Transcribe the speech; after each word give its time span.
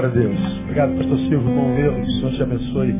glória 0.00 0.08
a 0.10 0.12
Deus. 0.12 0.58
Obrigado, 0.60 0.96
pastor 0.96 1.18
Silvio, 1.18 1.40
bom 1.40 1.74
vê-lo. 1.74 1.94
Que 1.96 2.08
o 2.08 2.12
Senhor 2.12 2.32
te 2.32 2.42
abençoe 2.42 2.92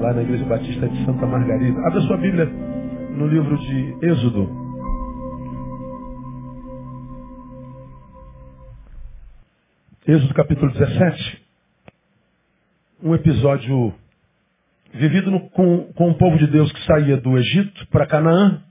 lá 0.00 0.12
na 0.12 0.22
Igreja 0.22 0.44
Batista 0.44 0.88
de 0.88 1.04
Santa 1.04 1.26
Margarida. 1.26 1.80
Abra 1.86 2.00
sua 2.02 2.16
Bíblia 2.16 2.46
no 2.46 3.26
livro 3.26 3.58
de 3.58 4.06
Êxodo. 4.06 4.66
Êxodo 10.06 10.34
capítulo 10.34 10.70
17. 10.72 11.42
Um 13.02 13.14
episódio 13.14 13.92
vivido 14.94 15.32
no, 15.32 15.50
com, 15.50 15.92
com 15.94 16.10
o 16.10 16.14
povo 16.14 16.38
de 16.38 16.46
Deus 16.46 16.70
que 16.70 16.84
saía 16.84 17.16
do 17.16 17.36
Egito 17.36 17.88
para 17.88 18.06
Canaã. 18.06 18.62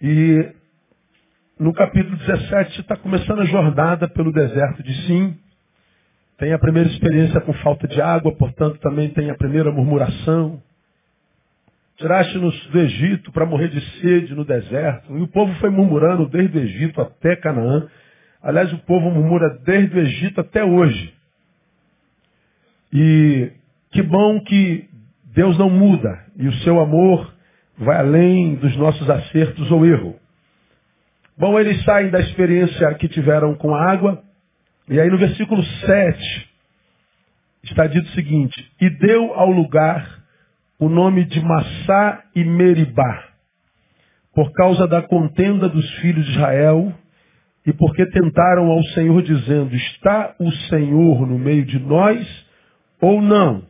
E 0.00 0.54
no 1.58 1.74
capítulo 1.74 2.16
17 2.16 2.80
está 2.80 2.96
começando 2.96 3.42
a 3.42 3.46
jornada 3.46 4.08
pelo 4.08 4.32
deserto 4.32 4.82
de 4.82 5.06
Sim. 5.06 5.43
Tem 6.38 6.52
a 6.52 6.58
primeira 6.58 6.88
experiência 6.88 7.40
com 7.40 7.52
falta 7.54 7.86
de 7.86 8.00
água, 8.00 8.32
portanto 8.32 8.78
também 8.80 9.08
tem 9.10 9.30
a 9.30 9.36
primeira 9.36 9.70
murmuração. 9.70 10.60
Tiraste-nos 11.96 12.66
do 12.66 12.80
Egito 12.80 13.30
para 13.30 13.46
morrer 13.46 13.68
de 13.68 13.80
sede 14.00 14.34
no 14.34 14.44
deserto. 14.44 15.16
E 15.16 15.22
o 15.22 15.28
povo 15.28 15.54
foi 15.54 15.70
murmurando 15.70 16.28
desde 16.28 16.58
o 16.58 16.60
Egito 16.60 17.00
até 17.00 17.36
Canaã. 17.36 17.88
Aliás, 18.42 18.72
o 18.72 18.78
povo 18.78 19.10
murmura 19.10 19.58
desde 19.64 19.96
o 19.96 20.00
Egito 20.00 20.40
até 20.40 20.64
hoje. 20.64 21.14
E 22.92 23.52
que 23.92 24.02
bom 24.02 24.40
que 24.40 24.88
Deus 25.34 25.56
não 25.56 25.70
muda 25.70 26.24
e 26.36 26.48
o 26.48 26.52
seu 26.58 26.80
amor 26.80 27.32
vai 27.78 27.96
além 27.96 28.56
dos 28.56 28.76
nossos 28.76 29.08
acertos 29.08 29.70
ou 29.70 29.86
erro. 29.86 30.16
Bom, 31.36 31.58
eles 31.58 31.82
saem 31.84 32.10
da 32.10 32.20
experiência 32.20 32.94
que 32.94 33.08
tiveram 33.08 33.54
com 33.54 33.74
a 33.74 33.90
água, 33.90 34.22
e 34.88 35.00
aí 35.00 35.08
no 35.08 35.16
versículo 35.16 35.62
7 35.64 36.48
está 37.62 37.86
dito 37.86 38.06
o 38.06 38.12
seguinte: 38.12 38.54
E 38.80 38.90
deu 38.90 39.32
ao 39.34 39.50
lugar 39.50 40.22
o 40.78 40.88
nome 40.88 41.24
de 41.24 41.40
Massá 41.40 42.22
e 42.34 42.44
Meribá, 42.44 43.28
por 44.34 44.52
causa 44.52 44.86
da 44.86 45.00
contenda 45.00 45.68
dos 45.68 45.90
filhos 46.00 46.26
de 46.26 46.32
Israel, 46.32 46.92
e 47.66 47.72
porque 47.72 48.04
tentaram 48.06 48.70
ao 48.70 48.82
Senhor 48.88 49.22
dizendo: 49.22 49.74
Está 49.74 50.34
o 50.38 50.50
Senhor 50.68 51.26
no 51.26 51.38
meio 51.38 51.64
de 51.64 51.78
nós 51.78 52.46
ou 53.00 53.22
não? 53.22 53.62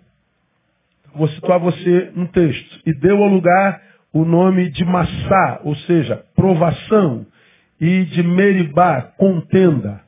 Vou 1.15 1.29
situar 1.29 1.61
você 1.61 2.11
no 2.17 2.27
texto. 2.29 2.81
E 2.85 2.92
deu 2.98 3.23
ao 3.23 3.29
lugar 3.29 3.81
o 4.12 4.25
nome 4.25 4.69
de 4.70 4.85
Massá, 4.85 5.61
ou 5.62 5.77
seja, 5.77 6.25
provação, 6.35 7.25
e 7.81 8.05
de 8.05 8.23
Meribá, 8.23 9.03
contenda. 9.17 10.04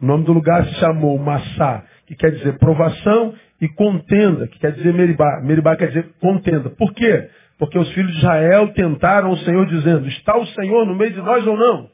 O 0.00 0.06
nome 0.06 0.24
do 0.24 0.32
lugar 0.32 0.64
se 0.64 0.74
chamou 0.76 1.18
Massá, 1.18 1.84
que 2.06 2.14
quer 2.14 2.32
dizer 2.32 2.58
provação, 2.58 3.34
e 3.60 3.68
contenda, 3.68 4.48
que 4.48 4.58
quer 4.58 4.72
dizer 4.72 4.94
Meribá. 4.94 5.40
Meribá 5.42 5.76
quer 5.76 5.88
dizer 5.88 6.10
contenda. 6.20 6.70
Por 6.70 6.94
quê? 6.94 7.28
Porque 7.58 7.78
os 7.78 7.92
filhos 7.92 8.10
de 8.12 8.18
Israel 8.18 8.68
tentaram 8.72 9.30
o 9.30 9.36
Senhor 9.38 9.66
dizendo, 9.66 10.08
está 10.08 10.36
o 10.38 10.46
Senhor 10.46 10.86
no 10.86 10.94
meio 10.94 11.12
de 11.12 11.20
nós 11.20 11.46
ou 11.46 11.56
não? 11.56 11.90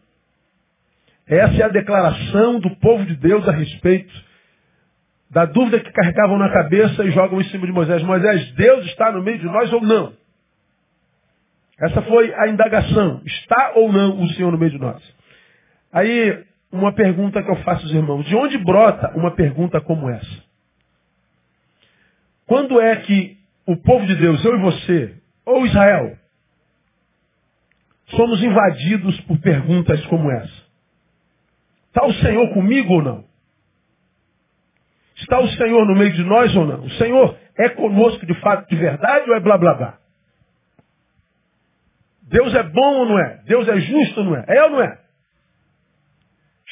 Essa 1.27 1.63
é 1.63 1.65
a 1.65 1.69
declaração 1.69 2.61
do 2.61 2.71
povo 2.77 3.05
de 3.05 3.17
Deus 3.17 3.49
a 3.49 3.53
respeito 3.53 4.15
da 5.29 5.45
dúvida 5.45 5.81
que 5.81 5.91
carregavam 5.91 6.39
na 6.39 6.53
cabeça 6.53 7.05
e 7.05 7.11
jogam 7.11 7.41
em 7.41 7.45
cima 7.47 7.67
de 7.67 7.73
Moisés. 7.73 8.01
Moisés, 8.05 8.53
Deus 8.53 8.87
está 8.87 9.11
no 9.11 9.23
meio 9.23 9.39
de 9.39 9.47
nós 9.47 9.73
ou 9.73 9.83
não? 9.83 10.13
Essa 11.81 12.01
foi 12.03 12.33
a 12.33 12.49
indagação. 12.49 13.21
Está 13.27 13.73
ou 13.75 13.93
não 13.93 14.23
o 14.23 14.29
Senhor 14.31 14.53
no 14.53 14.59
meio 14.59 14.71
de 14.71 14.79
nós? 14.79 15.03
Aí, 15.93 16.45
uma 16.79 16.93
pergunta 16.93 17.43
que 17.43 17.51
eu 17.51 17.57
faço 17.57 17.83
aos 17.85 17.93
irmãos. 17.93 18.25
De 18.27 18.35
onde 18.37 18.59
brota 18.59 19.13
uma 19.17 19.33
pergunta 19.33 19.81
como 19.81 20.09
essa? 20.09 20.45
Quando 22.47 22.81
é 22.81 22.97
que 22.97 23.37
o 23.67 23.77
povo 23.77 24.07
de 24.07 24.15
Deus, 24.17 24.45
eu 24.45 24.57
e 24.57 24.61
você, 24.61 25.17
ou 25.45 25.67
Israel, 25.67 26.17
somos 28.09 28.43
invadidos 28.43 29.21
por 29.23 29.39
perguntas 29.41 30.05
como 30.07 30.31
essa? 30.31 30.67
Está 31.89 32.07
o 32.07 32.13
Senhor 32.15 32.53
comigo 32.53 32.95
ou 32.95 33.03
não? 33.03 33.25
Está 35.17 35.41
o 35.41 35.49
Senhor 35.49 35.87
no 35.87 35.97
meio 35.97 36.13
de 36.13 36.23
nós 36.25 36.55
ou 36.55 36.67
não? 36.67 36.85
O 36.85 36.91
Senhor 36.91 37.37
é 37.59 37.71
conosco 37.71 38.25
de 38.27 38.35
fato, 38.41 38.69
de 38.69 38.77
verdade, 38.77 39.31
ou 39.31 39.37
é 39.37 39.41
blá 39.41 39.57
blá 39.57 39.75
blá? 39.75 39.99
Deus 42.23 42.55
é 42.55 42.63
bom 42.63 42.97
ou 42.99 43.07
não 43.07 43.19
é? 43.19 43.43
Deus 43.45 43.67
é 43.69 43.81
justo 43.81 44.21
ou 44.21 44.27
não 44.27 44.37
é? 44.37 44.45
É 44.49 44.63
ou 44.65 44.71
não 44.71 44.83
é? 44.83 45.06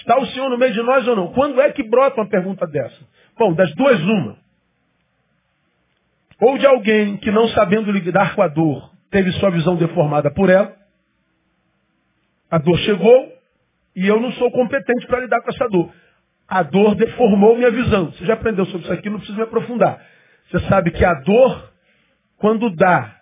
Está 0.05 0.19
o 0.19 0.27
Senhor 0.27 0.51
no 0.51 0.59
meio 0.59 0.75
de 0.75 0.83
nós 0.83 1.09
ou 1.09 1.17
não? 1.17 1.33
Quando 1.33 1.59
é 1.63 1.73
que 1.73 1.83
brota 1.83 2.21
uma 2.21 2.29
pergunta 2.29 2.67
dessa? 2.67 3.03
Bom, 3.39 3.55
das 3.55 3.75
duas, 3.75 3.99
uma. 4.03 4.37
Ou 6.39 6.59
de 6.59 6.67
alguém 6.67 7.17
que 7.17 7.31
não 7.31 7.49
sabendo 7.49 7.91
lidar 7.91 8.35
com 8.35 8.43
a 8.43 8.49
dor, 8.49 8.91
teve 9.11 9.33
sua 9.33 9.49
visão 9.49 9.77
deformada 9.77 10.31
por 10.31 10.51
ela. 10.51 10.77
A 12.51 12.59
dor 12.59 12.77
chegou 12.81 13.33
e 13.97 14.07
eu 14.07 14.21
não 14.21 14.31
sou 14.33 14.51
competente 14.51 15.07
para 15.07 15.21
lidar 15.21 15.41
com 15.41 15.51
essa 15.51 15.67
dor. 15.71 15.91
A 16.47 16.63
dor 16.63 16.95
deformou 16.97 17.57
minha 17.57 17.71
visão. 17.71 18.13
Você 18.13 18.27
já 18.27 18.35
aprendeu 18.35 18.67
sobre 18.67 18.83
isso 18.83 18.93
aqui, 18.93 19.09
não 19.09 19.17
precisa 19.17 19.39
me 19.39 19.45
aprofundar. 19.45 20.05
Você 20.51 20.61
sabe 20.69 20.91
que 20.91 21.03
a 21.03 21.15
dor, 21.15 21.73
quando 22.37 22.69
dá 22.77 23.21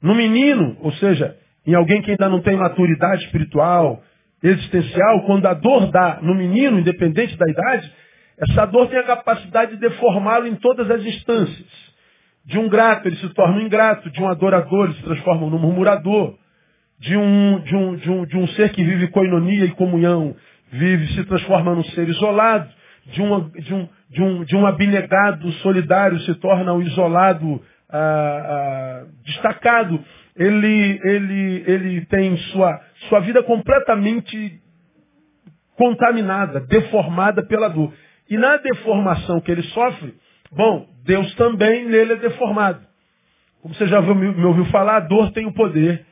no 0.00 0.14
menino, 0.14 0.76
ou 0.80 0.92
seja, 0.92 1.36
em 1.66 1.74
alguém 1.74 2.02
que 2.02 2.12
ainda 2.12 2.28
não 2.28 2.40
tem 2.40 2.56
maturidade 2.56 3.24
espiritual, 3.24 4.00
existencial, 4.44 5.22
quando 5.22 5.46
a 5.46 5.54
dor 5.54 5.90
dá 5.90 6.18
no 6.22 6.34
menino, 6.34 6.78
independente 6.78 7.36
da 7.36 7.50
idade, 7.50 7.90
essa 8.38 8.66
dor 8.66 8.88
tem 8.88 8.98
a 8.98 9.04
capacidade 9.04 9.72
de 9.72 9.80
deformá-lo 9.80 10.46
em 10.46 10.54
todas 10.56 10.90
as 10.90 11.02
instâncias. 11.04 11.94
De 12.44 12.58
um 12.58 12.68
grato, 12.68 13.08
ele 13.08 13.16
se 13.16 13.28
torna 13.30 13.56
um 13.56 13.60
ingrato, 13.60 14.10
de 14.10 14.20
um 14.20 14.28
adorador, 14.28 14.86
ele 14.86 14.94
se 14.94 15.02
transforma 15.02 15.48
num 15.48 15.58
murmurador, 15.58 16.36
de 16.98 17.16
um, 17.16 17.60
de 17.60 17.74
um, 17.74 17.96
de 17.96 18.10
um, 18.10 18.26
de 18.26 18.36
um 18.36 18.46
ser 18.48 18.70
que 18.70 18.84
vive 18.84 19.08
coinonia 19.08 19.64
e 19.64 19.70
comunhão, 19.70 20.36
vive, 20.70 21.06
se 21.14 21.24
transforma 21.24 21.74
num 21.74 21.84
ser 21.84 22.08
isolado, 22.08 22.68
de, 23.06 23.22
uma, 23.22 23.50
de, 23.50 23.74
um, 23.74 23.88
de, 24.10 24.22
um, 24.22 24.44
de 24.44 24.56
um 24.56 24.66
abnegado 24.66 25.50
solidário 25.54 26.18
se 26.20 26.34
torna 26.36 26.72
um 26.72 26.82
isolado 26.82 27.62
ah, 27.90 27.98
ah, 27.98 29.04
destacado. 29.24 30.02
Ele, 30.36 31.00
ele, 31.04 31.64
ele 31.66 32.06
tem 32.06 32.36
sua, 32.36 32.80
sua 33.08 33.20
vida 33.20 33.42
completamente 33.42 34.60
contaminada, 35.76 36.60
deformada 36.60 37.44
pela 37.46 37.68
dor. 37.68 37.92
E 38.28 38.36
na 38.36 38.56
deformação 38.56 39.40
que 39.40 39.52
ele 39.52 39.62
sofre, 39.64 40.14
bom, 40.50 40.88
Deus 41.04 41.34
também 41.34 41.86
nele 41.86 42.14
é 42.14 42.16
deformado. 42.16 42.80
Como 43.60 43.74
você 43.74 43.86
já 43.86 44.00
me 44.00 44.44
ouviu 44.44 44.64
falar, 44.66 44.96
a 44.96 45.00
dor 45.00 45.32
tem 45.32 45.46
o 45.46 45.52
poder 45.52 46.04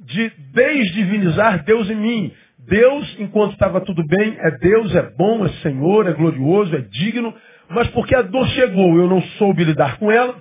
de 0.00 0.30
desdivinizar 0.52 1.64
Deus 1.64 1.88
em 1.90 1.96
mim. 1.96 2.32
Deus, 2.58 3.16
enquanto 3.18 3.52
estava 3.52 3.80
tudo 3.80 4.04
bem, 4.06 4.36
é 4.38 4.50
Deus, 4.58 4.94
é 4.94 5.02
bom, 5.16 5.44
é 5.44 5.48
Senhor, 5.62 6.06
é 6.06 6.12
glorioso, 6.12 6.76
é 6.76 6.80
digno, 6.80 7.34
mas 7.70 7.88
porque 7.88 8.14
a 8.14 8.22
dor 8.22 8.46
chegou, 8.48 8.98
eu 8.98 9.08
não 9.08 9.22
soube 9.38 9.64
lidar 9.64 9.98
com 9.98 10.10
ela, 10.10 10.34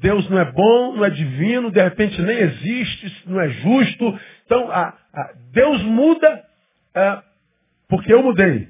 Deus 0.00 0.28
não 0.28 0.38
é 0.38 0.44
bom, 0.50 0.96
não 0.96 1.04
é 1.04 1.10
divino, 1.10 1.70
de 1.70 1.82
repente 1.82 2.20
nem 2.20 2.38
existe, 2.38 3.22
não 3.26 3.40
é 3.40 3.48
justo. 3.48 4.18
Então, 4.44 4.70
a, 4.70 4.94
a, 5.12 5.32
Deus 5.52 5.82
muda 5.82 6.44
é, 6.94 7.18
porque 7.88 8.12
eu 8.12 8.22
mudei. 8.22 8.68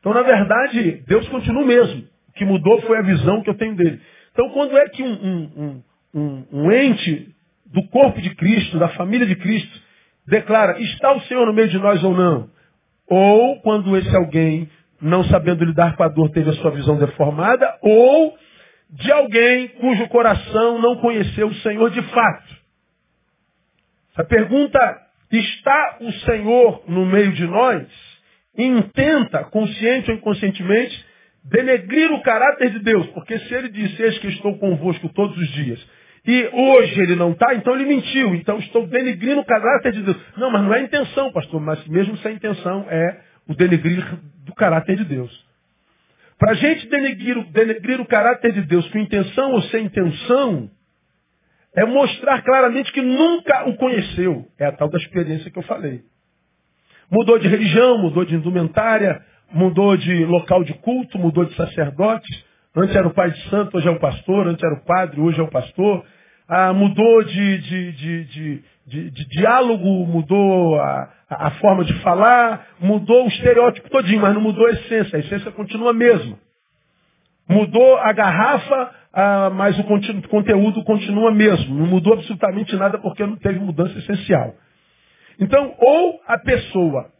Então, 0.00 0.12
na 0.12 0.22
verdade, 0.22 1.02
Deus 1.06 1.28
continua 1.28 1.62
o 1.62 1.66
mesmo. 1.66 2.04
O 2.28 2.32
que 2.32 2.44
mudou 2.44 2.80
foi 2.82 2.98
a 2.98 3.02
visão 3.02 3.42
que 3.42 3.50
eu 3.50 3.56
tenho 3.56 3.74
dele. 3.74 4.00
Então, 4.32 4.50
quando 4.50 4.76
é 4.76 4.88
que 4.88 5.02
um, 5.02 5.12
um, 5.12 5.82
um, 6.14 6.44
um 6.52 6.72
ente 6.72 7.34
do 7.66 7.82
corpo 7.88 8.20
de 8.20 8.34
Cristo, 8.34 8.78
da 8.78 8.88
família 8.90 9.26
de 9.26 9.36
Cristo, 9.36 9.80
declara, 10.26 10.80
está 10.80 11.12
o 11.12 11.20
Senhor 11.22 11.46
no 11.46 11.52
meio 11.52 11.68
de 11.68 11.78
nós 11.78 12.02
ou 12.04 12.14
não? 12.14 12.50
Ou 13.08 13.60
quando 13.60 13.96
esse 13.96 14.14
alguém, 14.14 14.68
não 15.00 15.24
sabendo 15.24 15.64
lidar 15.64 15.96
com 15.96 16.02
a 16.02 16.08
dor, 16.08 16.30
teve 16.30 16.50
a 16.50 16.54
sua 16.54 16.70
visão 16.70 16.96
deformada, 16.98 17.78
ou 17.82 18.36
de 18.90 19.12
alguém 19.12 19.68
cujo 19.68 20.08
coração 20.08 20.80
não 20.80 20.96
conheceu 20.96 21.48
o 21.48 21.54
Senhor 21.56 21.90
de 21.90 22.02
fato. 22.02 22.56
A 24.16 24.24
pergunta, 24.24 24.78
está 25.30 25.98
o 26.00 26.12
Senhor 26.12 26.82
no 26.88 27.06
meio 27.06 27.32
de 27.32 27.46
nós? 27.46 27.86
Intenta, 28.56 29.44
consciente 29.44 30.10
ou 30.10 30.16
inconscientemente, 30.16 31.06
denegrir 31.44 32.10
o 32.12 32.22
caráter 32.22 32.70
de 32.70 32.80
Deus. 32.80 33.06
Porque 33.08 33.38
se 33.38 33.54
ele 33.54 33.68
disse, 33.68 34.02
eis 34.02 34.18
que 34.18 34.28
estou 34.28 34.58
convosco 34.58 35.08
todos 35.10 35.36
os 35.36 35.48
dias, 35.52 35.86
e 36.26 36.50
hoje 36.52 37.00
ele 37.00 37.14
não 37.14 37.32
está, 37.32 37.54
então 37.54 37.74
ele 37.74 37.86
mentiu. 37.86 38.34
Então 38.34 38.58
estou 38.58 38.86
denegrindo 38.86 39.40
o 39.40 39.44
caráter 39.44 39.92
de 39.92 40.02
Deus. 40.02 40.16
Não, 40.36 40.50
mas 40.50 40.62
não 40.62 40.74
é 40.74 40.82
intenção, 40.82 41.32
pastor. 41.32 41.60
Mas 41.60 41.86
mesmo 41.86 42.16
sem 42.18 42.34
intenção 42.34 42.86
é 42.90 43.20
o 43.46 43.54
denegrir 43.54 44.04
do 44.44 44.54
caráter 44.54 44.96
de 44.96 45.04
Deus. 45.04 45.47
Para 46.38 46.52
a 46.52 46.54
gente 46.54 46.86
denegrir, 46.88 47.44
denegrir 47.50 48.00
o 48.00 48.06
caráter 48.06 48.52
de 48.52 48.62
Deus 48.62 48.88
com 48.90 48.98
intenção 48.98 49.52
ou 49.52 49.62
sem 49.62 49.86
intenção, 49.86 50.70
é 51.74 51.84
mostrar 51.84 52.42
claramente 52.42 52.92
que 52.92 53.02
nunca 53.02 53.68
o 53.68 53.76
conheceu. 53.76 54.46
É 54.58 54.66
a 54.66 54.72
tal 54.72 54.88
da 54.88 54.98
experiência 54.98 55.50
que 55.50 55.58
eu 55.58 55.62
falei. 55.64 56.02
Mudou 57.10 57.38
de 57.38 57.48
religião, 57.48 57.98
mudou 57.98 58.24
de 58.24 58.34
indumentária, 58.34 59.20
mudou 59.52 59.96
de 59.96 60.24
local 60.26 60.62
de 60.62 60.74
culto, 60.74 61.18
mudou 61.18 61.44
de 61.44 61.54
sacerdote. 61.54 62.46
Antes 62.76 62.94
era 62.94 63.08
o 63.08 63.14
pai 63.14 63.30
de 63.30 63.48
santo, 63.48 63.76
hoje 63.76 63.88
é 63.88 63.90
o 63.90 63.98
pastor. 63.98 64.46
Antes 64.46 64.62
era 64.62 64.74
o 64.74 64.84
padre, 64.84 65.20
hoje 65.20 65.40
é 65.40 65.42
o 65.42 65.48
pastor. 65.48 66.04
Ah, 66.46 66.72
mudou 66.72 67.24
de, 67.24 67.58
de, 67.58 67.92
de, 67.92 68.24
de, 68.24 68.64
de 68.88 69.28
diálogo, 69.28 70.06
mudou 70.06 70.80
a, 70.80 71.08
a, 71.28 71.50
forma 71.52 71.84
de 71.84 71.92
falar, 72.00 72.68
mudou 72.80 73.24
o 73.24 73.28
estereótipo 73.28 73.90
todinho, 73.90 74.22
mas 74.22 74.34
não 74.34 74.40
mudou 74.40 74.66
a 74.66 74.70
essência. 74.70 75.16
A 75.16 75.20
essência 75.20 75.50
continua 75.52 75.90
a 75.90 75.94
mesma. 75.94 76.38
Mudou 77.48 77.96
a 77.98 78.12
garrafa, 78.12 78.90
mas 79.54 79.78
o 79.78 79.84
conteúdo 80.28 80.84
continua 80.84 81.32
mesmo. 81.32 81.74
Não 81.74 81.86
mudou 81.86 82.14
absolutamente 82.14 82.74
nada 82.76 82.98
porque 82.98 83.24
não 83.24 83.36
teve 83.36 83.58
mudança 83.58 83.98
essencial. 83.98 84.54
Então, 85.40 85.74
ou 85.78 86.20
a 86.26 86.38
pessoa 86.38 87.10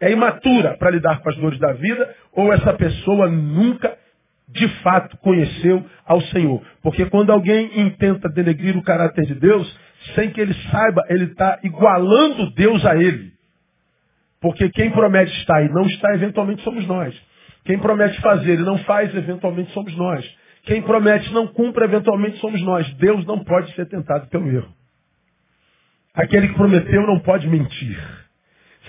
é 0.00 0.10
imatura 0.12 0.76
para 0.78 0.90
lidar 0.90 1.20
com 1.20 1.28
as 1.30 1.36
dores 1.36 1.58
da 1.58 1.72
vida, 1.72 2.14
ou 2.32 2.52
essa 2.52 2.72
pessoa 2.74 3.28
nunca 3.28 3.96
de 4.48 4.68
fato 4.82 5.16
conheceu 5.18 5.84
ao 6.04 6.20
Senhor. 6.22 6.62
Porque 6.82 7.06
quando 7.06 7.30
alguém 7.30 7.80
intenta 7.80 8.28
denegrir 8.28 8.76
o 8.76 8.82
caráter 8.82 9.24
de 9.26 9.34
Deus, 9.34 9.78
sem 10.14 10.30
que 10.30 10.40
ele 10.40 10.54
saiba, 10.70 11.02
ele 11.08 11.24
está 11.24 11.58
igualando 11.62 12.50
Deus 12.52 12.84
a 12.84 12.96
ele. 12.96 13.32
Porque 14.40 14.68
quem 14.70 14.90
promete 14.90 15.32
estar 15.38 15.62
e 15.62 15.70
não 15.70 15.86
está, 15.86 16.14
eventualmente 16.14 16.62
somos 16.62 16.86
nós. 16.86 17.14
Quem 17.64 17.78
promete 17.78 18.20
fazer 18.20 18.58
e 18.58 18.62
não 18.62 18.76
faz, 18.78 19.14
eventualmente 19.14 19.72
somos 19.72 19.96
nós. 19.96 20.24
Quem 20.64 20.82
promete 20.82 21.32
não 21.32 21.46
cumpre, 21.46 21.84
eventualmente 21.84 22.38
somos 22.38 22.60
nós. 22.62 22.88
Deus 22.94 23.24
não 23.26 23.42
pode 23.42 23.74
ser 23.74 23.86
tentado 23.86 24.28
pelo 24.28 24.50
erro. 24.50 24.72
Aquele 26.14 26.48
que 26.48 26.54
prometeu 26.54 27.06
não 27.06 27.18
pode 27.20 27.48
mentir. 27.48 27.98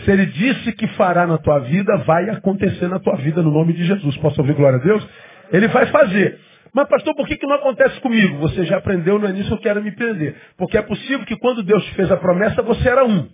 Se 0.03 0.11
ele 0.11 0.25
disse 0.25 0.73
que 0.73 0.87
fará 0.89 1.25
na 1.25 1.37
tua 1.37 1.59
vida, 1.59 1.97
vai 1.99 2.29
acontecer 2.29 2.87
na 2.87 2.99
tua 2.99 3.15
vida 3.15 3.41
no 3.41 3.51
nome 3.51 3.73
de 3.73 3.85
Jesus. 3.85 4.17
Posso 4.17 4.41
ouvir 4.41 4.53
glória 4.53 4.77
a 4.77 4.81
Deus? 4.81 5.07
Ele 5.51 5.67
vai 5.69 5.85
fazer. 5.87 6.37
Mas, 6.73 6.87
pastor, 6.87 7.15
por 7.15 7.27
que, 7.27 7.37
que 7.37 7.47
não 7.47 7.55
acontece 7.55 7.99
comigo? 8.01 8.37
Você 8.39 8.65
já 8.65 8.77
aprendeu, 8.77 9.17
não 9.19 9.27
é 9.27 9.31
nisso 9.31 9.47
que 9.49 9.53
eu 9.53 9.61
quero 9.61 9.83
me 9.83 9.91
prender. 9.91 10.35
Porque 10.57 10.77
é 10.77 10.81
possível 10.81 11.25
que 11.25 11.37
quando 11.37 11.63
Deus 11.63 11.87
fez 11.89 12.11
a 12.11 12.17
promessa, 12.17 12.61
você 12.61 12.89
era 12.89 13.05
um. 13.05 13.29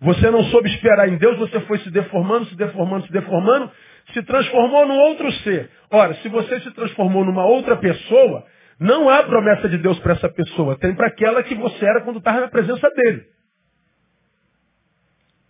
Você 0.00 0.30
não 0.30 0.44
soube 0.44 0.68
esperar 0.70 1.08
em 1.08 1.16
Deus, 1.16 1.36
você 1.38 1.60
foi 1.62 1.78
se 1.78 1.90
deformando, 1.90 2.46
se 2.46 2.56
deformando, 2.56 3.06
se 3.06 3.12
deformando, 3.12 3.70
se 4.12 4.22
transformou 4.22 4.86
num 4.86 4.98
outro 4.98 5.30
ser. 5.32 5.70
Ora, 5.90 6.14
se 6.14 6.28
você 6.28 6.60
se 6.60 6.70
transformou 6.70 7.24
numa 7.24 7.44
outra 7.44 7.76
pessoa, 7.76 8.44
não 8.78 9.08
há 9.08 9.24
promessa 9.24 9.68
de 9.68 9.76
Deus 9.78 9.98
para 9.98 10.12
essa 10.12 10.28
pessoa. 10.28 10.78
Tem 10.78 10.94
para 10.94 11.08
aquela 11.08 11.42
que 11.42 11.54
você 11.54 11.84
era 11.84 12.02
quando 12.02 12.18
estava 12.18 12.40
na 12.40 12.48
presença 12.48 12.88
dele. 12.90 13.24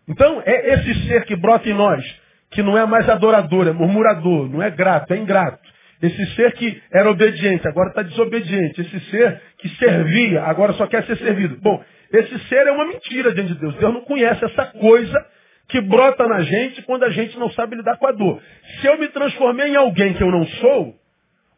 Então, 0.09 0.43
é 0.45 0.75
esse 0.75 1.07
ser 1.07 1.25
que 1.27 1.37
brota 1.37 1.69
em 1.69 1.75
nós, 1.75 2.03
que 2.51 2.63
não 2.63 2.79
é 2.79 2.87
mais 2.87 3.07
adorador, 3.09 3.69
é 3.69 3.73
murmurador, 3.73 4.49
não 4.49 4.63
é 4.63 4.71
grato, 4.71 5.13
é 5.13 5.19
ingrato. 5.19 5.61
Esse 6.01 6.27
ser 6.35 6.53
que 6.53 6.81
era 6.93 7.11
obediente, 7.11 7.67
agora 7.67 7.89
está 7.89 8.03
desobediente. 8.03 8.81
Esse 8.81 9.01
ser 9.11 9.43
que 9.59 9.69
servia, 9.71 10.45
agora 10.45 10.73
só 10.75 10.87
quer 10.87 11.05
ser 11.05 11.17
servido. 11.19 11.57
Bom, 11.61 11.83
esse 12.13 12.39
ser 12.49 12.67
é 12.67 12.71
uma 12.71 12.87
mentira 12.87 13.33
diante 13.33 13.55
de 13.55 13.61
Deus. 13.61 13.75
Deus 13.77 13.93
não 13.93 14.03
conhece 14.03 14.45
essa 14.45 14.67
coisa 14.67 15.27
que 15.69 15.81
brota 15.81 16.27
na 16.27 16.41
gente 16.41 16.83
quando 16.83 17.05
a 17.05 17.11
gente 17.11 17.39
não 17.39 17.51
sabe 17.51 17.77
lidar 17.77 17.99
com 17.99 18.07
a 18.07 18.13
dor. 18.13 18.41
Se 18.81 18.87
eu 18.87 18.99
me 18.99 19.09
transformei 19.09 19.69
em 19.69 19.77
alguém 19.77 20.15
que 20.15 20.23
eu 20.23 20.31
não 20.31 20.47
sou, 20.47 20.95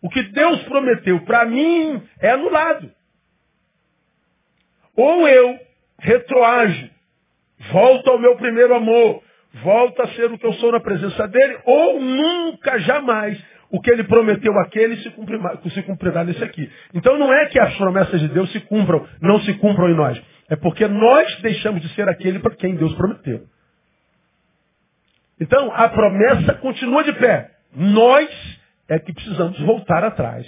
o 0.02 0.08
que 0.08 0.22
Deus 0.22 0.62
prometeu 0.62 1.20
para 1.20 1.44
mim 1.44 2.02
é 2.20 2.30
anulado. 2.30 2.90
Ou 4.96 5.28
eu 5.28 5.58
retroajo, 5.98 6.90
volto 7.70 8.10
ao 8.10 8.18
meu 8.18 8.36
primeiro 8.36 8.74
amor, 8.74 9.22
volto 9.62 10.02
a 10.02 10.08
ser 10.08 10.32
o 10.32 10.38
que 10.38 10.46
eu 10.46 10.54
sou 10.54 10.72
na 10.72 10.80
presença 10.80 11.28
dele, 11.28 11.58
ou 11.64 12.00
nunca, 12.00 12.78
jamais, 12.80 13.40
o 13.70 13.80
que 13.80 13.90
ele 13.90 14.04
prometeu 14.04 14.58
àquele 14.58 14.96
se 14.96 15.10
cumprirá, 15.10 15.58
se 15.62 15.82
cumprirá 15.82 16.24
nesse 16.24 16.42
aqui. 16.42 16.70
Então 16.92 17.18
não 17.18 17.32
é 17.32 17.46
que 17.46 17.58
as 17.58 17.76
promessas 17.76 18.20
de 18.20 18.28
Deus 18.28 18.50
se 18.52 18.60
cumpram, 18.60 19.06
não 19.20 19.40
se 19.40 19.54
cumpram 19.54 19.88
em 19.88 19.94
nós. 19.94 20.20
É 20.48 20.56
porque 20.56 20.88
nós 20.88 21.40
deixamos 21.42 21.80
de 21.80 21.88
ser 21.94 22.08
aquele 22.08 22.40
para 22.40 22.56
quem 22.56 22.74
Deus 22.74 22.92
prometeu. 22.94 23.46
Então, 25.40 25.72
a 25.72 25.88
promessa 25.88 26.54
continua 26.54 27.02
de 27.04 27.12
pé. 27.14 27.50
Nós 27.74 28.28
é 28.88 28.98
que 28.98 29.12
precisamos 29.12 29.58
voltar 29.60 30.04
atrás. 30.04 30.46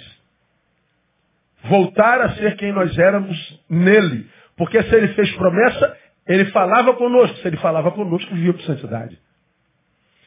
Voltar 1.63 2.21
a 2.21 2.35
ser 2.35 2.55
quem 2.57 2.73
nós 2.73 2.95
éramos 2.99 3.63
nele. 3.69 4.29
Porque 4.57 4.83
se 4.83 4.93
ele 4.93 5.07
fez 5.09 5.33
promessa, 5.35 5.97
ele 6.27 6.45
falava 6.51 6.93
conosco. 6.95 7.37
Se 7.37 7.47
ele 7.47 7.57
falava 7.57 7.91
conosco, 7.91 8.35
vivia 8.35 8.53
por 8.53 8.61
santidade. 8.63 9.17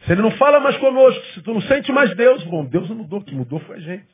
Se 0.06 0.12
ele 0.12 0.22
não 0.22 0.30
fala 0.32 0.60
mais 0.60 0.76
conosco, 0.76 1.24
se 1.34 1.42
tu 1.42 1.52
não 1.52 1.60
sente 1.62 1.90
mais 1.90 2.14
Deus, 2.16 2.42
bom, 2.44 2.64
Deus 2.64 2.88
não 2.88 2.96
mudou, 2.96 3.18
o 3.18 3.24
que 3.24 3.34
mudou 3.34 3.58
foi 3.60 3.76
a 3.76 3.80
gente. 3.80 4.06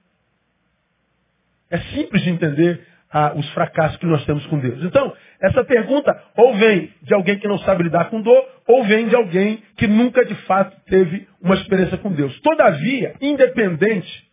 É 1.71 1.79
simples 1.79 2.23
de 2.23 2.31
entender 2.31 2.87
ah, 3.11 3.35
os 3.37 3.47
fracassos 3.51 3.99
que 3.99 4.07
nós 4.07 4.25
temos 4.25 4.45
com 4.47 4.59
Deus. 4.59 4.83
Então, 4.83 5.15
essa 5.39 5.63
pergunta 5.65 6.19
ou 6.35 6.55
vem 6.55 6.91
de 7.03 7.13
alguém 7.13 7.39
que 7.39 7.47
não 7.47 7.59
sabe 7.59 7.83
lidar 7.83 8.09
com 8.09 8.23
dor, 8.23 8.43
ou 8.67 8.85
vem 8.85 9.07
de 9.09 9.15
alguém 9.15 9.63
que 9.77 9.87
nunca 9.87 10.25
de 10.25 10.35
fato 10.47 10.75
teve 10.87 11.29
uma 11.43 11.55
experiência 11.57 11.99
com 11.99 12.11
Deus. 12.11 12.41
Todavia, 12.41 13.15
independente 13.21 14.31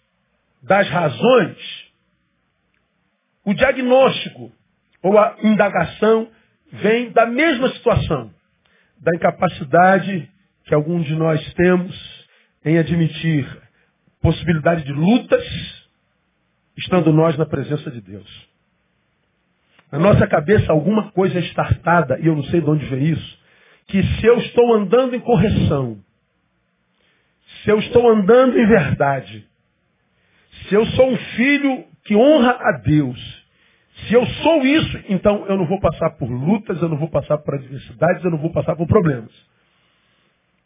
das 0.63 0.87
razões, 0.89 1.57
o 3.43 3.53
diagnóstico 3.53 4.49
ou 5.03 5.17
a 5.17 5.35
indagação 5.43 6.29
vem 6.71 7.11
da 7.11 7.25
mesma 7.25 7.69
situação, 7.71 8.31
da 9.01 9.13
incapacidade 9.13 10.29
que 10.69 10.75
alguns 10.75 11.03
de 11.07 11.15
nós 11.15 11.53
temos 11.55 12.27
em 12.63 12.77
admitir 12.77 13.43
possibilidade 14.21 14.83
de 14.83 14.93
lutas, 14.93 15.43
estando 16.77 17.11
nós 17.11 17.35
na 17.39 17.45
presença 17.47 17.89
de 17.89 17.99
Deus. 17.99 18.47
Na 19.91 19.97
nossa 19.97 20.27
cabeça 20.27 20.71
alguma 20.71 21.11
coisa 21.11 21.39
é 21.39 21.41
estartada, 21.41 22.19
e 22.19 22.27
eu 22.27 22.35
não 22.35 22.43
sei 22.43 22.61
de 22.61 22.69
onde 22.69 22.85
vem 22.85 23.03
isso, 23.05 23.39
que 23.87 24.03
se 24.03 24.27
eu 24.27 24.37
estou 24.37 24.75
andando 24.75 25.15
em 25.15 25.19
correção, 25.19 25.97
se 27.63 27.71
eu 27.71 27.79
estou 27.79 28.07
andando 28.07 28.59
em 28.59 28.67
verdade, 28.67 29.47
se 30.67 30.75
eu 30.75 30.85
sou 30.85 31.09
um 31.09 31.17
filho 31.17 31.83
que 32.03 32.15
honra 32.15 32.51
a 32.51 32.77
Deus, 32.77 33.43
se 34.07 34.13
eu 34.13 34.23
sou 34.23 34.63
isso, 34.63 34.99
então 35.09 35.47
eu 35.47 35.57
não 35.57 35.65
vou 35.65 35.79
passar 35.79 36.11
por 36.11 36.29
lutas, 36.29 36.79
eu 36.79 36.89
não 36.89 36.97
vou 36.97 37.09
passar 37.09 37.39
por 37.39 37.55
adversidades, 37.55 38.23
eu 38.23 38.29
não 38.29 38.37
vou 38.37 38.51
passar 38.51 38.75
por 38.75 38.85
problemas. 38.85 39.31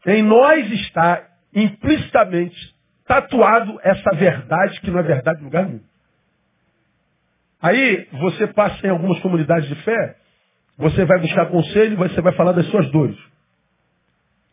Em 0.06 0.22
nós 0.22 0.70
está 0.72 1.28
implicitamente 1.54 2.76
tatuado 3.06 3.80
essa 3.84 4.16
verdade 4.16 4.80
que 4.82 4.92
não 4.92 5.00
é 5.00 5.04
verdade 5.04 5.42
em 5.42 5.46
lugar 5.46 5.66
nenhum. 5.66 5.84
Aí 7.62 8.08
você 8.20 8.48
passa 8.48 8.86
em 8.86 8.90
algumas 8.90 9.20
comunidades 9.22 9.70
de 9.70 9.76
fé, 9.84 10.18
você 10.78 11.06
vai 11.06 11.20
buscar 11.20 11.46
conselho, 11.46 11.96
você 11.96 12.22
vai 12.22 12.34
falar 12.34 12.52
das 12.52 12.66
suas 12.68 12.92
dores, 12.92 13.18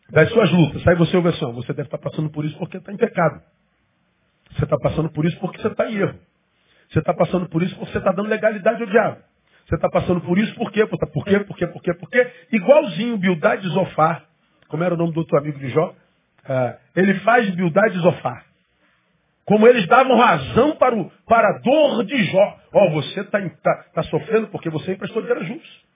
das 0.09 0.29
suas 0.29 0.49
lutas. 0.51 0.87
Aí 0.87 0.95
você 0.95 1.17
ouve 1.17 1.29
assim, 1.29 1.51
você 1.53 1.73
deve 1.73 1.87
estar 1.87 1.97
passando 1.97 2.29
por 2.29 2.45
isso 2.45 2.57
porque 2.57 2.77
está 2.77 2.91
em 2.93 2.97
pecado. 2.97 3.41
Você 4.51 4.63
está 4.63 4.77
passando 4.77 5.09
por 5.09 5.25
isso 5.25 5.37
porque 5.39 5.61
você 5.61 5.67
está 5.67 5.89
em 5.89 5.95
erro. 5.95 6.19
Você 6.89 6.99
está 6.99 7.13
passando 7.13 7.49
por 7.49 7.63
isso 7.63 7.75
porque 7.75 7.91
você 7.91 7.97
está 7.97 8.11
dando 8.11 8.29
legalidade 8.29 8.81
ao 8.81 8.89
diabo. 8.89 9.17
Você 9.65 9.75
está 9.75 9.89
passando 9.89 10.21
por 10.21 10.37
isso 10.37 10.53
por 10.55 10.71
quê? 10.71 10.85
Por 10.85 10.99
quê? 10.99 11.07
Por 11.39 11.55
quê? 11.57 11.67
Por 11.67 11.81
quê? 11.81 11.93
Por 11.93 12.09
quê? 12.09 12.31
Igualzinho 12.51 13.17
Bildade 13.17 13.67
Zofar, 13.69 14.25
como 14.71 14.83
era 14.83 14.95
o 14.95 14.97
nome 14.97 15.11
do 15.13 15.19
outro 15.19 15.37
amigo 15.37 15.59
de 15.59 15.69
Jó, 15.69 15.89
uh, 15.89 16.77
ele 16.95 17.13
faz 17.19 17.47
Bildade 17.53 17.99
Zofar. 17.99 18.45
Como 19.45 19.67
eles 19.67 19.85
davam 19.87 20.15
razão 20.15 20.77
para, 20.77 20.95
o, 20.95 21.11
para 21.27 21.49
a 21.49 21.59
dor 21.59 22.05
de 22.05 22.23
Jó. 22.23 22.57
Ó, 22.73 22.85
oh, 22.85 22.91
você 22.91 23.19
está 23.19 23.39
tá, 23.61 23.85
tá 23.93 24.03
sofrendo 24.03 24.47
porque 24.47 24.69
você 24.69 24.93
emprestou 24.93 25.21
dinheiro 25.21 25.43
justo. 25.43 25.91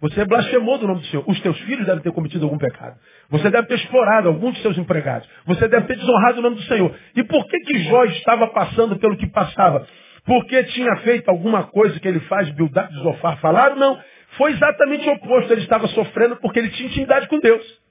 Você 0.00 0.24
blasfemou 0.26 0.78
do 0.78 0.86
nome 0.86 1.00
do 1.00 1.06
Senhor. 1.06 1.24
Os 1.26 1.40
teus 1.40 1.58
filhos 1.60 1.86
devem 1.86 2.02
ter 2.02 2.12
cometido 2.12 2.44
algum 2.44 2.58
pecado. 2.58 2.96
Você 3.30 3.50
deve 3.50 3.66
ter 3.66 3.76
explorado 3.76 4.28
alguns 4.28 4.54
de 4.54 4.62
seus 4.62 4.76
empregados. 4.76 5.28
Você 5.46 5.66
deve 5.66 5.86
ter 5.86 5.96
desonrado 5.96 6.38
o 6.38 6.42
nome 6.42 6.56
do 6.56 6.62
Senhor. 6.62 6.94
E 7.16 7.24
por 7.24 7.46
que 7.48 7.58
que 7.60 7.78
Jó 7.84 8.04
estava 8.04 8.46
passando 8.48 8.96
pelo 8.98 9.16
que 9.16 9.26
passava? 9.26 9.86
Porque 10.24 10.62
tinha 10.64 10.94
feito 10.98 11.28
alguma 11.30 11.64
coisa 11.64 11.98
que 11.98 12.06
ele 12.06 12.20
faz, 12.20 12.48
Bildad 12.50 12.90
de 12.90 13.02
Zofar, 13.02 13.40
falaram? 13.40 13.76
Não. 13.76 13.98
Foi 14.36 14.52
exatamente 14.52 15.08
o 15.08 15.12
oposto. 15.14 15.52
Ele 15.52 15.62
estava 15.62 15.88
sofrendo 15.88 16.36
porque 16.36 16.58
ele 16.58 16.68
tinha 16.70 16.88
intimidade 16.88 17.26
com 17.26 17.40
Deus. 17.40 17.87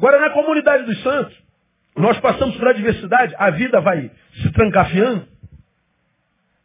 Agora, 0.00 0.18
na 0.18 0.30
comunidade 0.30 0.84
dos 0.84 1.02
santos, 1.02 1.36
nós 1.94 2.18
passamos 2.20 2.56
por 2.56 2.68
adversidade, 2.68 3.34
a 3.36 3.50
vida 3.50 3.82
vai 3.82 4.10
se 4.32 4.50
trancafiando, 4.50 5.28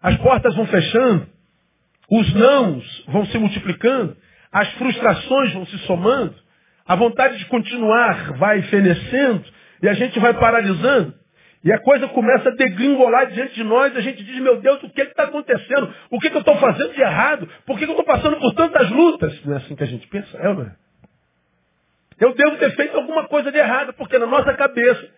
as 0.02 0.16
portas 0.20 0.56
vão 0.56 0.66
fechando, 0.68 1.28
os 2.10 2.34
nãos 2.34 3.04
vão 3.10 3.26
se 3.26 3.38
multiplicando, 3.38 4.16
as 4.54 4.72
frustrações 4.76 5.52
vão 5.52 5.66
se 5.66 5.78
somando, 5.80 6.34
a 6.88 6.96
vontade 6.96 7.38
de 7.38 7.46
continuar 7.48 8.38
vai 8.38 8.62
fenecendo 8.62 9.44
e 9.84 9.90
a 9.90 9.94
gente 9.96 10.18
vai 10.18 10.34
paralisando. 10.34 11.14
E 11.62 11.74
a 11.74 11.80
coisa 11.80 12.08
começa 12.08 12.48
a 12.48 12.56
degringolar 12.56 13.32
diante 13.32 13.56
de 13.56 13.66
nós, 13.66 13.94
e 13.94 13.98
a 13.98 14.02
gente 14.02 14.24
diz, 14.24 14.40
meu 14.40 14.62
Deus, 14.62 14.82
o 14.82 14.90
que 14.90 15.02
está 15.02 15.24
acontecendo? 15.24 15.94
O 16.10 16.22
que, 16.22 16.30
que 16.30 16.38
eu 16.38 16.40
estou 16.42 16.56
fazendo 16.56 16.94
de 16.94 17.02
errado? 17.02 17.50
Por 17.66 17.78
que, 17.78 17.86
que 17.86 17.92
eu 17.92 18.00
estou 18.00 18.06
passando 18.06 18.38
por 18.38 18.54
tantas 18.54 18.90
lutas? 18.92 19.44
Não 19.44 19.56
é 19.56 19.58
assim 19.58 19.76
que 19.76 19.84
a 19.84 19.88
gente 19.88 20.08
pensa, 20.08 20.38
é 20.38 20.48
ou 20.48 20.56
não 20.56 20.64
é? 20.64 20.85
Eu 22.20 22.34
devo 22.34 22.58
ter 22.58 22.76
feito 22.76 22.96
alguma 22.96 23.28
coisa 23.28 23.52
de 23.52 23.58
errado, 23.58 23.94
porque 23.94 24.18
na 24.18 24.26
nossa 24.26 24.54
cabeça 24.54 25.10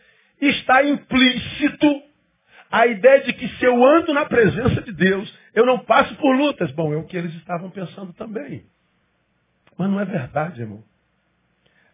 está 0.42 0.84
implícito 0.84 2.02
a 2.72 2.86
ideia 2.86 3.24
de 3.24 3.34
que 3.34 3.48
se 3.48 3.66
eu 3.66 3.84
ando 3.84 4.14
na 4.14 4.26
presença 4.26 4.82
de 4.82 4.92
Deus, 4.92 5.34
eu 5.54 5.66
não 5.66 5.80
passo 5.80 6.16
por 6.16 6.36
lutas. 6.36 6.72
Bom, 6.72 6.94
é 6.94 6.98
o 6.98 7.06
que 7.06 7.16
eles 7.16 7.34
estavam 7.36 7.70
pensando 7.70 8.14
também. 8.14 8.66
Mas 9.78 9.90
não 9.90 10.00
é 10.00 10.06
verdade, 10.06 10.62
irmão. 10.62 10.84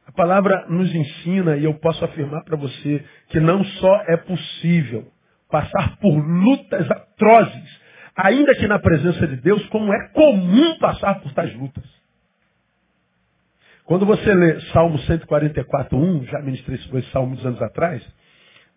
A 0.07 0.12
palavra 0.12 0.65
nos 0.67 0.93
ensina, 0.93 1.55
e 1.57 1.63
eu 1.63 1.74
posso 1.75 2.03
afirmar 2.03 2.43
para 2.43 2.57
você, 2.57 3.03
que 3.29 3.39
não 3.39 3.63
só 3.63 4.03
é 4.07 4.17
possível 4.17 5.12
passar 5.50 5.98
por 5.98 6.13
lutas 6.17 6.89
atrozes, 6.89 7.81
ainda 8.15 8.55
que 8.55 8.67
na 8.67 8.79
presença 8.79 9.27
de 9.27 9.38
Deus, 9.38 9.63
como 9.67 9.93
é 9.93 10.10
comum 10.10 10.77
passar 10.79 11.22
por 11.22 11.31
tais 11.33 11.53
lutas. 11.55 12.02
Quando 13.86 14.06
você 14.06 14.34
lê 14.34 14.62
Salmo 14.72 14.98
144.1, 15.00 16.25
já 16.25 16.40
ministrei 16.42 16.78
esse 16.78 17.12
salmo 17.12 17.30
muitos 17.30 17.46
anos 17.46 17.62
atrás, 17.62 18.02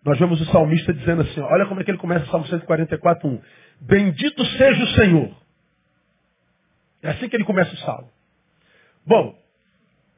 nós 0.03 0.19
vemos 0.19 0.39
o 0.41 0.45
salmista 0.45 0.93
dizendo 0.93 1.21
assim, 1.21 1.41
olha 1.41 1.65
como 1.65 1.81
é 1.81 1.83
que 1.83 1.91
ele 1.91 1.97
começa 1.97 2.25
o 2.25 2.29
Salmo 2.29 2.45
144.1. 2.45 3.41
Bendito 3.81 4.45
seja 4.45 4.83
o 4.83 4.87
Senhor. 4.87 5.31
É 7.01 7.09
assim 7.09 7.29
que 7.29 7.35
ele 7.35 7.43
começa 7.43 7.73
o 7.73 7.77
salmo. 7.77 8.09
Bom, 9.05 9.37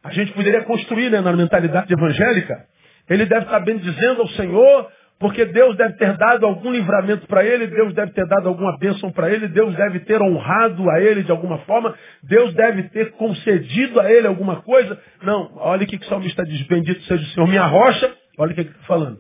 a 0.04 0.12
gente 0.12 0.32
poderia 0.34 0.64
construir 0.64 1.10
né, 1.10 1.22
na 1.22 1.34
mentalidade 1.34 1.92
evangélica, 1.92 2.68
ele 3.10 3.26
deve 3.26 3.46
estar 3.46 3.60
bendizendo 3.60 4.22
ao 4.22 4.28
Senhor, 4.30 4.92
porque 5.20 5.46
Deus 5.46 5.76
deve 5.76 5.96
ter 5.98 6.16
dado 6.18 6.46
algum 6.46 6.72
livramento 6.72 7.28
para 7.28 7.44
ele, 7.44 7.68
Deus 7.68 7.94
deve 7.94 8.14
ter 8.14 8.26
dado 8.26 8.48
alguma 8.48 8.78
bênção 8.78 9.12
para 9.12 9.30
ele, 9.30 9.50
Deus 9.50 9.76
deve 9.76 10.00
ter 10.00 10.22
honrado 10.22 10.90
a 10.90 11.02
ele 11.02 11.24
de 11.24 11.32
alguma 11.32 11.58
forma, 11.60 11.94
Deus 12.24 12.54
deve 12.54 12.84
ter 12.84 13.12
concedido 13.12 14.00
a 14.00 14.10
ele 14.10 14.28
alguma 14.28 14.62
coisa. 14.62 14.98
Não, 15.22 15.52
olha 15.58 15.84
o 15.84 15.88
que 15.88 15.98
o 15.98 16.06
salmista 16.06 16.46
diz, 16.46 16.66
bendito 16.68 17.02
seja 17.04 17.22
o 17.22 17.28
Senhor, 17.28 17.48
minha 17.48 17.66
rocha, 17.66 18.16
olha 18.38 18.52
o 18.54 18.56
que 18.56 18.62
ele 18.62 18.70
está 18.70 18.84
falando, 18.84 19.20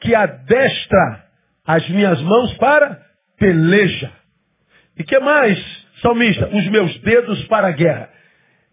que 0.00 0.14
adestra 0.14 1.24
as 1.66 1.88
minhas 1.88 2.22
mãos 2.22 2.54
para 2.58 3.00
peleja. 3.36 4.12
E 4.96 5.02
que 5.02 5.18
mais, 5.18 5.58
salmista? 6.02 6.48
Os 6.54 6.68
meus 6.68 6.96
dedos 7.00 7.44
para 7.48 7.66
a 7.66 7.72
guerra. 7.72 8.10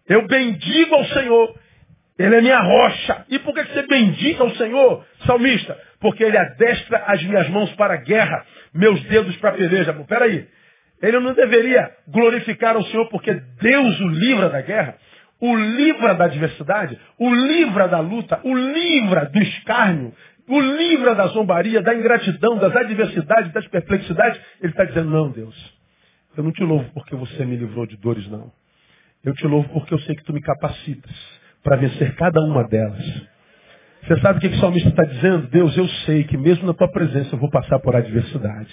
Eu 0.08 0.26
bendigo 0.28 0.94
ao 0.94 1.04
Senhor. 1.06 1.63
Ele 2.18 2.36
é 2.36 2.40
minha 2.40 2.60
rocha. 2.60 3.24
E 3.28 3.38
por 3.40 3.54
que 3.54 3.64
você 3.64 3.82
bendiga 3.86 4.44
ao 4.44 4.50
Senhor, 4.50 5.04
salmista? 5.26 5.76
Porque 6.00 6.22
ele 6.22 6.38
adestra 6.38 7.04
as 7.06 7.22
minhas 7.24 7.48
mãos 7.48 7.72
para 7.74 7.94
a 7.94 7.98
guerra, 7.98 8.44
meus 8.72 9.02
dedos 9.04 9.36
para 9.36 9.50
a 9.50 9.54
peleja. 9.54 9.92
Peraí. 10.06 10.46
Ele 11.02 11.18
não 11.18 11.34
deveria 11.34 11.90
glorificar 12.08 12.76
ao 12.76 12.84
Senhor 12.84 13.08
porque 13.08 13.34
Deus 13.34 14.00
o 14.00 14.08
livra 14.08 14.48
da 14.48 14.60
guerra, 14.60 14.96
o 15.40 15.56
livra 15.56 16.14
da 16.14 16.26
adversidade, 16.26 16.98
o 17.18 17.34
livra 17.34 17.88
da 17.88 17.98
luta, 17.98 18.40
o 18.44 18.54
livra 18.56 19.26
do 19.26 19.42
escárnio, 19.42 20.14
o 20.48 20.60
livra 20.60 21.14
da 21.14 21.26
zombaria, 21.26 21.82
da 21.82 21.94
ingratidão, 21.94 22.56
das 22.58 22.74
adversidades, 22.76 23.52
das 23.52 23.66
perplexidades. 23.66 24.40
Ele 24.60 24.70
está 24.70 24.84
dizendo, 24.84 25.10
não, 25.10 25.30
Deus, 25.30 25.74
eu 26.36 26.44
não 26.44 26.52
te 26.52 26.62
louvo 26.62 26.88
porque 26.94 27.16
você 27.16 27.44
me 27.44 27.56
livrou 27.56 27.86
de 27.86 27.96
dores, 27.96 28.26
não. 28.28 28.52
Eu 29.24 29.34
te 29.34 29.46
louvo 29.46 29.68
porque 29.70 29.92
eu 29.92 29.98
sei 30.00 30.14
que 30.14 30.24
tu 30.24 30.32
me 30.32 30.40
capacitas 30.40 31.43
para 31.64 31.76
vencer 31.76 32.14
cada 32.14 32.40
uma 32.42 32.62
delas. 32.68 33.02
Você 34.06 34.20
sabe 34.20 34.38
o 34.38 34.40
que 34.40 34.48
o 34.48 34.60
salmista 34.60 34.90
está 34.90 35.02
dizendo? 35.02 35.48
Deus, 35.48 35.76
eu 35.76 35.88
sei 36.06 36.24
que 36.24 36.36
mesmo 36.36 36.66
na 36.66 36.74
tua 36.74 36.88
presença 36.88 37.34
eu 37.34 37.38
vou 37.38 37.50
passar 37.50 37.80
por 37.80 37.96
adversidade. 37.96 38.70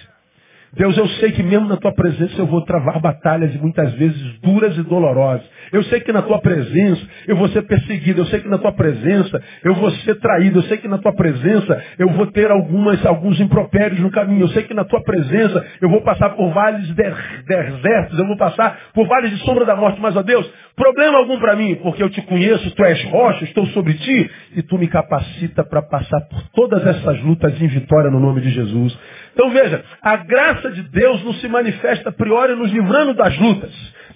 Deus, 0.74 0.98
eu 0.98 1.08
sei 1.20 1.34
que 1.34 1.44
mesmo 1.44 1.68
na 1.68 1.76
tua 1.76 1.94
presença 1.94 2.34
eu 2.40 2.46
vou 2.46 2.64
travar 2.64 2.98
batalhas 3.02 3.54
e 3.54 3.58
muitas 3.58 3.92
vezes 3.94 4.40
duras 4.40 4.78
e 4.78 4.84
dolorosas. 4.84 5.46
Eu 5.72 5.84
sei 5.84 6.00
que 6.00 6.14
na 6.14 6.22
tua 6.22 6.40
presença 6.40 7.06
eu 7.28 7.36
vou 7.36 7.50
ser 7.50 7.64
perseguido. 7.64 8.22
Eu 8.22 8.26
sei 8.26 8.40
que 8.40 8.48
na 8.48 8.58
tua 8.58 8.72
presença 8.72 9.42
eu 9.66 9.74
vou 9.76 9.92
ser 9.92 10.16
traído. 10.16 10.60
Eu 10.60 10.64
sei 10.64 10.78
que 10.78 10.88
na 10.88 10.98
tua 10.98 11.14
presença 11.14 11.84
eu 12.00 12.10
vou 12.12 12.26
ter 12.28 12.50
algumas, 12.50 13.06
alguns 13.06 13.40
impropérios 13.42 14.00
no 14.00 14.10
caminho. 14.12 14.44
Eu 14.44 14.50
sei 14.50 14.64
que 14.64 14.74
na 14.74 14.86
tua 14.86 15.04
presença 15.04 15.66
eu 15.82 15.90
vou 15.90 16.02
passar 16.04 16.30
por 16.32 16.50
vales 16.54 16.90
desertos. 16.94 18.18
Eu 18.18 18.28
vou 18.28 18.38
passar 18.38 18.80
por 18.94 19.06
vales 19.08 19.32
de 19.32 19.38
sombra 19.44 19.66
da 19.66 19.76
morte. 19.76 20.00
Mas, 20.00 20.16
ó 20.16 20.24
Deus, 20.24 20.50
problema 20.76 21.18
algum 21.18 21.38
para 21.38 21.56
mim, 21.56 21.76
porque 21.76 22.02
eu 22.02 22.10
te 22.10 22.22
conheço, 22.22 22.74
tu 22.74 22.84
és 22.86 23.04
rocha, 23.06 23.44
estou 23.44 23.66
sobre 23.68 23.94
ti 23.94 24.32
e 24.56 24.62
tu 24.62 24.78
me 24.78 24.88
capacita 24.88 25.66
para 25.66 25.82
passar 25.82 26.22
por 26.30 26.42
todas 26.54 26.86
essas 26.88 27.22
lutas 27.24 27.62
em 27.62 27.68
vitória 27.68 28.10
no 28.10 28.22
nome 28.22 28.40
de 28.40 28.52
Jesus. 28.52 28.98
Então 29.34 29.50
veja, 29.52 29.84
a 30.02 30.18
graça 30.18 30.72
de 30.72 30.84
Deus 30.84 31.24
não 31.24 31.34
se 31.36 31.48
manifesta 31.48 32.10
a 32.10 32.14
priori 32.14 32.56
nos 32.56 32.72
livrando 32.72 33.14
das 33.14 33.38
lutas, 33.38 33.74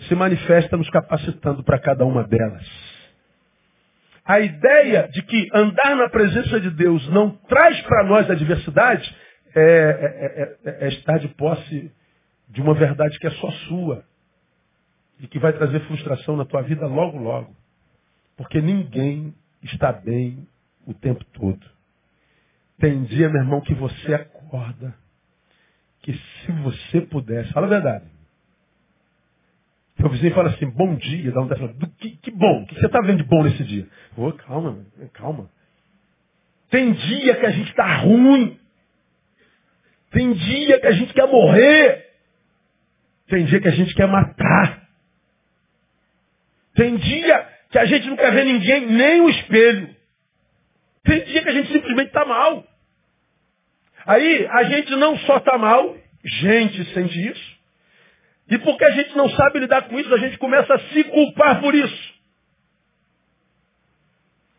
se 0.07 0.15
manifesta 0.15 0.75
nos 0.77 0.89
capacitando 0.89 1.63
para 1.63 1.79
cada 1.79 2.05
uma 2.05 2.23
delas. 2.23 2.65
A 4.25 4.39
ideia 4.39 5.07
de 5.11 5.21
que 5.21 5.47
andar 5.53 5.95
na 5.95 6.09
presença 6.09 6.59
de 6.59 6.71
Deus 6.71 7.07
não 7.09 7.29
traz 7.29 7.79
para 7.81 8.03
nós 8.05 8.29
adversidade 8.29 9.15
é, 9.53 9.61
é, 9.61 10.69
é, 10.71 10.85
é, 10.85 10.87
estar 10.89 11.19
de 11.19 11.27
posse 11.29 11.91
de 12.49 12.61
uma 12.61 12.73
verdade 12.73 13.17
que 13.19 13.27
é 13.27 13.31
só 13.31 13.51
sua 13.67 14.03
e 15.19 15.27
que 15.27 15.39
vai 15.39 15.53
trazer 15.53 15.79
frustração 15.81 16.35
na 16.35 16.43
tua 16.43 16.61
vida 16.61 16.87
logo, 16.87 17.17
logo. 17.17 17.55
Porque 18.35 18.59
ninguém 18.59 19.33
está 19.63 19.93
bem 19.93 20.45
o 20.85 20.93
tempo 20.93 21.23
todo. 21.25 21.65
Tem 22.79 23.03
dia, 23.03 23.29
meu 23.29 23.41
irmão, 23.41 23.61
que 23.61 23.73
você 23.73 24.13
acorda 24.13 24.93
que 26.05 26.13
se 26.13 26.51
você 26.51 27.01
pudesse, 27.01 27.51
fala 27.51 27.65
a 27.65 27.69
verdade. 27.69 28.05
Seu 29.99 30.07
vizinho 30.07 30.35
fala 30.35 30.49
assim, 30.49 30.69
bom 30.69 30.93
dia, 30.95 31.31
dá 31.31 31.41
um 31.41 31.47
fala, 31.47 31.73
que, 31.97 32.11
que 32.17 32.29
bom, 32.29 32.61
o 32.61 32.67
que 32.67 32.75
você 32.75 32.85
está 32.85 33.01
vendo 33.01 33.23
de 33.23 33.23
bom 33.23 33.43
nesse 33.43 33.63
dia? 33.63 33.87
Ô, 34.15 34.31
calma, 34.33 34.85
calma. 35.13 35.49
Tem 36.69 36.93
dia 36.93 37.35
que 37.37 37.45
a 37.45 37.49
gente 37.49 37.71
está 37.71 37.97
ruim. 37.97 38.59
Tem 40.11 40.31
dia 40.33 40.79
que 40.79 40.85
a 40.85 40.91
gente 40.91 41.11
quer 41.11 41.27
morrer. 41.27 42.05
Tem 43.27 43.45
dia 43.45 43.59
que 43.59 43.67
a 43.67 43.71
gente 43.71 43.95
quer 43.95 44.07
matar. 44.07 44.87
Tem 46.75 46.97
dia 46.97 47.49
que 47.71 47.79
a 47.79 47.85
gente 47.85 48.07
não 48.07 48.15
quer 48.15 48.31
ver 48.31 48.45
ninguém, 48.45 48.85
nem 48.85 49.21
o 49.21 49.29
espelho. 49.29 49.95
Tem 51.03 51.23
dia 51.23 51.41
que 51.41 51.49
a 51.49 51.53
gente 51.53 51.71
simplesmente 51.71 52.07
está 52.09 52.25
mal. 52.25 52.63
Aí 54.05 54.47
a 54.47 54.63
gente 54.63 54.91
não 54.95 55.17
só 55.19 55.37
está 55.37 55.57
mal, 55.57 55.97
gente 56.23 56.93
sente 56.93 57.27
isso. 57.27 57.55
E 58.49 58.57
porque 58.59 58.85
a 58.85 58.91
gente 58.91 59.15
não 59.17 59.27
sabe 59.29 59.59
lidar 59.59 59.83
com 59.83 59.99
isso, 59.99 60.13
a 60.13 60.17
gente 60.17 60.37
começa 60.37 60.73
a 60.73 60.79
se 60.79 61.03
culpar 61.05 61.59
por 61.59 61.73
isso. 61.73 62.15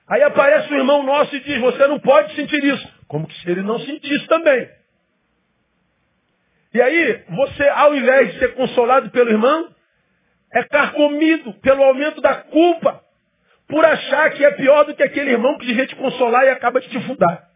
Aí 0.09 0.23
aparece 0.23 0.73
um 0.73 0.79
irmão 0.79 1.03
nosso 1.03 1.35
e 1.35 1.41
diz, 1.41 1.61
você 1.61 1.87
não 1.87 1.99
pode 1.99 2.35
sentir 2.35 2.63
isso. 2.65 2.89
Como 3.09 3.27
que 3.27 3.35
se 3.41 3.51
ele 3.51 3.63
não 3.63 3.79
sentisse 3.81 4.27
também. 4.27 4.69
E 6.75 6.83
aí, 6.83 7.25
você, 7.31 7.69
ao 7.69 7.95
invés 7.97 8.33
de 8.33 8.39
ser 8.39 8.55
consolado 8.55 9.11
pelo 9.11 9.31
irmão, 9.31 9.75
é 10.53 10.63
carcomido 10.65 11.55
pelo 11.55 11.83
aumento 11.83 12.21
da 12.21 12.35
culpa, 12.35 13.03
por 13.69 13.85
achar 13.85 14.31
que 14.31 14.45
é 14.45 14.51
pior 14.53 14.85
do 14.85 14.95
que 14.95 15.03
aquele 15.03 15.31
irmão 15.31 15.57
que 15.59 15.67
devia 15.67 15.87
te 15.87 15.97
consolar 15.97 16.45
e 16.45 16.51
acaba 16.51 16.81
de 16.81 16.89
te 16.89 17.01
fundar. 17.01 17.49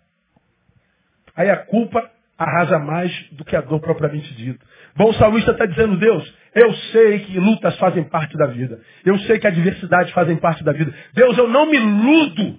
Aí 1.37 1.51
a 1.51 1.57
culpa 1.57 2.11
arrasa 2.39 2.79
mais 2.79 3.13
do 3.33 3.45
que 3.45 3.55
a 3.55 3.61
dor 3.61 3.81
propriamente 3.81 4.35
dita. 4.35 4.65
Bom, 4.97 5.11
o 5.11 5.15
salmista 5.15 5.51
está 5.53 5.67
dizendo, 5.67 5.99
Deus, 5.99 6.35
eu 6.55 6.73
sei 6.75 7.21
que 7.21 7.39
lutas 7.39 7.77
fazem 7.77 8.05
parte 8.05 8.37
da 8.37 8.47
vida. 8.47 8.81
Eu 9.05 9.19
sei 9.21 9.39
que 9.39 9.47
adversidades 9.47 10.13
fazem 10.13 10.37
parte 10.37 10.65
da 10.65 10.73
vida. 10.73 10.93
Deus, 11.13 11.37
eu 11.37 11.49
não 11.49 11.67
me 11.71 11.77
iludo 11.77 12.59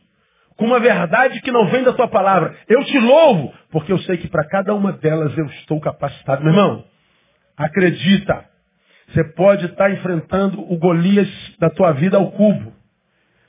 com 0.55 0.65
uma 0.65 0.79
verdade 0.79 1.41
que 1.41 1.51
não 1.51 1.65
vem 1.67 1.83
da 1.83 1.93
tua 1.93 2.07
palavra. 2.07 2.55
Eu 2.69 2.83
te 2.83 2.99
louvo, 2.99 3.51
porque 3.71 3.91
eu 3.91 3.97
sei 3.99 4.17
que 4.17 4.27
para 4.27 4.47
cada 4.47 4.75
uma 4.75 4.91
delas 4.91 5.35
eu 5.35 5.45
estou 5.45 5.79
capacitado. 5.81 6.43
Meu 6.43 6.53
irmão, 6.53 6.85
acredita. 7.57 8.45
Você 9.07 9.23
pode 9.33 9.65
estar 9.65 9.91
enfrentando 9.91 10.61
o 10.71 10.77
Golias 10.77 11.27
da 11.59 11.69
tua 11.71 11.91
vida 11.91 12.17
ao 12.17 12.31
cubo. 12.31 12.71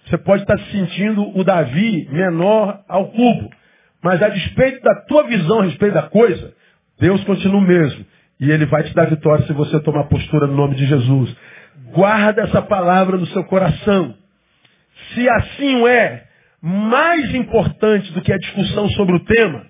Você 0.06 0.16
pode 0.18 0.42
estar 0.42 0.58
se 0.58 0.72
sentindo 0.72 1.38
o 1.38 1.44
Davi 1.44 2.08
menor 2.10 2.82
ao 2.88 3.08
cubo. 3.10 3.50
Mas 4.02 4.22
a 4.22 4.28
despeito 4.28 4.82
da 4.82 4.94
tua 5.02 5.24
visão 5.24 5.60
a 5.60 5.64
respeito 5.64 5.94
da 5.94 6.02
coisa, 6.02 6.52
Deus 6.98 7.22
continua 7.24 7.58
o 7.58 7.66
mesmo. 7.66 8.04
E 8.40 8.50
Ele 8.50 8.66
vai 8.66 8.82
te 8.82 8.92
dar 8.94 9.08
vitória 9.08 9.46
se 9.46 9.52
você 9.52 9.78
tomar 9.80 10.04
postura 10.04 10.46
no 10.46 10.54
nome 10.54 10.74
de 10.74 10.84
Jesus. 10.86 11.34
Guarda 11.92 12.42
essa 12.42 12.60
palavra 12.60 13.16
no 13.16 13.26
seu 13.26 13.44
coração. 13.44 14.14
Se 15.14 15.28
assim 15.28 15.86
é, 15.86 16.24
mais 16.60 17.32
importante 17.34 18.12
do 18.12 18.20
que 18.20 18.32
a 18.32 18.38
discussão 18.38 18.88
sobre 18.90 19.14
o 19.14 19.24
tema, 19.24 19.66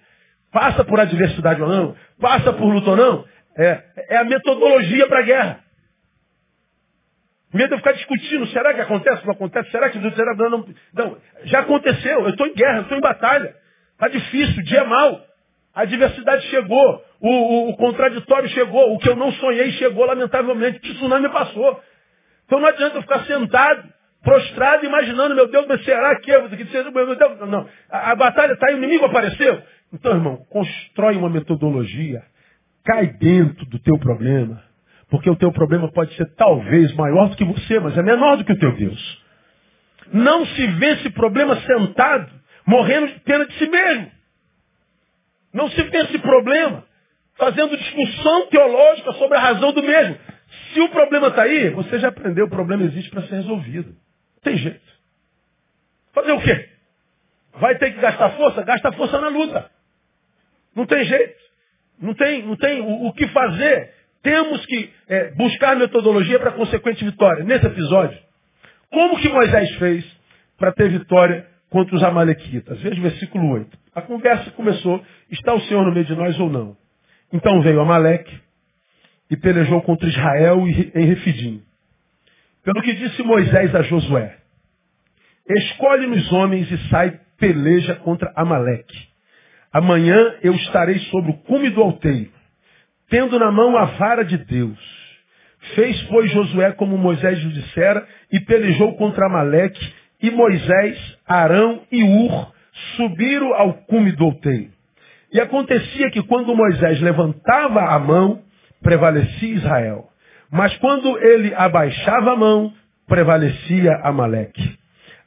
passa 0.51 0.85
por 0.85 0.99
adversidade 0.99 1.61
ou 1.61 1.69
não, 1.69 1.95
passa 2.19 2.53
por 2.53 2.65
luta 2.65 2.91
ou 2.91 2.97
não, 2.97 3.25
é, 3.57 3.83
é 4.11 4.17
a 4.17 4.25
metodologia 4.25 5.07
para 5.09 5.19
a 5.19 5.23
guerra. 5.23 5.61
Em 7.53 7.59
vez 7.59 7.69
de 7.69 7.75
eu 7.75 7.79
ficar 7.79 7.93
discutindo, 7.93 8.47
será 8.47 8.73
que 8.73 8.81
acontece, 8.81 9.27
não 9.27 9.33
acontece, 9.33 9.71
será 9.71 9.91
que 9.91 10.01
será, 10.01 10.35
não, 10.35 10.51
não, 10.51 10.67
não, 10.95 11.19
já 11.45 11.61
aconteceu, 11.61 12.21
eu 12.21 12.31
estou 12.31 12.47
em 12.47 12.55
guerra, 12.55 12.81
estou 12.81 12.97
em 12.97 13.03
batalha. 13.03 13.55
Está 14.03 14.09
difícil, 14.09 14.61
o 14.61 14.65
dia 14.65 14.81
é 14.81 14.85
mau. 14.85 15.25
A 15.73 15.83
adversidade 15.83 16.45
chegou, 16.49 17.05
o, 17.21 17.31
o, 17.31 17.71
o, 17.71 17.77
contraditório 17.77 18.49
chegou, 18.49 18.93
o 18.93 18.99
que 18.99 19.09
eu 19.09 19.15
não 19.15 19.31
sonhei 19.33 19.71
chegou, 19.73 20.05
lamentavelmente, 20.05 20.79
o 20.79 20.95
tsunami 20.95 21.29
passou. 21.29 21.81
Então 22.45 22.59
não 22.59 22.67
adianta 22.67 22.97
eu 22.97 23.03
ficar 23.03 23.25
sentado 23.27 23.89
prostrado, 24.25 24.85
imaginando, 24.85 25.35
meu 25.35 25.49
Deus, 25.49 25.67
mas 25.69 25.85
será 25.85 26.19
que 26.21 26.31
eu, 26.31 26.49
que 26.49 26.65
seja, 26.67 26.91
meu 26.91 27.15
Deus, 27.15 27.49
não, 27.49 27.69
a, 27.91 28.11
a 28.11 28.17
batalha 28.17 28.53
está 28.53 28.69
aí, 28.69 28.75
o 28.75 28.79
inimigo 28.79 29.05
apareceu. 29.05 29.63
Então, 29.93 30.13
irmão, 30.13 30.37
constrói 30.51 31.17
uma 31.17 31.31
metodologia, 31.31 32.23
cai 32.85 33.07
dentro 33.07 33.65
do 33.67 33.79
teu 33.79 33.99
problema, 33.99 34.63
porque 35.11 35.31
o 35.31 35.37
teu 35.37 35.53
problema 35.53 35.91
pode 35.93 36.15
ser 36.17 36.27
talvez 36.35 36.93
maior 36.95 37.29
do 37.29 37.37
que 37.37 37.45
você, 37.45 37.79
mas 37.79 37.97
é 37.97 38.03
menor 38.03 38.37
do 38.37 38.45
que 38.45 38.53
o 38.53 38.59
teu 38.59 38.73
Deus. 38.75 39.23
Não 40.13 40.45
se 40.45 40.67
vence 40.67 41.11
problema 41.11 41.57
sentado, 41.61 42.42
morrendo 42.67 43.09
de 43.09 43.21
pena 43.21 43.47
de 43.47 43.55
si 43.59 43.67
mesmo. 43.69 44.11
Não 45.53 45.69
se 45.71 45.83
vence 45.83 46.19
problema 46.19 46.85
fazendo 47.37 47.77
discussão 47.77 48.47
teológica 48.47 49.13
sobre 49.13 49.37
a 49.37 49.41
razão 49.41 49.73
do 49.73 49.83
mesmo. 49.83 50.17
Se 50.73 50.81
o 50.81 50.89
problema 50.91 51.29
está 51.29 51.43
aí, 51.43 51.71
você 51.71 51.99
já 51.99 52.09
aprendeu, 52.09 52.47
o 52.47 52.51
problema 52.51 52.85
existe 52.85 53.11
para 53.11 53.23
ser 53.23 53.37
resolvido. 53.37 53.89
Não 53.89 54.43
tem 54.43 54.57
jeito. 54.57 54.93
Fazer 56.13 56.33
o 56.33 56.41
quê? 56.41 56.69
Vai 57.55 57.77
ter 57.79 57.93
que 57.93 58.01
gastar 58.01 58.31
força? 58.31 58.63
Gasta 58.63 58.93
força 58.93 59.21
na 59.21 59.29
luta. 59.29 59.71
Não 60.75 60.87
tem 60.87 61.05
jeito. 61.05 61.43
Não 62.01 62.15
tem, 62.15 62.43
não 62.43 62.57
tem 62.57 62.81
o, 62.81 63.07
o 63.07 63.13
que 63.13 63.27
fazer. 63.29 63.95
Temos 64.23 64.65
que 64.67 64.93
é, 65.09 65.31
buscar 65.33 65.77
metodologia 65.77 66.39
para 66.39 66.53
consequente 66.53 67.05
vitória. 67.05 67.45
Nesse 67.45 67.67
episódio, 67.67 68.19
como 68.91 69.21
que 69.21 69.29
Moisés 69.29 69.71
fez 69.77 70.05
para 70.59 70.73
ter 70.73 70.89
vitória 70.91 71.47
contra 71.73 71.97
os 71.97 72.03
amalequitas? 72.03 72.79
Veja 72.83 73.01
o 73.01 73.03
versículo 73.03 73.51
8. 73.51 73.79
A 73.95 74.03
conversa 74.03 74.51
começou, 74.51 75.03
está 75.31 75.55
o 75.55 75.61
Senhor 75.63 75.83
no 75.85 75.93
meio 75.93 76.05
de 76.05 76.15
nós 76.15 76.39
ou 76.39 76.51
não? 76.51 76.77
Então 77.33 77.63
veio 77.63 77.81
Amaleque 77.81 78.39
e 79.31 79.37
pelejou 79.39 79.81
contra 79.81 80.07
Israel 80.07 80.69
em 80.69 81.07
Refidim. 81.07 81.63
Pelo 82.63 82.83
que 82.83 82.93
disse 82.93 83.23
Moisés 83.23 83.75
a 83.75 83.83
Josué, 83.83 84.37
escolhe-nos 85.49 86.31
homens 86.31 86.71
e 86.71 86.77
sai 86.91 87.19
peleja 87.39 87.95
contra 87.97 88.31
Amaleque. 88.37 89.09
Amanhã 89.73 90.35
eu 90.43 90.55
estarei 90.55 90.99
sobre 91.11 91.31
o 91.31 91.39
cume 91.39 91.71
do 91.71 91.83
alteiro, 91.83 92.31
tendo 93.09 93.39
na 93.39 93.51
mão 93.51 93.79
a 93.79 93.87
vara 93.87 94.25
de 94.25 94.37
Deus. 94.37 94.79
Fez, 95.75 96.03
pois, 96.03 96.31
Josué 96.31 96.73
como 96.73 96.99
Moisés 96.99 97.39
lhe 97.39 97.53
dissera, 97.53 98.07
e 98.31 98.39
pelejou 98.41 98.95
contra 98.97 99.27
Amaleque, 99.27 100.02
e 100.23 100.31
Moisés, 100.31 101.19
Arão 101.27 101.83
e 101.91 102.03
Ur 102.03 102.53
subiram 102.97 103.53
ao 103.55 103.75
cume 103.75 104.13
do 104.13 104.25
alteiro. 104.25 104.71
E 105.33 105.41
acontecia 105.41 106.11
que 106.11 106.23
quando 106.23 106.55
Moisés 106.55 107.01
levantava 107.01 107.81
a 107.81 107.99
mão, 107.99 108.41
prevalecia 108.83 109.55
Israel. 109.55 110.09
Mas 110.51 110.77
quando 110.77 111.19
ele 111.19 111.55
abaixava 111.55 112.33
a 112.33 112.37
mão, 112.37 112.73
prevalecia 113.07 114.01
Amaleque. 114.05 114.79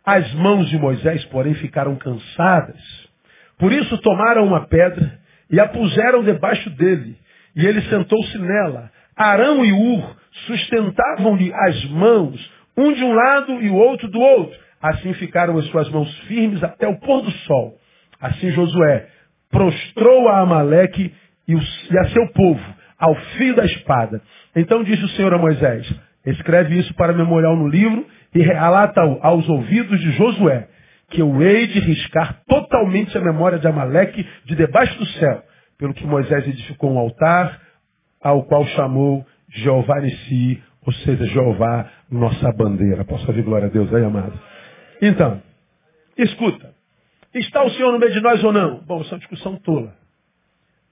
As 0.06 0.32
mãos 0.36 0.70
de 0.70 0.78
Moisés, 0.78 1.26
porém, 1.26 1.56
ficaram 1.56 1.96
cansadas. 1.96 2.80
Por 3.58 3.72
isso 3.72 3.98
tomaram 3.98 4.46
uma 4.46 4.68
pedra 4.68 5.20
e 5.50 5.60
a 5.60 5.68
puseram 5.68 6.24
debaixo 6.24 6.70
dele. 6.70 7.18
E 7.56 7.66
ele 7.66 7.82
sentou-se 7.90 8.38
nela. 8.38 8.92
Arão 9.16 9.66
e 9.66 9.72
Ur 9.72 10.16
sustentavam-lhe 10.46 11.52
as 11.54 11.86
mãos, 11.86 12.52
um 12.78 12.94
de 12.94 13.04
um 13.04 13.14
lado 13.14 13.62
e 13.62 13.70
o 13.70 13.76
outro 13.76 14.08
do 14.10 14.20
outro. 14.20 14.65
Assim 14.86 15.14
ficaram 15.14 15.58
as 15.58 15.66
suas 15.70 15.90
mãos 15.90 16.16
firmes 16.28 16.64
até 16.64 16.88
o 16.88 17.00
pôr 17.00 17.24
do 17.24 17.32
sol. 17.32 17.76
Assim 18.22 18.52
Josué 18.52 19.08
prostrou 19.50 20.28
a 20.30 20.42
Amaleque 20.42 21.12
e, 21.48 21.56
a 21.98 22.10
seu 22.10 22.28
povo, 22.28 22.62
ao 23.00 23.16
fio 23.16 23.56
da 23.56 23.66
espada. 23.66 24.22
Então 24.56 24.84
disse 24.84 25.04
o 25.04 25.10
Senhor 25.10 25.34
a 25.34 25.40
Moisés, 25.40 25.92
escreve 26.24 26.78
isso 26.78 26.94
para 26.94 27.14
memorial 27.14 27.56
no 27.56 27.68
livro 27.68 28.06
e 28.36 28.42
relata-o 28.44 29.18
aos 29.24 29.50
ouvidos 29.50 30.00
de 30.00 30.12
Josué, 30.12 30.68
que 31.10 31.20
eu 31.20 31.42
hei 31.42 31.66
de 31.66 31.80
riscar 31.80 32.42
totalmente 32.48 33.18
a 33.18 33.22
memória 33.22 33.58
de 33.58 33.68
Amaleque 33.68 34.24
de 34.46 34.56
debaixo 34.56 35.00
do 35.00 35.06
céu, 35.08 35.44
pelo 35.80 35.96
que 35.96 36.06
Moisés 36.06 36.48
edificou 36.48 36.94
um 36.94 37.00
altar, 37.00 37.60
ao 38.22 38.44
qual 38.44 38.64
chamou 38.68 39.26
Jeová 39.50 40.00
Nissi, 40.00 40.62
ou 40.86 40.94
seja, 40.94 41.26
Jeová, 41.26 41.90
nossa 42.12 42.52
bandeira. 42.52 43.04
Posso 43.04 43.28
ouvir 43.28 43.42
glória 43.42 43.66
a 43.66 43.72
Deus 43.72 43.92
aí, 43.92 44.04
amado? 44.04 44.40
Então, 45.02 45.42
escuta. 46.18 46.74
Está 47.34 47.64
o 47.64 47.70
Senhor 47.72 47.92
no 47.92 48.00
meio 48.00 48.14
de 48.14 48.22
nós 48.22 48.44
ou 48.44 48.54
não? 48.54 48.80
Bom, 48.86 49.02
isso 49.02 49.12
é 49.12 49.16
uma 49.16 49.20
discussão 49.20 49.58
tola. 49.58 49.94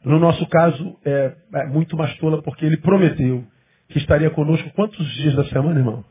No 0.03 0.19
nosso 0.19 0.45
caso, 0.47 0.97
é, 1.05 1.33
é 1.53 1.65
muito 1.67 1.95
mais 1.95 2.13
tola 2.17 2.41
porque 2.41 2.65
ele 2.65 2.77
prometeu 2.77 3.45
que 3.87 3.97
estaria 3.97 4.29
conosco 4.29 4.69
quantos 4.71 5.07
dias 5.15 5.35
da 5.35 5.45
semana, 5.45 5.79
irmão? 5.79 6.03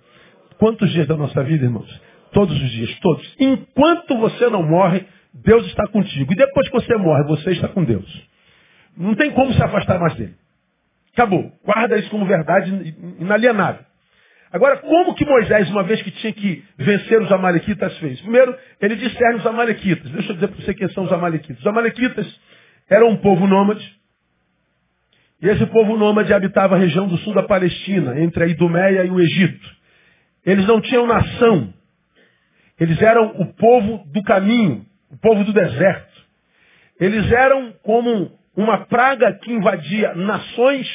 Quantos 0.59 0.91
dias 0.93 1.07
da 1.07 1.17
nossa 1.17 1.43
vida, 1.43 1.65
irmãos? 1.65 2.01
Todos 2.33 2.55
os 2.55 2.71
dias, 2.71 2.99
todos. 3.01 3.37
Enquanto 3.39 4.17
você 4.17 4.49
não 4.49 4.63
morre, 4.63 5.05
Deus 5.35 5.67
está 5.67 5.87
contigo. 5.89 6.33
E 6.33 6.37
depois 6.37 6.69
que 6.69 6.75
você 6.75 6.97
morre, 6.97 7.25
você 7.25 7.51
está 7.51 7.69
com 7.69 7.85
Deus. 7.85 8.29
Não 8.97 9.15
tem 9.15 9.31
como 9.33 9.53
se 9.53 9.63
afastar 9.63 9.99
mais 9.99 10.15
dele. 10.15 10.35
Acabou. 11.13 11.53
Guarda 11.65 11.99
isso 11.99 12.09
como 12.11 12.25
verdade 12.25 12.95
inalienável. 13.19 13.85
Agora, 14.53 14.77
como 14.77 15.15
que 15.15 15.25
Moisés, 15.25 15.71
uma 15.71 15.83
vez 15.83 16.03
que 16.03 16.11
tinha 16.11 16.33
que 16.33 16.63
vencer 16.77 17.23
os 17.23 17.33
amalequitas, 17.33 17.97
fez? 17.99 18.21
Primeiro, 18.21 18.55
ele 18.83 18.97
discerne 18.97 19.39
os 19.39 19.47
amalequitas. 19.47 20.11
Deixa 20.11 20.31
eu 20.31 20.35
dizer 20.35 20.49
para 20.49 20.61
você 20.61 20.75
quem 20.75 20.89
são 20.91 21.05
os 21.05 21.13
amalequitas. 21.13 21.59
Os 21.59 21.67
amalequitas 21.67 22.41
eram 22.91 23.09
um 23.09 23.17
povo 23.17 23.47
nômade. 23.47 23.99
E 25.41 25.49
esse 25.49 25.65
povo 25.67 25.97
nômade 25.97 26.35
habitava 26.35 26.75
a 26.75 26.79
região 26.79 27.09
do 27.09 27.17
sul 27.19 27.33
da 27.33 27.43
Palestina, 27.43 28.21
entre 28.21 28.45
a 28.45 28.47
Idumeia 28.47 29.07
e 29.07 29.11
o 29.11 29.19
Egito. 29.19 29.71
Eles 30.45 30.67
não 30.67 30.83
tinham 30.83 31.07
nação. 31.07 31.73
Eles 32.79 33.01
eram 33.01 33.29
o 33.39 33.55
povo 33.55 34.05
do 34.13 34.23
caminho, 34.23 34.85
o 35.11 35.17
povo 35.17 35.45
do 35.45 35.53
deserto. 35.53 36.13
Eles 37.01 37.33
eram 37.33 37.73
como 37.83 38.39
uma 38.55 38.85
praga 38.85 39.33
que 39.33 39.51
invadia 39.51 40.15
nações, 40.15 40.87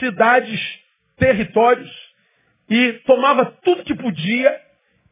cidades, 0.00 0.60
territórios 1.16 2.13
e 2.68 2.92
tomava 3.06 3.46
tudo 3.62 3.84
que 3.84 3.94
podia 3.94 4.60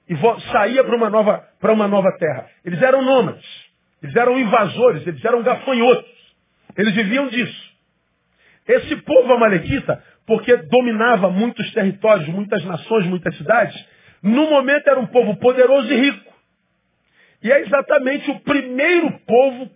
e 0.08 0.16
saía 0.50 0.82
para 0.84 0.96
uma 0.96 1.10
nova, 1.10 1.48
para 1.60 1.72
uma 1.72 1.88
nova 1.88 2.10
terra. 2.18 2.46
Eles 2.64 2.80
eram 2.82 3.02
nômades, 3.02 3.44
eles 4.02 4.16
eram 4.16 4.38
invasores, 4.38 5.06
eles 5.06 5.24
eram 5.24 5.42
gafanhotos. 5.42 6.10
Eles 6.76 6.94
viviam 6.94 7.28
disso. 7.28 7.72
Esse 8.66 8.96
povo 8.96 9.32
amalequita, 9.32 10.02
porque 10.26 10.56
dominava 10.56 11.30
muitos 11.30 11.70
territórios, 11.72 12.28
muitas 12.28 12.64
nações, 12.64 13.06
muitas 13.06 13.36
cidades, 13.36 13.74
no 14.22 14.48
momento 14.48 14.88
era 14.88 15.00
um 15.00 15.06
povo 15.06 15.36
poderoso 15.36 15.92
e 15.92 15.96
rico. 15.96 16.32
E 17.42 17.50
é 17.50 17.60
exatamente 17.60 18.30
o 18.30 18.40
primeiro 18.40 19.18
povo 19.26 19.70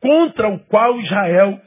contra 0.00 0.48
o 0.48 0.58
qual 0.58 0.98
Israel 0.98 1.60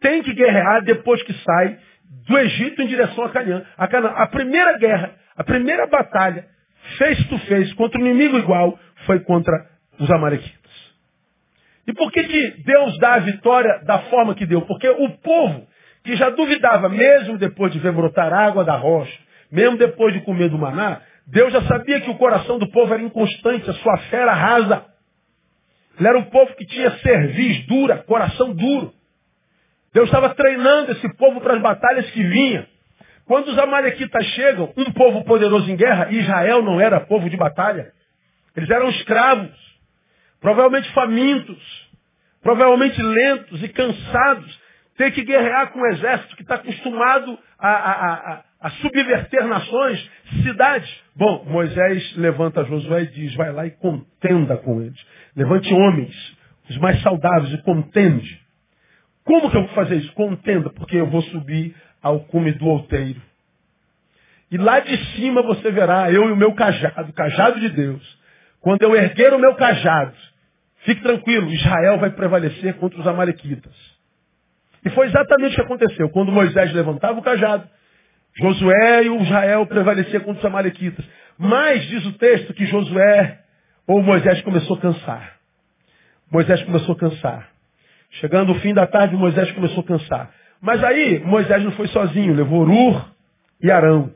tem 0.00 0.22
que 0.22 0.34
guerrear 0.34 0.82
depois 0.82 1.22
que 1.22 1.32
sai 1.32 1.78
do 2.26 2.38
Egito 2.38 2.82
em 2.82 2.86
direção 2.86 3.24
a 3.24 3.30
Canaã. 3.30 4.14
A, 4.16 4.26
primeira 4.26 4.78
guerra, 4.78 5.14
a 5.36 5.42
primeira 5.42 5.86
batalha, 5.86 6.46
face 6.98 7.24
to 7.24 7.38
face, 7.40 7.74
contra 7.74 8.00
um 8.00 8.06
inimigo 8.06 8.38
igual, 8.38 8.78
foi 9.06 9.20
contra 9.20 9.66
os 9.98 10.10
amalequitas. 10.10 10.62
E 11.86 11.92
por 11.92 12.12
que, 12.12 12.22
que 12.24 12.62
Deus 12.64 12.98
dá 12.98 13.14
a 13.14 13.18
vitória 13.20 13.80
da 13.84 14.00
forma 14.00 14.34
que 14.34 14.46
deu? 14.46 14.62
Porque 14.62 14.88
o 14.88 15.10
povo 15.18 15.66
que 16.04 16.16
já 16.16 16.30
duvidava, 16.30 16.88
mesmo 16.88 17.38
depois 17.38 17.72
de 17.72 17.78
ver 17.78 17.92
brotar 17.92 18.32
água 18.32 18.64
da 18.64 18.76
rocha, 18.76 19.18
mesmo 19.50 19.76
depois 19.76 20.12
de 20.12 20.20
comer 20.20 20.48
do 20.48 20.58
maná, 20.58 21.00
Deus 21.26 21.52
já 21.52 21.62
sabia 21.62 22.00
que 22.00 22.10
o 22.10 22.16
coração 22.16 22.58
do 22.58 22.70
povo 22.70 22.92
era 22.92 23.02
inconstante, 23.02 23.68
a 23.70 23.74
sua 23.74 23.96
fé 23.98 24.18
era 24.18 24.32
rasa. 24.32 24.86
Ele 25.98 26.08
era 26.08 26.18
um 26.18 26.24
povo 26.24 26.54
que 26.56 26.66
tinha 26.66 26.90
cerviz 26.98 27.66
dura, 27.66 27.98
coração 27.98 28.52
duro. 28.54 28.92
Deus 29.92 30.06
estava 30.06 30.34
treinando 30.34 30.92
esse 30.92 31.08
povo 31.16 31.40
para 31.40 31.54
as 31.54 31.62
batalhas 31.62 32.10
que 32.10 32.22
vinham. 32.22 32.66
Quando 33.26 33.48
os 33.48 33.58
amalequitas 33.58 34.24
chegam, 34.26 34.72
um 34.76 34.92
povo 34.92 35.24
poderoso 35.24 35.70
em 35.70 35.76
guerra, 35.76 36.10
Israel 36.10 36.62
não 36.62 36.80
era 36.80 37.00
povo 37.00 37.28
de 37.30 37.36
batalha. 37.36 37.92
Eles 38.56 38.68
eram 38.68 38.88
escravos, 38.90 39.50
provavelmente 40.40 40.90
famintos, 40.92 41.90
provavelmente 42.42 43.00
lentos 43.00 43.62
e 43.62 43.68
cansados, 43.68 44.60
ter 44.96 45.12
que 45.12 45.24
guerrear 45.24 45.72
com 45.72 45.80
um 45.80 45.86
exército 45.86 46.36
que 46.36 46.42
está 46.42 46.56
acostumado 46.56 47.38
a, 47.58 47.68
a, 47.68 48.12
a, 48.12 48.44
a, 48.60 48.70
subverter 48.70 49.46
nações, 49.46 50.10
cidades. 50.42 51.02
Bom, 51.16 51.44
Moisés 51.46 52.16
levanta 52.16 52.64
Josué 52.64 53.02
e 53.02 53.06
diz, 53.06 53.34
vai 53.34 53.52
lá 53.52 53.66
e 53.66 53.70
contenda 53.70 54.56
com 54.58 54.82
eles. 54.82 55.00
Levante 55.34 55.72
homens, 55.72 56.14
os 56.68 56.76
mais 56.78 57.00
saudáveis, 57.02 57.54
e 57.54 57.62
contende. 57.62 58.41
Como 59.24 59.50
que 59.50 59.56
eu 59.56 59.62
vou 59.62 59.74
fazer 59.74 59.96
isso? 59.96 60.12
Contenda, 60.12 60.70
porque 60.70 60.96
eu 60.96 61.06
vou 61.06 61.22
subir 61.22 61.74
ao 62.02 62.20
cume 62.20 62.52
do 62.52 62.66
outeiro. 62.66 63.20
E 64.50 64.58
lá 64.58 64.80
de 64.80 64.96
cima 65.14 65.42
você 65.42 65.70
verá 65.70 66.10
eu 66.10 66.28
e 66.28 66.32
o 66.32 66.36
meu 66.36 66.52
cajado, 66.52 67.10
o 67.10 67.12
cajado 67.12 67.60
de 67.60 67.70
Deus. 67.70 68.20
Quando 68.60 68.82
eu 68.82 68.94
erguer 68.94 69.32
o 69.32 69.38
meu 69.38 69.54
cajado, 69.54 70.14
fique 70.84 71.02
tranquilo, 71.02 71.50
Israel 71.50 71.98
vai 71.98 72.10
prevalecer 72.10 72.74
contra 72.74 73.00
os 73.00 73.06
amalequitas. 73.06 73.74
E 74.84 74.90
foi 74.90 75.06
exatamente 75.06 75.52
o 75.52 75.54
que 75.56 75.62
aconteceu. 75.62 76.10
Quando 76.10 76.32
Moisés 76.32 76.72
levantava 76.72 77.18
o 77.18 77.22
cajado, 77.22 77.68
Josué 78.34 79.04
e 79.04 79.08
o 79.08 79.22
Israel 79.22 79.66
prevaleciam 79.66 80.22
contra 80.22 80.40
os 80.40 80.44
amalequitas. 80.44 81.04
Mas 81.38 81.86
diz 81.86 82.04
o 82.06 82.12
texto 82.12 82.52
que 82.52 82.66
Josué 82.66 83.40
ou 83.86 84.02
Moisés 84.02 84.40
começou 84.42 84.76
a 84.76 84.80
cansar. 84.80 85.36
Moisés 86.30 86.62
começou 86.62 86.94
a 86.94 86.98
cansar. 86.98 87.51
Chegando 88.12 88.52
o 88.52 88.60
fim 88.60 88.74
da 88.74 88.86
tarde, 88.86 89.16
Moisés 89.16 89.50
começou 89.52 89.80
a 89.80 89.86
cansar. 89.86 90.30
Mas 90.60 90.82
aí, 90.84 91.20
Moisés 91.20 91.62
não 91.64 91.72
foi 91.72 91.88
sozinho, 91.88 92.34
levou 92.34 92.62
Ur 92.68 93.10
e 93.60 93.70
Arão. 93.70 94.12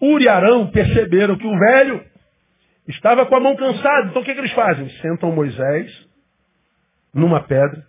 Ur 0.00 0.20
e 0.20 0.28
Arão 0.28 0.66
perceberam 0.70 1.36
que 1.36 1.46
o 1.46 1.58
velho 1.58 2.04
estava 2.86 3.26
com 3.26 3.34
a 3.36 3.40
mão 3.40 3.56
cansada. 3.56 4.08
Então 4.08 4.22
o 4.22 4.24
que, 4.24 4.34
que 4.34 4.40
eles 4.40 4.52
fazem? 4.52 4.88
Sentam 5.00 5.32
Moisés 5.32 5.90
numa 7.12 7.40
pedra. 7.40 7.84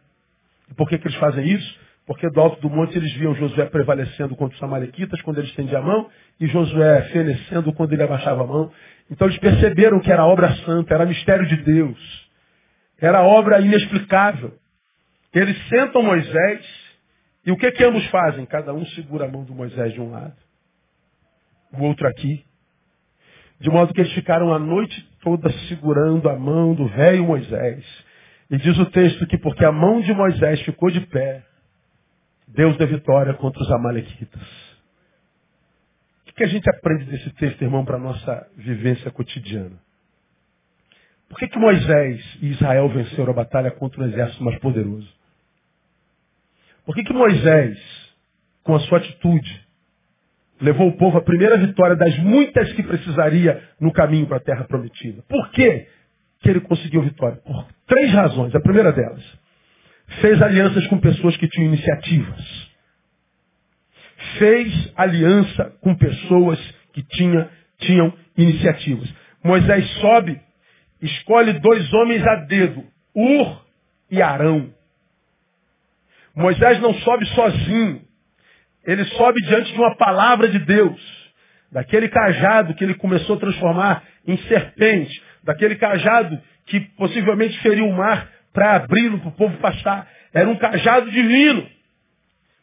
E 0.72 0.74
por 0.74 0.88
que, 0.88 0.98
que 0.98 1.08
eles 1.08 1.18
fazem 1.18 1.46
isso? 1.48 1.80
Porque 2.06 2.28
do 2.30 2.42
alto 2.42 2.60
do 2.62 2.70
monte 2.70 2.98
eles 2.98 3.14
viam 3.14 3.36
Josué 3.36 3.66
prevalecendo 3.66 4.36
contra 4.36 4.56
os 4.56 4.64
amalequitas 4.64 5.22
quando 5.22 5.38
ele 5.38 5.48
estendia 5.48 5.78
a 5.78 5.82
mão 5.82 6.10
e 6.40 6.48
Josué 6.48 7.04
fenecendo 7.12 7.72
quando 7.74 7.94
ele 7.94 8.02
abaixava 8.02 8.44
a 8.44 8.48
mão. 8.48 8.72
Então 9.12 9.28
eles 9.28 9.40
perceberam 9.40 10.00
que 10.00 10.12
era 10.12 10.26
obra 10.26 10.52
santa, 10.66 10.96
era 10.96 11.06
mistério 11.06 11.46
de 11.46 11.58
Deus. 11.58 12.30
Era 13.00 13.22
obra 13.22 13.62
inexplicável. 13.62 14.54
Eles 15.34 15.58
sentam 15.68 16.02
Moisés 16.02 16.90
e 17.46 17.52
o 17.52 17.58
que 17.58 17.72
que 17.72 17.84
ambos 17.84 18.06
fazem? 18.08 18.46
Cada 18.46 18.74
um 18.74 18.86
segura 18.88 19.26
a 19.26 19.28
mão 19.28 19.44
do 19.44 19.54
Moisés 19.54 19.94
de 19.94 20.02
um 20.02 20.12
lado, 20.12 20.36
o 21.74 21.84
outro 21.84 22.08
aqui. 22.08 22.46
De 23.60 23.70
modo 23.70 23.94
que 23.94 24.02
eles 24.02 24.14
ficaram 24.14 24.54
a 24.54 24.60
noite 24.60 25.08
toda 25.22 25.52
segurando 25.68 26.30
a 26.30 26.36
mão 26.36 26.74
do 26.74 26.88
velho 26.88 27.26
Moisés. 27.26 27.86
E 28.50 28.58
diz 28.58 28.78
o 28.78 28.86
texto 28.88 29.28
que 29.28 29.38
porque 29.38 29.66
a 29.66 29.72
mão 29.72 30.02
de 30.02 30.14
Moisés 30.14 30.62
ficou 30.62 30.90
de 30.90 31.02
pé, 31.02 31.44
Deus 32.48 32.78
deu 32.78 32.88
vitória 32.88 33.34
contra 33.36 33.62
os 33.62 33.72
amalequitas. 33.72 34.42
O 36.28 36.34
que 36.34 36.44
a 36.44 36.48
gente 36.48 36.70
aprende 36.70 37.06
desse 37.06 37.30
texto, 37.32 37.62
irmão, 37.62 37.84
para 37.84 37.98
a 37.98 38.00
nossa 38.00 38.48
vivência 38.56 39.12
cotidiana? 39.12 39.78
Por 41.28 41.38
que, 41.38 41.48
que 41.48 41.60
Moisés 41.60 42.38
e 42.42 42.48
Israel 42.48 42.90
venceram 42.90 43.32
a 43.32 43.36
batalha 43.36 43.70
contra 43.72 44.02
um 44.02 44.06
exército 44.06 44.44
mais 44.44 44.58
poderoso? 44.60 45.19
Por 46.86 46.96
que, 46.96 47.04
que 47.04 47.14
Moisés, 47.14 47.78
com 48.64 48.76
a 48.76 48.80
sua 48.82 48.98
atitude, 49.00 49.68
levou 50.62 50.88
o 50.88 50.98
povo 50.98 51.18
à 51.18 51.22
primeira 51.22 51.58
vitória 51.58 51.96
das 51.96 52.18
muitas 52.20 52.72
que 52.74 52.84
precisaria 52.84 53.64
no 53.80 53.92
caminho 53.92 54.28
para 54.28 54.38
a 54.38 54.42
terra 54.42 54.64
prometida? 54.66 55.24
Por 55.28 55.50
que, 55.52 55.88
que 56.42 56.50
ele 56.50 56.62
conseguiu 56.62 57.02
vitória? 57.02 57.38
Por 57.38 57.68
três 57.88 58.12
razões. 58.14 58.54
A 58.56 58.60
primeira 58.60 58.92
delas, 58.92 59.24
Fez 60.22 60.42
alianças 60.42 60.86
com 60.88 60.98
pessoas 61.00 61.38
que 61.38 61.48
tinham 61.48 61.68
iniciativas. 61.68 62.70
Fez 64.38 64.92
aliança 64.96 65.72
com 65.82 65.96
pessoas 65.96 66.60
que 66.94 67.04
tinha, 67.04 67.50
tinham 67.80 68.14
iniciativas. 68.36 69.08
Moisés 69.44 69.88
sobe, 70.02 70.42
escolhe 71.02 71.54
dois 71.60 71.94
homens 71.94 72.26
a 72.26 72.36
dedo, 72.46 72.84
Ur 73.16 73.66
e 74.12 74.22
Arão. 74.22 74.74
Moisés 76.40 76.80
não 76.80 76.94
sobe 76.94 77.26
sozinho. 77.28 78.02
Ele 78.86 79.04
sobe 79.04 79.42
diante 79.42 79.74
de 79.74 79.78
uma 79.78 79.94
palavra 79.98 80.48
de 80.48 80.60
Deus. 80.60 81.00
Daquele 81.70 82.08
cajado 82.08 82.74
que 82.76 82.84
ele 82.86 82.94
começou 82.94 83.36
a 83.36 83.40
transformar 83.40 84.04
em 84.26 84.38
serpente. 84.44 85.22
Daquele 85.44 85.76
cajado 85.76 86.42
que 86.66 86.80
possivelmente 86.96 87.60
feriu 87.60 87.86
o 87.88 87.94
mar 87.94 88.30
para 88.54 88.76
abri-lo 88.76 89.20
para 89.20 89.28
o 89.28 89.34
povo 89.34 89.58
passar. 89.58 90.08
Era 90.34 90.50
um 90.50 90.56
cajado 90.56 91.12
divino. 91.12 91.68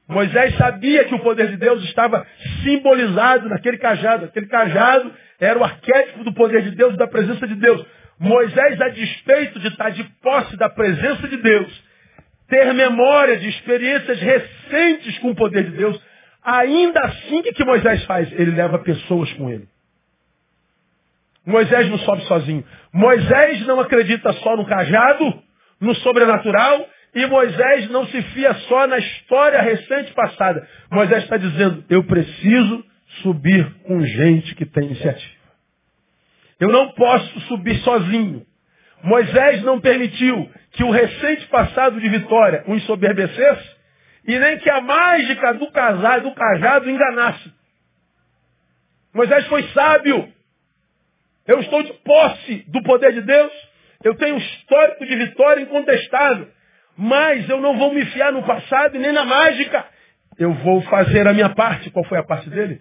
Moisés 0.09 0.57
sabia 0.57 1.05
que 1.05 1.15
o 1.15 1.19
poder 1.19 1.49
de 1.49 1.59
Deus 1.59 1.85
estava 1.85 2.27
simbolizado 2.63 3.47
naquele 3.51 3.77
cajado. 3.77 4.25
Aquele 4.25 4.47
cajado 4.47 5.13
era 5.39 5.59
o 5.59 5.65
arquétipo 5.65 6.25
do 6.25 6.33
poder 6.33 6.63
de 6.63 6.71
Deus 6.71 6.95
e 6.95 6.97
da 6.97 7.07
presença 7.07 7.47
de 7.47 7.55
Deus. 7.57 7.85
Moisés, 8.19 8.81
a 8.81 8.89
despeito 8.89 9.61
de 9.61 9.69
estar 9.69 9.91
de 9.91 10.03
posse 10.23 10.57
da 10.57 10.71
presença 10.71 11.29
de 11.29 11.37
Deus, 11.37 11.86
ter 12.49 12.73
memória 12.73 13.37
de 13.39 13.49
experiências 13.49 14.21
recentes 14.21 15.19
com 15.19 15.31
o 15.31 15.35
poder 15.35 15.65
de 15.65 15.77
Deus, 15.77 16.01
ainda 16.43 17.01
assim, 17.01 17.41
o 17.41 17.43
que, 17.43 17.53
que 17.53 17.65
Moisés 17.65 18.05
faz? 18.05 18.31
Ele 18.33 18.53
leva 18.53 18.79
pessoas 18.79 19.33
com 19.35 19.51
ele. 19.51 19.67
Moisés 21.45 21.89
não 21.89 21.99
sobe 21.99 22.23
sozinho. 22.25 22.65
Moisés 22.93 23.65
não 23.67 23.79
acredita 23.79 24.33
só 24.35 24.57
no 24.57 24.67
cajado, 24.67 25.43
no 25.81 25.95
sobrenatural, 25.97 26.89
e 27.15 27.25
Moisés 27.27 27.89
não 27.91 28.07
se 28.07 28.21
fia 28.23 28.53
só 28.69 28.87
na 28.87 28.99
história 28.99 29.63
recente 29.63 30.13
passada. 30.13 30.69
Moisés 30.91 31.23
está 31.23 31.37
dizendo, 31.37 31.85
eu 31.89 32.05
preciso 32.05 32.85
subir 33.23 33.65
com 33.85 34.05
gente 34.05 34.55
que 34.55 34.67
tem 34.67 34.87
iniciativa. 34.87 35.37
Eu 36.59 36.69
não 36.69 36.93
posso 36.93 37.41
subir 37.41 37.77
sozinho. 37.81 38.45
Moisés 39.03 39.63
não 39.63 39.81
permitiu 39.81 40.51
que 40.77 40.85
o 40.85 40.91
recente 40.91 41.47
passado 41.49 42.01
de 42.01 42.09
vitória 42.09 42.65
o 42.67 42.75
ensoberbecesse 42.75 43.77
e 44.27 44.39
nem 44.39 44.59
que 44.59 44.71
a 44.71 44.81
mágica 44.81 45.55
do 45.55 45.71
casado, 45.71 46.29
do 46.29 46.35
cajado 46.35 46.91
enganasse. 46.91 47.53
Moisés 49.13 49.47
foi 49.47 49.63
sábio. 49.69 50.33
Eu 51.47 51.61
estou 51.61 51.83
de 51.83 51.93
posse 51.95 52.65
do 52.69 52.83
poder 52.83 53.13
de 53.13 53.23
Deus 53.23 53.53
eu 54.05 54.15
tenho 54.15 54.37
um 54.37 54.39
histórico 54.39 55.05
de 55.05 55.17
vitória 55.17 55.63
incontestável. 55.63 56.49
Mas 56.97 57.49
eu 57.49 57.61
não 57.61 57.77
vou 57.77 57.93
me 57.93 58.05
fiar 58.07 58.33
no 58.33 58.43
passado 58.45 58.97
e 58.97 58.99
nem 58.99 59.13
na 59.13 59.25
mágica. 59.25 59.85
Eu 60.39 60.55
vou 60.55 60.81
fazer 60.83 61.27
a 61.27 61.33
minha 61.33 61.51
parte. 61.55 61.91
Qual 61.91 62.05
foi 62.05 62.19
a 62.19 62.23
parte 62.23 62.49
dele? 62.49 62.81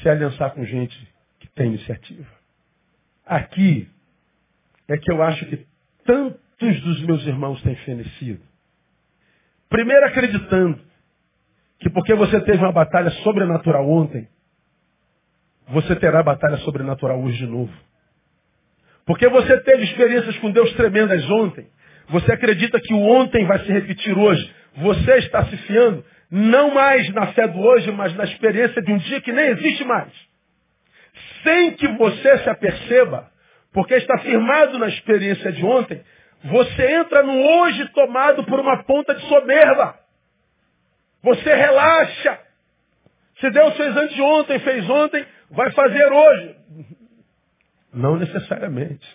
Se 0.00 0.08
aliançar 0.08 0.52
com 0.52 0.64
gente 0.64 0.96
que 1.38 1.48
tem 1.48 1.66
iniciativa. 1.68 2.30
Aqui 3.26 3.88
é 4.88 4.96
que 4.96 5.10
eu 5.10 5.22
acho 5.22 5.44
que 5.46 5.66
tantos 6.60 6.80
dos 6.82 7.02
meus 7.02 7.26
irmãos 7.26 7.60
têm 7.62 7.74
fenecido. 7.76 8.42
Primeiro 9.68 10.06
acreditando 10.06 10.78
que 11.78 11.88
porque 11.88 12.14
você 12.14 12.38
teve 12.42 12.58
uma 12.58 12.72
batalha 12.72 13.10
sobrenatural 13.22 13.88
ontem, 13.88 14.28
você 15.68 15.96
terá 15.96 16.22
batalha 16.22 16.58
sobrenatural 16.58 17.22
hoje 17.22 17.38
de 17.38 17.46
novo. 17.46 17.72
Porque 19.06 19.26
você 19.28 19.58
teve 19.62 19.84
experiências 19.84 20.36
com 20.38 20.50
Deus 20.50 20.72
tremendas 20.74 21.24
ontem. 21.30 21.66
Você 22.10 22.32
acredita 22.32 22.78
que 22.80 22.92
o 22.92 23.00
ontem 23.00 23.46
vai 23.46 23.60
se 23.60 23.72
repetir 23.72 24.16
hoje. 24.16 24.54
Você 24.76 25.18
está 25.18 25.44
se 25.46 25.56
fiando 25.58 26.04
não 26.30 26.74
mais 26.74 27.08
na 27.14 27.28
fé 27.28 27.48
do 27.48 27.58
hoje, 27.58 27.90
mas 27.92 28.14
na 28.14 28.24
experiência 28.24 28.82
de 28.82 28.92
um 28.92 28.98
dia 28.98 29.20
que 29.20 29.32
nem 29.32 29.46
existe 29.46 29.84
mais. 29.84 30.12
Sem 31.42 31.72
que 31.72 31.88
você 31.88 32.38
se 32.38 32.50
aperceba, 32.50 33.30
porque 33.72 33.94
está 33.94 34.18
firmado 34.18 34.78
na 34.78 34.88
experiência 34.88 35.50
de 35.52 35.64
ontem, 35.64 36.00
você 36.44 36.92
entra 36.94 37.22
no 37.22 37.32
hoje 37.32 37.88
tomado 37.90 38.44
por 38.44 38.58
uma 38.58 38.82
ponta 38.84 39.14
de 39.14 39.26
soberba. 39.26 39.98
Você 41.22 41.54
relaxa. 41.54 42.38
Se 43.40 43.50
Deus 43.50 43.76
fez 43.76 43.96
anteontem, 43.96 44.58
fez 44.60 44.88
ontem, 44.88 45.24
vai 45.50 45.70
fazer 45.72 46.12
hoje. 46.12 46.56
Não 47.92 48.16
necessariamente. 48.16 49.06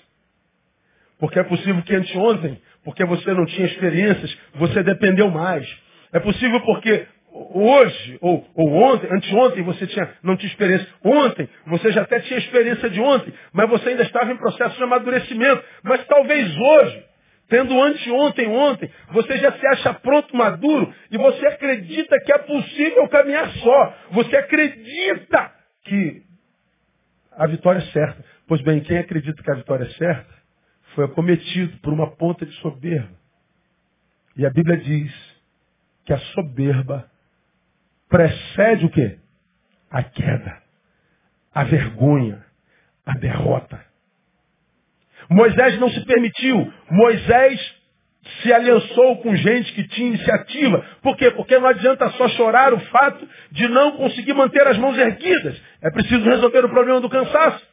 Porque 1.19 1.39
é 1.39 1.43
possível 1.43 1.81
que 1.83 1.95
anteontem, 1.95 2.61
porque 2.83 3.05
você 3.05 3.33
não 3.33 3.45
tinha 3.45 3.67
experiências, 3.67 4.38
você 4.55 4.83
dependeu 4.83 5.29
mais. 5.29 5.65
É 6.11 6.19
possível 6.19 6.59
porque 6.61 7.07
hoje, 7.31 8.17
ou, 8.21 8.45
ou 8.55 8.73
ontem, 8.73 9.07
anteontem, 9.11 9.63
você 9.63 9.88
tinha, 9.88 10.09
não 10.23 10.35
tinha 10.38 10.49
experiência. 10.49 10.88
Ontem, 11.03 11.49
você 11.67 11.91
já 11.91 12.01
até 12.01 12.19
tinha 12.21 12.39
experiência 12.39 12.89
de 12.89 12.99
ontem, 12.99 13.33
mas 13.51 13.69
você 13.69 13.89
ainda 13.89 14.03
estava 14.03 14.31
em 14.31 14.38
processo 14.38 14.75
de 14.77 14.83
amadurecimento. 14.83 15.63
Mas 15.83 16.05
talvez 16.05 16.55
hoje, 16.57 17.05
tendo 17.47 17.79
anteontem, 17.81 18.47
ontem, 18.47 18.91
você 19.12 19.38
já 19.38 19.51
se 19.51 19.67
acha 19.67 19.93
pronto, 19.95 20.36
maduro, 20.36 20.93
e 21.12 21.17
você 21.17 21.45
acredita 21.47 22.19
que 22.19 22.34
é 22.34 22.38
possível 22.39 23.08
caminhar 23.08 23.49
só. 23.51 23.97
Você 24.12 24.36
acredita 24.36 25.51
que 25.84 26.23
a 27.31 27.47
vitória 27.47 27.79
é 27.79 27.91
certa. 27.91 28.23
Pois 28.47 28.62
bem, 28.62 28.81
quem 28.81 28.97
acredita 28.97 29.41
que 29.41 29.51
a 29.51 29.55
vitória 29.55 29.86
é 29.86 29.89
certa 29.89 30.34
foi 30.95 31.05
acometido 31.05 31.77
por 31.79 31.93
uma 31.93 32.15
ponta 32.15 32.45
de 32.45 32.53
soberba. 32.55 33.13
E 34.38 34.45
a 34.45 34.49
Bíblia 34.49 34.77
diz 34.77 35.13
que 36.05 36.13
a 36.13 36.17
soberba 36.17 37.10
precede 38.10 38.86
o 38.86 38.89
quê? 38.89 39.19
A 39.89 40.03
queda, 40.03 40.62
a 41.53 41.63
vergonha, 41.63 42.43
a 43.05 43.17
derrota. 43.17 43.85
Moisés 45.29 45.79
não 45.79 45.89
se 45.89 46.05
permitiu. 46.05 46.71
Moisés 46.91 47.75
se 48.41 48.51
aliançou 48.51 49.17
com 49.17 49.35
gente 49.35 49.71
que 49.73 49.88
tinha 49.89 50.07
iniciativa. 50.07 50.83
Por 51.01 51.15
quê? 51.15 51.31
Porque 51.31 51.57
não 51.57 51.67
adianta 51.67 52.09
só 52.11 52.27
chorar 52.29 52.73
o 52.73 52.79
fato 52.79 53.27
de 53.51 53.67
não 53.67 53.93
conseguir 53.93 54.33
manter 54.33 54.65
as 54.67 54.77
mãos 54.77 54.97
erguidas. 54.97 55.61
É 55.81 55.91
preciso 55.91 56.23
resolver 56.23 56.65
o 56.65 56.69
problema 56.69 56.99
do 56.99 57.09
cansaço. 57.09 57.65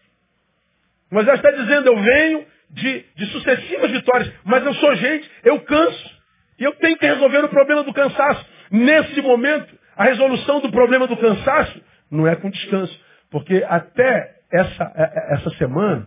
Moisés 1.11 1.37
está 1.37 1.51
dizendo, 1.51 1.87
eu 1.89 1.99
venho 1.99 2.47
de, 2.71 3.05
de 3.17 3.27
sucessivas 3.27 3.91
vitórias, 3.91 4.33
mas 4.45 4.65
eu 4.65 4.75
sou 4.75 4.95
gente, 4.97 5.31
eu 5.45 5.61
canso. 5.61 6.23
E 6.59 6.65
eu 6.65 6.73
tenho 6.77 6.97
que 6.97 7.07
resolver 7.07 7.45
o 7.45 7.49
problema 7.49 7.83
do 7.83 7.93
cansaço. 7.93 8.47
Nesse 8.71 9.21
momento, 9.21 9.75
a 9.97 10.05
resolução 10.05 10.61
do 10.61 10.71
problema 10.71 11.07
do 11.07 11.17
cansaço 11.17 11.81
não 12.11 12.27
é 12.27 12.37
com 12.37 12.51
descanso. 12.51 12.99
Porque 13.31 13.65
até 13.69 14.37
essa, 14.53 14.93
é, 14.95 15.03
é, 15.03 15.35
essa 15.35 15.51
semana, 15.57 16.07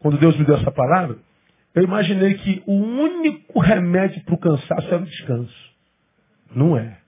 quando 0.00 0.18
Deus 0.18 0.36
me 0.36 0.44
deu 0.44 0.56
essa 0.56 0.70
palavra, 0.70 1.18
eu 1.74 1.82
imaginei 1.82 2.34
que 2.34 2.62
o 2.66 2.74
único 2.74 3.60
remédio 3.60 4.22
para 4.24 4.34
o 4.34 4.38
cansaço 4.38 4.86
era 4.88 5.02
o 5.02 5.06
descanso. 5.06 5.70
Não 6.54 6.76
é. 6.76 6.98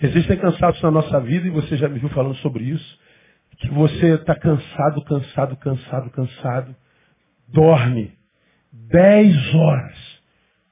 Existem 0.00 0.36
cansaços 0.36 0.82
na 0.82 0.90
nossa 0.90 1.20
vida, 1.20 1.46
e 1.46 1.50
você 1.50 1.76
já 1.76 1.88
me 1.88 1.98
viu 1.98 2.08
falando 2.10 2.36
sobre 2.36 2.64
isso, 2.64 2.98
que 3.58 3.68
você 3.68 4.14
está 4.14 4.34
cansado, 4.34 5.04
cansado, 5.04 5.56
cansado, 5.56 6.10
cansado, 6.10 6.76
dorme 7.48 8.18
dez 8.72 9.54
horas, 9.54 10.20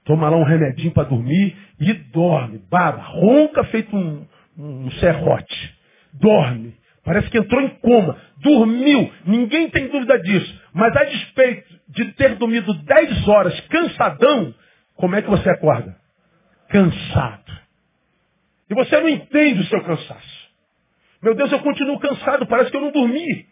toma 0.04 0.28
lá 0.28 0.36
um 0.36 0.44
remedinho 0.44 0.92
para 0.92 1.08
dormir 1.08 1.56
e 1.80 1.92
dorme, 1.92 2.58
baba, 2.70 3.02
ronca 3.02 3.64
feito 3.64 3.94
um, 3.96 4.26
um 4.56 4.90
serrote, 4.92 5.74
dorme. 6.12 6.74
Parece 7.06 7.30
que 7.30 7.38
entrou 7.38 7.60
em 7.60 7.68
coma, 7.76 8.20
dormiu, 8.38 9.12
ninguém 9.24 9.70
tem 9.70 9.86
dúvida 9.86 10.18
disso. 10.18 10.60
Mas 10.74 10.94
a 10.96 11.04
despeito 11.04 11.72
de 11.88 12.12
ter 12.14 12.34
dormido 12.34 12.74
10 12.74 13.28
horas 13.28 13.60
cansadão, 13.68 14.52
como 14.96 15.14
é 15.14 15.22
que 15.22 15.30
você 15.30 15.48
acorda? 15.48 15.96
Cansado. 16.68 17.60
E 18.68 18.74
você 18.74 19.00
não 19.00 19.08
entende 19.08 19.60
o 19.60 19.66
seu 19.66 19.84
cansaço. 19.84 20.50
Meu 21.22 21.36
Deus, 21.36 21.52
eu 21.52 21.60
continuo 21.60 22.00
cansado, 22.00 22.44
parece 22.44 22.72
que 22.72 22.76
eu 22.76 22.80
não 22.80 22.90
dormi. 22.90 23.46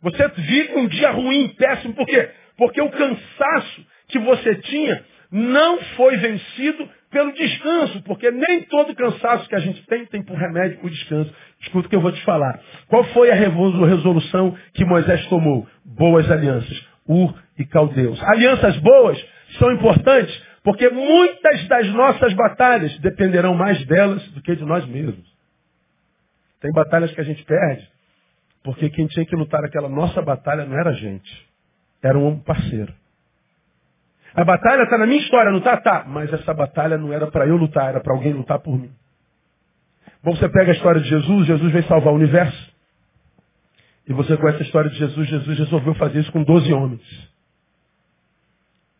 Você 0.00 0.28
vive 0.28 0.76
um 0.76 0.88
dia 0.88 1.10
ruim, 1.10 1.48
péssimo, 1.48 1.92
por 1.92 2.06
quê? 2.06 2.30
Porque 2.56 2.80
o 2.80 2.88
cansaço 2.88 3.86
que 4.08 4.18
você 4.20 4.54
tinha 4.54 5.04
não 5.30 5.82
foi 5.96 6.16
vencido 6.16 6.88
pelo 7.10 7.32
descanso, 7.32 8.02
porque 8.02 8.30
nem 8.30 8.62
todo 8.62 8.94
cansaço 8.94 9.48
que 9.48 9.54
a 9.54 9.60
gente 9.60 9.84
tem 9.86 10.06
tem 10.06 10.22
por 10.22 10.36
remédio 10.36 10.78
o 10.82 10.88
descanso. 10.88 11.34
Escuta 11.60 11.86
o 11.86 11.90
que 11.90 11.96
eu 11.96 12.00
vou 12.00 12.12
te 12.12 12.24
falar. 12.24 12.60
Qual 12.88 13.04
foi 13.04 13.30
a 13.30 13.34
resolução 13.34 14.56
que 14.74 14.84
Moisés 14.84 15.26
tomou? 15.26 15.66
Boas 15.84 16.30
alianças. 16.30 16.88
Ur 17.08 17.34
e 17.58 17.64
Caldeus. 17.64 18.22
Alianças 18.22 18.76
boas 18.78 19.22
são 19.58 19.72
importantes 19.72 20.50
porque 20.62 20.88
muitas 20.90 21.66
das 21.68 21.88
nossas 21.88 22.32
batalhas 22.34 22.96
dependerão 22.98 23.54
mais 23.54 23.84
delas 23.86 24.22
do 24.28 24.40
que 24.42 24.54
de 24.54 24.64
nós 24.64 24.86
mesmos. 24.86 25.28
Tem 26.60 26.70
batalhas 26.72 27.10
que 27.12 27.20
a 27.20 27.24
gente 27.24 27.42
perde 27.44 27.88
porque 28.62 28.90
quem 28.90 29.06
tinha 29.06 29.24
que 29.24 29.34
lutar 29.34 29.64
aquela 29.64 29.88
nossa 29.88 30.20
batalha 30.20 30.64
não 30.64 30.78
era 30.78 30.90
a 30.90 30.94
gente, 30.94 31.48
era 32.02 32.18
um 32.18 32.38
parceiro. 32.40 32.92
A 34.34 34.44
batalha 34.44 34.82
está 34.82 34.96
na 34.96 35.06
minha 35.06 35.20
história, 35.20 35.50
não 35.50 35.58
está? 35.58 35.76
Tá. 35.78 36.04
Mas 36.06 36.32
essa 36.32 36.54
batalha 36.54 36.96
não 36.96 37.12
era 37.12 37.26
para 37.26 37.46
eu 37.46 37.56
lutar, 37.56 37.90
era 37.90 38.00
para 38.00 38.14
alguém 38.14 38.32
lutar 38.32 38.58
por 38.60 38.78
mim. 38.78 38.90
Bom, 40.22 40.36
você 40.36 40.48
pega 40.48 40.70
a 40.70 40.74
história 40.74 41.00
de 41.00 41.08
Jesus, 41.08 41.46
Jesus 41.46 41.72
veio 41.72 41.84
salvar 41.84 42.12
o 42.12 42.16
universo. 42.16 42.70
E 44.06 44.12
você 44.12 44.36
conhece 44.36 44.62
a 44.62 44.66
história 44.66 44.90
de 44.90 44.98
Jesus, 44.98 45.28
Jesus 45.28 45.58
resolveu 45.58 45.94
fazer 45.94 46.20
isso 46.20 46.32
com 46.32 46.42
12 46.42 46.72
homens. 46.72 47.30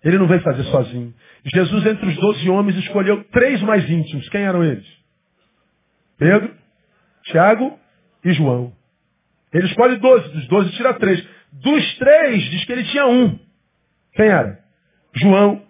Ele 0.02 0.18
não 0.18 0.26
veio 0.26 0.40
fazer 0.40 0.62
sozinho. 0.64 1.12
Jesus, 1.44 1.86
entre 1.86 2.06
os 2.06 2.16
12 2.16 2.48
homens, 2.48 2.76
escolheu 2.78 3.22
três 3.24 3.60
mais 3.62 3.88
íntimos. 3.88 4.28
Quem 4.30 4.42
eram 4.42 4.64
eles? 4.64 4.86
Pedro, 6.16 6.54
Tiago 7.24 7.78
e 8.24 8.32
João. 8.32 8.72
Ele 9.52 9.66
escolhe 9.66 9.96
12, 9.96 10.28
dos 10.30 10.48
12 10.48 10.72
tira 10.72 10.94
três. 10.94 11.26
Dos 11.52 11.98
três, 11.98 12.42
diz 12.44 12.64
que 12.64 12.72
ele 12.72 12.84
tinha 12.84 13.06
um. 13.06 13.38
Quem 14.14 14.26
era? 14.26 14.59
João, 15.14 15.62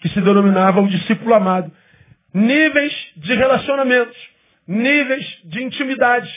que 0.00 0.08
se 0.08 0.20
denominava 0.20 0.80
o 0.80 0.88
discípulo 0.88 1.34
amado. 1.34 1.72
Níveis 2.32 2.92
de 3.16 3.34
relacionamentos, 3.34 4.16
níveis 4.66 5.24
de 5.44 5.62
intimidade. 5.62 6.30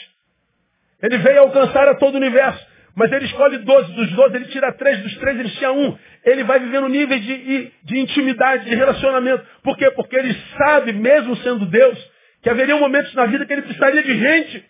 Ele 1.02 1.18
veio 1.18 1.40
alcançar 1.40 1.88
a 1.88 1.94
todo 1.94 2.14
o 2.14 2.18
universo, 2.18 2.64
mas 2.94 3.12
ele 3.12 3.26
escolhe 3.26 3.58
12. 3.58 3.92
Dos 3.92 4.10
12 4.12 4.36
ele 4.36 4.44
tira 4.46 4.72
três, 4.72 5.02
dos 5.02 5.16
três 5.16 5.38
ele 5.38 5.50
tinha 5.50 5.72
um. 5.72 5.96
Ele 6.24 6.44
vai 6.44 6.58
vivendo 6.58 6.88
níveis 6.88 7.22
de, 7.22 7.72
de 7.82 7.98
intimidade, 7.98 8.64
de 8.64 8.74
relacionamento. 8.74 9.44
Por 9.62 9.76
quê? 9.76 9.90
Porque 9.92 10.16
ele 10.16 10.34
sabe, 10.56 10.92
mesmo 10.92 11.36
sendo 11.36 11.66
Deus, 11.66 11.98
que 12.42 12.50
haveria 12.50 12.76
momentos 12.76 13.14
na 13.14 13.26
vida 13.26 13.46
que 13.46 13.52
ele 13.52 13.62
precisaria 13.62 14.02
de 14.02 14.18
gente. 14.18 14.64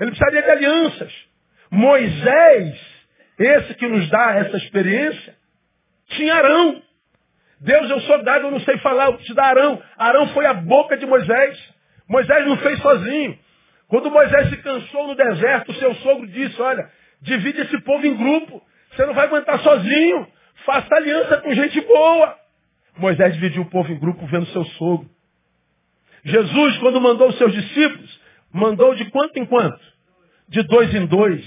Ele 0.00 0.10
precisaria 0.10 0.42
de 0.42 0.50
alianças. 0.50 1.12
Moisés, 1.70 2.76
esse 3.38 3.74
que 3.74 3.86
nos 3.86 4.08
dá 4.10 4.36
essa 4.36 4.56
experiência, 4.56 5.34
tinha 6.08 6.34
Arão. 6.34 6.82
Deus, 7.60 7.90
eu 7.90 8.00
sou 8.00 8.22
dado, 8.22 8.46
eu 8.46 8.50
não 8.50 8.60
sei 8.60 8.76
falar, 8.78 9.06
eu 9.06 9.18
te 9.18 9.34
dar 9.34 9.46
Arão. 9.46 9.82
Arão 9.96 10.28
foi 10.28 10.46
a 10.46 10.54
boca 10.54 10.96
de 10.96 11.06
Moisés. 11.06 11.58
Moisés 12.08 12.46
não 12.46 12.56
fez 12.58 12.78
sozinho. 12.80 13.38
Quando 13.88 14.10
Moisés 14.10 14.50
se 14.50 14.56
cansou 14.58 15.06
no 15.06 15.14
deserto, 15.14 15.70
o 15.70 15.74
seu 15.74 15.94
sogro 15.96 16.26
disse, 16.26 16.60
olha, 16.60 16.90
divide 17.22 17.60
esse 17.60 17.80
povo 17.82 18.06
em 18.06 18.14
grupo. 18.16 18.62
Você 18.90 19.06
não 19.06 19.14
vai 19.14 19.26
aguentar 19.26 19.58
sozinho. 19.60 20.26
Faça 20.64 20.94
aliança 20.94 21.38
com 21.38 21.54
gente 21.54 21.80
boa. 21.82 22.36
Moisés 22.98 23.34
dividiu 23.34 23.62
o 23.62 23.70
povo 23.70 23.92
em 23.92 23.98
grupo 23.98 24.26
vendo 24.26 24.46
seu 24.46 24.64
sogro. 24.64 25.08
Jesus, 26.24 26.78
quando 26.78 27.00
mandou 27.00 27.28
os 27.28 27.36
seus 27.36 27.52
discípulos, 27.52 28.20
mandou 28.52 28.94
de 28.94 29.04
quanto 29.10 29.38
em 29.38 29.44
quanto? 29.44 29.80
De 30.48 30.62
dois 30.62 30.94
em 30.94 31.06
dois. 31.06 31.44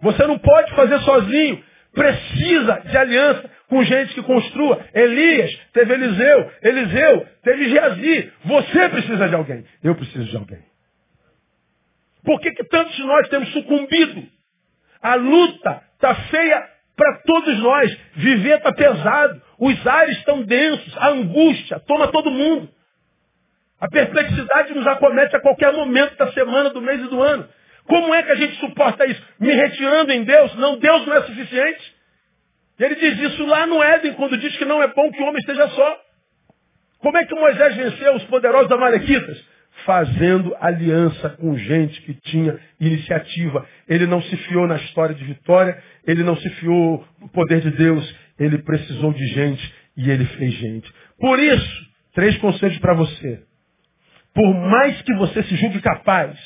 Você 0.00 0.26
não 0.26 0.38
pode 0.38 0.74
fazer 0.74 0.98
sozinho. 1.00 1.62
Precisa 1.92 2.82
de 2.86 2.96
aliança 2.96 3.50
com 3.68 3.82
gente 3.82 4.14
que 4.14 4.22
construa. 4.22 4.84
Elias 4.94 5.50
teve 5.72 5.92
Eliseu. 5.92 6.52
Eliseu 6.62 7.28
teve 7.42 7.68
Geazi. 7.68 8.32
Você 8.44 8.88
precisa 8.88 9.28
de 9.28 9.34
alguém. 9.34 9.64
Eu 9.82 9.94
preciso 9.94 10.24
de 10.24 10.36
alguém. 10.36 10.62
Por 12.24 12.40
que, 12.40 12.52
que 12.52 12.64
tantos 12.64 12.94
de 12.94 13.02
nós 13.02 13.28
temos 13.28 13.52
sucumbido? 13.52 14.22
A 15.02 15.14
luta 15.14 15.82
está 15.94 16.14
feia 16.14 16.68
para 16.96 17.22
todos 17.24 17.58
nós. 17.58 17.98
Viver 18.14 18.58
está 18.58 18.72
pesado. 18.72 19.42
Os 19.58 19.86
ares 19.86 20.16
estão 20.18 20.42
densos. 20.42 20.96
A 20.98 21.08
angústia 21.08 21.80
toma 21.80 22.08
todo 22.08 22.30
mundo. 22.30 22.68
A 23.80 23.88
perplexidade 23.88 24.74
nos 24.74 24.86
acomete 24.86 25.34
a 25.34 25.40
qualquer 25.40 25.72
momento 25.72 26.14
da 26.16 26.30
semana, 26.32 26.68
do 26.70 26.82
mês 26.82 27.00
e 27.00 27.08
do 27.08 27.20
ano. 27.22 27.48
Como 27.90 28.14
é 28.14 28.22
que 28.22 28.30
a 28.30 28.36
gente 28.36 28.54
suporta 28.60 29.04
isso? 29.04 29.20
Me 29.40 29.52
retirando 29.52 30.12
em 30.12 30.22
Deus? 30.22 30.54
Não, 30.54 30.78
Deus 30.78 31.04
não 31.06 31.14
é 31.16 31.22
suficiente. 31.22 31.92
Ele 32.78 32.94
diz 32.94 33.32
isso 33.32 33.44
lá 33.46 33.66
no 33.66 33.82
Éden, 33.82 34.12
quando 34.12 34.38
diz 34.38 34.56
que 34.56 34.64
não 34.64 34.80
é 34.80 34.86
bom 34.86 35.10
que 35.10 35.20
o 35.20 35.26
homem 35.26 35.40
esteja 35.40 35.68
só. 35.70 36.00
Como 37.00 37.18
é 37.18 37.26
que 37.26 37.34
Moisés 37.34 37.74
venceu 37.74 38.14
os 38.14 38.22
poderosos 38.26 38.70
amalequitas? 38.70 39.44
Fazendo 39.84 40.56
aliança 40.60 41.30
com 41.30 41.58
gente 41.58 42.00
que 42.02 42.14
tinha 42.30 42.60
iniciativa. 42.78 43.66
Ele 43.88 44.06
não 44.06 44.22
se 44.22 44.36
fiou 44.36 44.68
na 44.68 44.76
história 44.76 45.14
de 45.16 45.24
vitória, 45.24 45.82
ele 46.06 46.22
não 46.22 46.36
se 46.36 46.48
fiou 46.48 47.04
no 47.20 47.28
poder 47.30 47.60
de 47.60 47.72
Deus, 47.72 48.16
ele 48.38 48.58
precisou 48.58 49.12
de 49.12 49.26
gente 49.34 49.74
e 49.96 50.08
ele 50.08 50.26
fez 50.26 50.54
gente. 50.54 50.88
Por 51.18 51.40
isso, 51.40 51.86
três 52.14 52.36
conselhos 52.38 52.78
para 52.78 52.94
você. 52.94 53.42
Por 54.32 54.54
mais 54.54 55.02
que 55.02 55.12
você 55.16 55.42
se 55.42 55.56
julgue 55.56 55.80
capaz, 55.80 56.38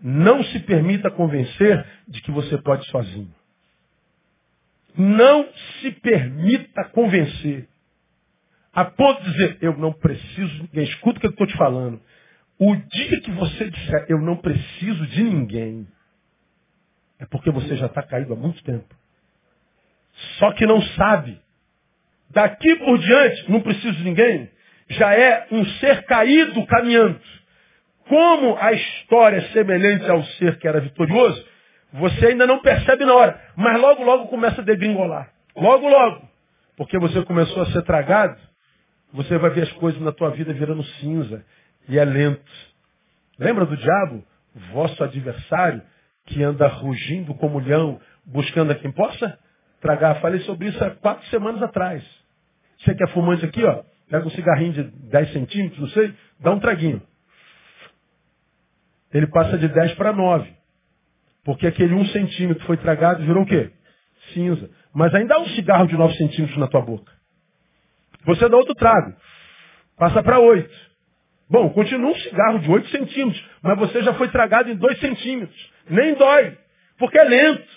não 0.00 0.42
se 0.44 0.60
permita 0.60 1.10
convencer 1.10 1.84
de 2.06 2.20
que 2.22 2.30
você 2.30 2.56
pode 2.58 2.86
sozinho. 2.88 3.34
Não 4.96 5.48
se 5.80 5.90
permita 5.92 6.84
convencer. 6.86 7.68
A 8.72 8.84
ponto 8.84 9.22
de 9.22 9.32
dizer, 9.32 9.58
eu 9.60 9.76
não 9.76 9.92
preciso 9.92 10.62
ninguém. 10.62 10.84
Escuta 10.84 11.18
o 11.18 11.20
que 11.20 11.26
eu 11.26 11.30
estou 11.30 11.46
te 11.46 11.56
falando. 11.56 12.00
O 12.58 12.74
dia 12.74 13.20
que 13.20 13.30
você 13.32 13.70
disser, 13.70 14.06
eu 14.08 14.20
não 14.20 14.36
preciso 14.36 15.06
de 15.06 15.22
ninguém, 15.22 15.86
é 17.18 17.26
porque 17.26 17.50
você 17.50 17.76
já 17.76 17.86
está 17.86 18.02
caído 18.02 18.32
há 18.32 18.36
muito 18.36 18.62
tempo. 18.64 18.94
Só 20.38 20.52
que 20.52 20.66
não 20.66 20.80
sabe. 20.82 21.40
Daqui 22.30 22.76
por 22.76 22.98
diante, 22.98 23.50
não 23.50 23.60
preciso 23.60 23.94
de 23.94 24.04
ninguém, 24.04 24.50
já 24.88 25.14
é 25.14 25.46
um 25.50 25.64
ser 25.64 26.04
caído 26.04 26.66
caminhando. 26.66 27.20
Como 28.08 28.56
a 28.58 28.72
história 28.72 29.36
é 29.36 29.52
semelhante 29.52 30.10
ao 30.10 30.22
ser 30.24 30.58
que 30.58 30.66
era 30.66 30.80
vitorioso, 30.80 31.44
você 31.92 32.28
ainda 32.28 32.46
não 32.46 32.60
percebe 32.60 33.04
na 33.04 33.14
hora, 33.14 33.40
mas 33.56 33.80
logo, 33.80 34.02
logo 34.02 34.28
começa 34.28 34.60
a 34.60 34.64
degringolar. 34.64 35.30
Logo, 35.54 35.88
logo. 35.88 36.28
Porque 36.76 36.98
você 36.98 37.22
começou 37.24 37.62
a 37.62 37.66
ser 37.66 37.82
tragado, 37.82 38.38
você 39.12 39.36
vai 39.38 39.50
ver 39.50 39.62
as 39.62 39.72
coisas 39.72 40.00
na 40.00 40.12
tua 40.12 40.30
vida 40.30 40.52
virando 40.52 40.84
cinza. 41.00 41.44
E 41.88 41.98
é 41.98 42.04
lento. 42.04 42.52
Lembra 43.38 43.64
do 43.64 43.76
diabo? 43.76 44.24
Vosso 44.72 45.02
adversário, 45.02 45.82
que 46.26 46.42
anda 46.42 46.66
rugindo 46.66 47.34
como 47.34 47.58
leão, 47.58 48.00
buscando 48.24 48.72
a 48.72 48.74
quem 48.74 48.90
possa 48.90 49.38
tragar. 49.80 50.20
Falei 50.20 50.40
sobre 50.40 50.68
isso 50.68 50.82
há 50.84 50.90
quatro 50.90 51.26
semanas 51.28 51.62
atrás. 51.62 52.04
Você 52.78 52.94
que 52.94 53.02
é 53.02 53.06
fumante 53.08 53.44
aqui, 53.44 53.64
ó, 53.64 53.82
pega 54.08 54.26
um 54.26 54.30
cigarrinho 54.30 54.72
de 54.72 54.82
10 54.82 55.32
centímetros, 55.32 55.80
não 55.80 55.88
sei, 55.88 56.14
dá 56.40 56.52
um 56.52 56.60
traguinho. 56.60 57.02
Ele 59.12 59.26
passa 59.26 59.56
de 59.56 59.68
10 59.68 59.94
para 59.94 60.12
9. 60.12 60.50
Porque 61.44 61.66
aquele 61.66 61.94
1 61.94 62.06
centímetro 62.06 62.64
foi 62.66 62.76
tragado 62.76 63.24
virou 63.24 63.42
o 63.42 63.46
quê? 63.46 63.70
Cinza. 64.32 64.70
Mas 64.92 65.14
ainda 65.14 65.34
há 65.34 65.40
um 65.40 65.48
cigarro 65.48 65.86
de 65.86 65.96
9 65.96 66.14
centímetros 66.16 66.58
na 66.58 66.66
tua 66.66 66.82
boca. 66.82 67.10
Você 68.24 68.48
dá 68.48 68.56
outro 68.56 68.74
trago. 68.74 69.14
Passa 69.96 70.22
para 70.22 70.38
8. 70.38 70.88
Bom, 71.50 71.70
continua 71.70 72.10
um 72.10 72.16
cigarro 72.16 72.58
de 72.58 72.70
8 72.70 72.88
centímetros. 72.88 73.42
Mas 73.62 73.78
você 73.78 74.02
já 74.02 74.12
foi 74.14 74.28
tragado 74.28 74.70
em 74.70 74.76
2 74.76 75.00
centímetros. 75.00 75.72
Nem 75.88 76.14
dói. 76.14 76.56
Porque 76.98 77.18
é 77.18 77.24
lento. 77.24 77.68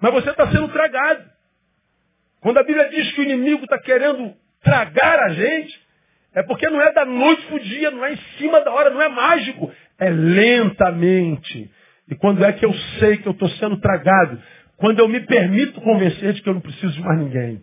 Mas 0.00 0.12
você 0.14 0.30
está 0.30 0.50
sendo 0.50 0.68
tragado. 0.68 1.24
Quando 2.40 2.58
a 2.58 2.62
Bíblia 2.62 2.88
diz 2.88 3.12
que 3.12 3.20
o 3.20 3.24
inimigo 3.24 3.64
está 3.64 3.78
querendo 3.78 4.34
tragar 4.62 5.18
a 5.24 5.30
gente, 5.30 5.88
é 6.34 6.42
porque 6.42 6.68
não 6.68 6.80
é 6.80 6.92
da 6.92 7.04
noite 7.04 7.44
para 7.46 7.56
o 7.56 7.60
dia, 7.60 7.90
não 7.90 8.04
é 8.04 8.12
em 8.12 8.16
cima 8.38 8.60
da 8.60 8.72
hora, 8.72 8.90
não 8.90 9.02
é 9.02 9.08
mágico. 9.08 9.72
É 9.98 10.10
lentamente. 10.10 11.70
E 12.08 12.14
quando 12.14 12.44
é 12.44 12.52
que 12.52 12.64
eu 12.64 12.72
sei 12.98 13.18
que 13.18 13.26
eu 13.26 13.32
estou 13.32 13.48
sendo 13.50 13.78
tragado? 13.78 14.40
Quando 14.76 15.00
eu 15.00 15.08
me 15.08 15.20
permito 15.20 15.80
convencer 15.80 16.32
de 16.32 16.42
que 16.42 16.48
eu 16.48 16.54
não 16.54 16.60
preciso 16.60 16.92
de 16.92 17.00
mais 17.00 17.18
ninguém. 17.18 17.62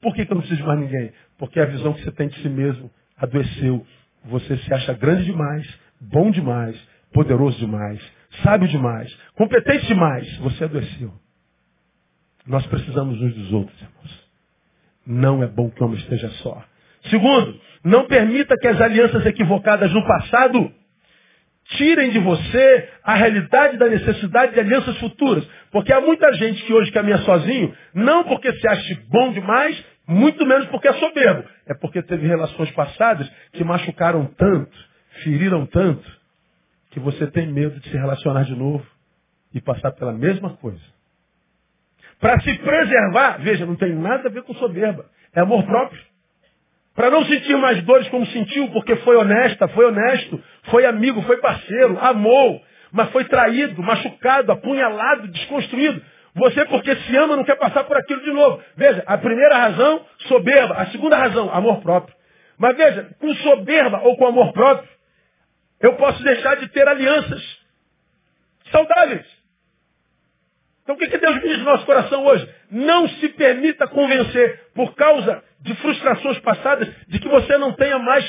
Por 0.00 0.14
que, 0.14 0.24
que 0.24 0.32
eu 0.32 0.34
não 0.34 0.42
preciso 0.42 0.62
de 0.62 0.66
mais 0.66 0.80
ninguém? 0.80 1.12
Porque 1.38 1.60
a 1.60 1.66
visão 1.66 1.92
que 1.92 2.02
você 2.02 2.10
tem 2.12 2.28
de 2.28 2.40
si 2.40 2.48
mesmo 2.48 2.90
adoeceu. 3.16 3.86
Você 4.24 4.56
se 4.56 4.72
acha 4.72 4.94
grande 4.94 5.24
demais, 5.24 5.66
bom 6.00 6.30
demais, 6.30 6.76
poderoso 7.12 7.58
demais, 7.58 8.00
sábio 8.42 8.66
demais, 8.68 9.14
competente 9.34 9.86
demais. 9.86 10.36
Você 10.38 10.64
adoeceu. 10.64 11.12
Nós 12.46 12.66
precisamos 12.66 13.20
uns 13.20 13.34
dos 13.34 13.52
outros, 13.52 13.80
irmãos. 13.80 14.24
Não 15.06 15.42
é 15.42 15.46
bom 15.46 15.70
que 15.70 15.82
o 15.82 15.86
homem 15.86 15.98
esteja 15.98 16.28
só. 16.42 16.62
Segundo, 17.10 17.60
não 17.84 18.06
permita 18.06 18.56
que 18.56 18.66
as 18.66 18.80
alianças 18.80 19.24
equivocadas 19.26 19.92
no 19.92 20.06
passado 20.06 20.72
tirem 21.70 22.10
de 22.10 22.18
você 22.18 22.88
a 23.02 23.14
realidade 23.14 23.76
da 23.76 23.88
necessidade 23.88 24.52
de 24.52 24.60
alianças 24.60 24.98
futuras. 24.98 25.46
Porque 25.70 25.92
há 25.92 26.00
muita 26.00 26.32
gente 26.34 26.62
que 26.64 26.72
hoje 26.72 26.92
caminha 26.92 27.18
sozinho, 27.18 27.74
não 27.94 28.24
porque 28.24 28.52
se 28.52 28.68
ache 28.68 28.94
bom 29.08 29.32
demais, 29.32 29.82
muito 30.06 30.44
menos 30.46 30.66
porque 30.66 30.88
é 30.88 30.92
soberbo. 30.94 31.48
É 31.66 31.74
porque 31.74 32.02
teve 32.02 32.26
relações 32.26 32.70
passadas 32.72 33.30
que 33.52 33.64
machucaram 33.64 34.26
tanto, 34.36 34.76
feriram 35.22 35.66
tanto, 35.66 36.04
que 36.90 37.00
você 37.00 37.26
tem 37.26 37.46
medo 37.46 37.80
de 37.80 37.88
se 37.88 37.96
relacionar 37.96 38.44
de 38.44 38.54
novo 38.54 38.86
e 39.52 39.60
passar 39.60 39.92
pela 39.92 40.12
mesma 40.12 40.56
coisa. 40.56 40.82
Para 42.20 42.40
se 42.40 42.58
preservar, 42.58 43.38
veja, 43.40 43.66
não 43.66 43.76
tem 43.76 43.94
nada 43.94 44.28
a 44.28 44.32
ver 44.32 44.42
com 44.42 44.54
soberba. 44.54 45.06
É 45.34 45.40
amor 45.40 45.64
próprio. 45.64 46.00
Para 46.94 47.10
não 47.10 47.24
sentir 47.24 47.56
mais 47.56 47.82
dores 47.82 48.08
como 48.08 48.24
sentiu, 48.26 48.68
porque 48.68 48.96
foi 48.96 49.16
honesta, 49.16 49.66
foi 49.68 49.86
honesto, 49.86 50.42
foi 50.64 50.86
amigo, 50.86 51.22
foi 51.22 51.38
parceiro, 51.38 51.98
amou, 52.00 52.62
mas 52.92 53.10
foi 53.10 53.24
traído, 53.24 53.82
machucado, 53.82 54.52
apunhalado, 54.52 55.26
desconstruído. 55.28 56.00
Você, 56.36 56.64
porque 56.66 56.94
se 56.94 57.16
ama, 57.16 57.36
não 57.36 57.44
quer 57.44 57.56
passar 57.56 57.84
por 57.84 57.96
aquilo 57.96 58.20
de 58.22 58.32
novo. 58.32 58.62
Veja, 58.76 59.02
a 59.06 59.18
primeira 59.18 59.56
razão, 59.56 60.04
soberba. 60.28 60.74
A 60.74 60.86
segunda 60.86 61.16
razão, 61.16 61.52
amor 61.52 61.80
próprio. 61.80 62.14
Mas 62.58 62.76
veja, 62.76 63.10
com 63.20 63.34
soberba 63.34 64.00
ou 64.02 64.16
com 64.16 64.26
amor 64.26 64.52
próprio, 64.52 64.88
eu 65.80 65.94
posso 65.94 66.22
deixar 66.22 66.56
de 66.56 66.68
ter 66.68 66.86
alianças 66.88 67.42
saudáveis. 68.70 69.26
Então 70.84 70.94
o 70.94 70.98
que, 70.98 71.08
que 71.08 71.18
Deus 71.18 71.40
diz 71.40 71.58
no 71.58 71.64
nosso 71.64 71.84
coração 71.84 72.24
hoje? 72.24 72.48
Não 72.70 73.08
se 73.08 73.28
permita 73.30 73.88
convencer, 73.88 74.68
por 74.74 74.94
causa 74.94 75.42
de 75.60 75.74
frustrações 75.76 76.38
passadas, 76.40 76.88
de 77.08 77.18
que 77.18 77.28
você 77.28 77.56
não 77.58 77.72
tenha 77.72 77.98
mais 77.98 78.24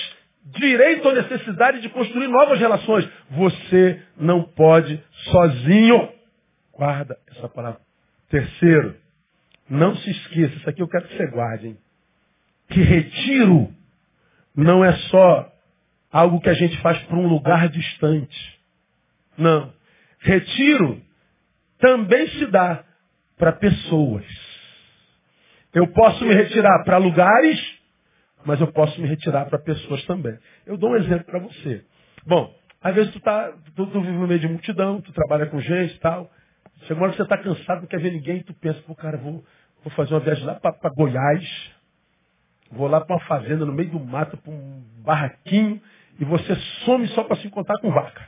direito 0.46 1.08
ou 1.08 1.14
necessidade 1.14 1.82
de 1.82 1.90
construir 1.90 2.28
novas 2.28 2.60
relações. 2.60 3.08
Você 3.32 4.02
não 4.18 4.44
pode 4.44 5.04
sozinho. 5.32 6.10
Guarda 6.74 7.18
essa 7.36 7.50
palavra. 7.50 7.82
Terceiro, 8.30 8.96
não 9.70 9.96
se 9.96 10.10
esqueça, 10.10 10.56
isso 10.56 10.70
aqui 10.70 10.82
eu 10.82 10.88
quero 10.88 11.08
que 11.08 11.18
você 11.18 11.28
guarde, 11.28 11.68
hein? 11.68 11.78
que 12.70 12.82
retiro 12.82 13.74
não 14.56 14.84
é 14.84 14.94
só 15.10 15.52
algo 16.12 16.40
que 16.40 16.50
a 16.50 16.54
gente 16.54 16.78
faz 16.82 16.98
para 17.04 17.18
um 17.18 17.28
lugar 17.28 17.68
distante. 17.70 18.60
Não. 19.38 19.74
Retiro 20.20 21.02
também 21.80 22.28
se 22.28 22.46
dá 22.48 22.84
para 23.38 23.54
pessoas. 23.54 24.26
Eu 25.74 25.88
posso 25.88 26.24
me 26.26 26.34
retirar 26.34 26.84
para 26.84 26.98
lugares, 26.98 27.60
mas 28.46 28.62
eu 28.62 28.68
posso 28.68 29.00
me 29.02 29.08
retirar 29.08 29.46
para 29.46 29.60
pessoas 29.60 30.04
também. 30.06 30.38
Eu 30.66 30.78
dou 30.78 30.92
um 30.92 30.96
exemplo 30.96 31.26
para 31.26 31.40
você. 31.40 31.84
Bom, 32.26 32.54
às 32.82 32.96
vezes 32.96 33.12
tu, 33.12 33.20
tá, 33.20 33.52
tu, 33.76 33.88
tu, 33.88 34.02
vive 34.02 34.14
no 34.14 34.28
meio 34.28 34.40
de 34.40 34.48
multidão, 34.48 35.02
tu 35.02 35.12
trabalha 35.12 35.48
com 35.48 35.60
gente 35.60 35.96
e 35.96 36.00
tal. 36.00 36.32
Chega 36.84 36.94
uma 36.94 37.04
hora 37.04 37.12
que 37.12 37.18
você 37.18 37.24
está 37.24 37.38
cansado, 37.38 37.82
não 37.82 37.88
quer 37.88 38.00
ver 38.00 38.12
ninguém, 38.12 38.44
tu 38.44 38.54
pensa, 38.54 38.80
pô, 38.84 38.96
cara, 38.96 39.18
vou, 39.18 39.44
vou 39.84 39.92
fazer 39.96 40.14
uma 40.14 40.20
viagem 40.20 40.46
lá 40.46 40.56
para 40.56 40.90
Goiás, 40.96 41.72
vou 42.72 42.88
lá 42.88 43.02
para 43.02 43.16
uma 43.16 43.26
fazenda 43.26 43.66
no 43.66 43.74
meio 43.74 43.90
do 43.90 44.00
mato, 44.00 44.38
para 44.38 44.52
um 44.52 44.84
barraquinho, 45.04 45.82
e 46.20 46.26
você 46.26 46.56
some 46.86 47.08
só 47.10 47.24
para 47.24 47.38
se 47.38 47.48
encontrar 47.48 47.80
com 47.80 47.92
vaca. 47.92 48.28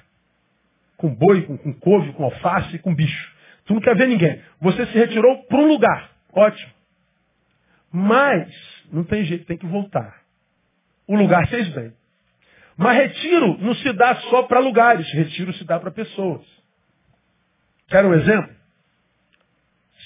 Com 0.98 1.14
boi, 1.14 1.44
com, 1.44 1.58
com 1.58 1.74
couve, 1.74 2.12
com 2.14 2.24
alface, 2.24 2.80
com 2.80 2.94
bicho. 2.94 3.37
Tu 3.68 3.74
não 3.74 3.82
quer 3.82 3.96
ver 3.96 4.08
ninguém. 4.08 4.42
Você 4.62 4.86
se 4.88 4.98
retirou 4.98 5.44
para 5.44 5.60
um 5.60 5.68
lugar. 5.68 6.12
Ótimo. 6.34 6.72
Mas, 7.92 8.50
não 8.92 9.04
tem 9.04 9.24
jeito, 9.26 9.46
tem 9.46 9.58
que 9.58 9.66
voltar. 9.66 10.22
O 11.06 11.16
lugar 11.16 11.48
fez 11.48 11.68
bem. 11.70 11.94
Mas 12.78 12.98
retiro 12.98 13.58
não 13.60 13.74
se 13.76 13.92
dá 13.94 14.16
só 14.16 14.44
para 14.44 14.60
lugares, 14.60 15.12
retiro 15.12 15.52
se 15.54 15.64
dá 15.64 15.80
para 15.80 15.92
pessoas. 15.92 16.46
Quer 17.88 18.06
um 18.06 18.14
exemplo? 18.14 18.56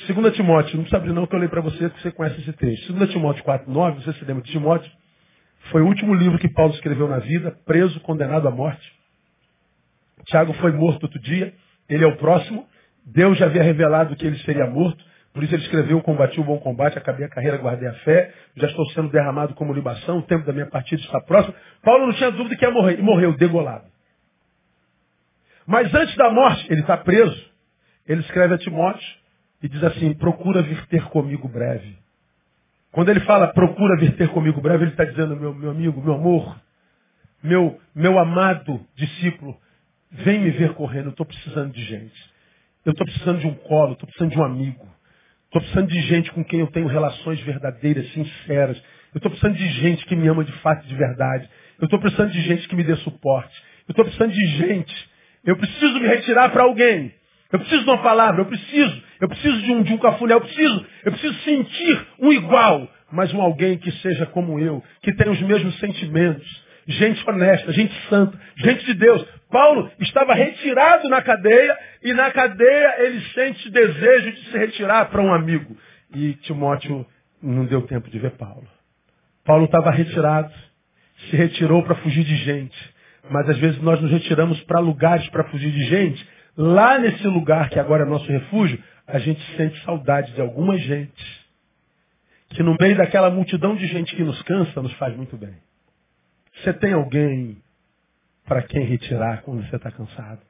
2 0.08 0.36
Timóteo, 0.36 0.78
não 0.78 0.84
precisa 0.84 0.98
abrir 0.98 1.14
não 1.14 1.28
que 1.28 1.36
eu 1.36 1.40
leio 1.40 1.50
para 1.50 1.62
você, 1.62 1.90
porque 1.90 2.02
você 2.02 2.12
conhece 2.12 2.40
esse 2.42 2.54
texto. 2.54 2.94
2 2.94 3.12
Timóteo 3.12 3.44
4, 3.44 3.72
9, 3.72 4.04
você 4.04 4.14
se 4.14 4.26
lembra 4.26 4.44
de 4.44 4.52
Timóteo? 4.52 4.92
Foi 5.70 5.82
o 5.82 5.86
último 5.86 6.14
livro 6.14 6.40
que 6.40 6.48
Paulo 6.48 6.74
escreveu 6.74 7.08
na 7.08 7.20
vida, 7.20 7.52
preso, 7.66 8.00
condenado 8.00 8.48
à 8.48 8.52
morte. 8.52 8.92
Tiago 10.26 10.54
foi 10.54 10.72
morto 10.72 11.04
outro 11.04 11.20
dia, 11.20 11.54
ele 11.90 12.04
é 12.04 12.08
o 12.08 12.18
próximo. 12.18 12.68
Deus 13.14 13.38
já 13.38 13.46
havia 13.46 13.62
revelado 13.62 14.16
que 14.16 14.26
ele 14.26 14.38
seria 14.40 14.66
morto, 14.66 15.04
por 15.34 15.44
isso 15.44 15.54
ele 15.54 15.64
escreveu, 15.64 16.02
combati 16.02 16.40
o 16.40 16.44
bom 16.44 16.58
combate, 16.60 16.98
acabei 16.98 17.26
a 17.26 17.30
carreira, 17.30 17.58
guardei 17.58 17.88
a 17.88 17.94
fé, 17.94 18.34
já 18.56 18.68
estou 18.68 18.86
sendo 18.92 19.10
derramado 19.10 19.54
como 19.54 19.74
libação, 19.74 20.20
o 20.20 20.22
tempo 20.24 20.46
da 20.46 20.54
minha 20.54 20.66
partida 20.66 21.02
está 21.02 21.22
próximo. 21.22 21.54
Paulo 21.82 22.08
não 22.08 22.14
tinha 22.14 22.32
dúvida 22.32 22.56
que 22.56 22.66
ia 22.66 22.72
morrer, 22.72 23.00
e 23.00 23.02
morreu 23.02 23.36
degolado. 23.38 23.86
Mas 25.66 25.94
antes 25.94 26.16
da 26.16 26.30
morte, 26.30 26.66
ele 26.72 26.82
está 26.82 26.98
preso, 26.98 27.52
ele 28.08 28.22
escreve 28.22 28.56
a 28.56 28.58
Timóteo 28.58 29.08
e 29.62 29.70
diz 29.70 29.84
assim, 29.84 30.14
procura 30.14 30.62
vir 30.62 30.86
ter 30.88 31.04
comigo 31.10 31.48
breve. 31.48 31.98
Quando 32.92 33.10
ele 33.10 33.22
fala 33.22 33.48
procura 33.48 33.98
vir 33.98 34.16
ter 34.18 34.30
comigo 34.30 34.60
breve, 34.60 34.84
ele 34.84 34.92
está 34.92 35.06
dizendo, 35.06 35.36
meu, 35.36 35.54
meu 35.54 35.72
amigo, 35.72 36.02
meu 36.02 36.16
amor, 36.16 36.60
meu, 37.42 37.80
meu 37.96 38.20
amado 38.20 38.86
discípulo, 38.96 39.58
vem 40.12 40.40
me 40.40 40.52
ver 40.52 40.74
correndo, 40.74 41.10
estou 41.10 41.26
precisando 41.26 41.72
de 41.72 41.84
gente. 41.84 42.32
Eu 42.86 42.92
estou 42.92 43.06
precisando 43.06 43.40
de 43.40 43.48
um 43.48 43.54
colo, 43.54 43.94
estou 43.94 44.08
precisando 44.08 44.32
de 44.32 44.40
um 44.40 44.44
amigo. 44.44 44.88
Estou 45.46 45.62
precisando 45.62 45.88
de 45.88 46.02
gente 46.02 46.32
com 46.32 46.44
quem 46.44 46.62
eu 46.62 46.68
tenho 46.68 46.88
relações 46.88 47.40
verdadeiras, 47.42 48.12
sinceras. 48.14 48.78
Eu 49.14 49.18
estou 49.18 49.30
precisando 49.30 49.56
de 49.56 49.68
gente 49.68 50.06
que 50.06 50.16
me 50.16 50.28
ama 50.28 50.44
de 50.44 50.52
fato 50.54 50.86
e 50.86 50.88
de 50.88 50.96
verdade. 50.96 51.48
Eu 51.80 51.86
estou 51.86 52.00
precisando 52.00 52.32
de 52.32 52.42
gente 52.42 52.68
que 52.68 52.76
me 52.76 52.84
dê 52.84 52.96
suporte. 52.98 53.54
Eu 53.88 53.92
estou 53.92 54.06
precisando 54.06 54.32
de 54.32 54.46
gente. 54.58 55.10
Eu 55.44 55.58
preciso 55.58 56.00
me 56.00 56.08
retirar 56.08 56.50
para 56.50 56.64
alguém. 56.64 57.14
Eu 57.52 57.60
preciso 57.60 57.84
de 57.84 57.90
uma 57.90 58.02
palavra, 58.02 58.42
eu 58.42 58.46
preciso. 58.46 59.04
Eu 59.20 59.28
preciso 59.28 59.62
de 59.62 59.72
um, 59.72 59.84
de 59.84 59.94
um 59.94 59.98
cafuné, 59.98 60.34
eu 60.34 60.42
preciso. 60.42 60.86
Eu 61.04 61.12
preciso 61.12 61.34
sentir 61.42 62.08
um 62.20 62.32
igual, 62.32 62.90
mas 63.12 63.34
um 63.34 63.42
alguém 63.42 63.78
que 63.78 63.92
seja 63.92 64.26
como 64.28 64.58
eu, 64.60 64.82
que 65.02 65.14
tenha 65.14 65.32
os 65.32 65.42
mesmos 65.42 65.78
sentimentos. 65.80 66.64
Gente 66.88 67.30
honesta, 67.30 67.72
gente 67.74 67.94
santa, 68.10 68.40
gente 68.56 68.86
de 68.86 68.94
Deus. 68.94 69.26
Paulo 69.52 69.92
estava 70.00 70.34
retirado 70.34 71.08
na 71.10 71.22
cadeia 71.22 71.78
e 72.02 72.14
na 72.14 72.32
cadeia 72.32 73.04
ele 73.04 73.22
sente 73.34 73.70
desejo 73.70 74.32
de 74.32 74.46
se 74.46 74.58
retirar 74.58 75.06
para 75.10 75.22
um 75.22 75.34
amigo. 75.34 75.78
E 76.16 76.34
Timóteo 76.36 77.06
não 77.44 77.66
deu 77.66 77.82
tempo 77.84 78.10
de 78.10 78.18
ver 78.18 78.32
Paulo. 78.32 78.68
Paulo 79.44 79.66
estava 79.66 79.92
retirado, 79.92 80.52
se 81.30 81.36
retirou 81.36 81.84
para 81.84 81.96
fugir 81.96 82.24
de 82.24 82.36
gente. 82.38 82.94
Mas 83.30 83.50
às 83.50 83.58
vezes 83.58 83.82
nós 83.82 84.02
nos 84.02 84.10
retiramos 84.10 84.60
para 84.64 84.80
lugares 84.80 85.28
para 85.30 85.44
fugir 85.46 85.72
de 85.72 85.84
gente. 85.84 86.28
Lá 86.58 86.98
nesse 86.98 87.28
lugar 87.28 87.70
que 87.70 87.80
agora 87.80 88.04
é 88.04 88.06
nosso 88.06 88.32
refúgio, 88.32 88.82
a 89.06 89.20
gente 89.20 89.42
sente 89.58 89.84
saudade 89.84 90.34
de 90.34 90.42
alguma 90.42 90.78
gente. 90.78 91.42
Que 92.50 92.64
no 92.64 92.76
meio 92.80 92.98
daquela 92.98 93.30
multidão 93.30 93.76
de 93.76 93.86
gente 93.88 94.16
que 94.16 94.24
nos 94.24 94.42
cansa, 94.44 94.82
nos 94.82 94.94
faz 94.94 95.16
muito 95.16 95.38
bem. 95.38 95.56
Você 96.56 96.74
tem 96.74 96.94
alguém 96.94 97.58
para 98.52 98.64
quem 98.64 98.84
retirar 98.84 99.44
quando 99.44 99.66
você 99.66 99.78
está 99.78 99.90
cansado? 99.90 100.42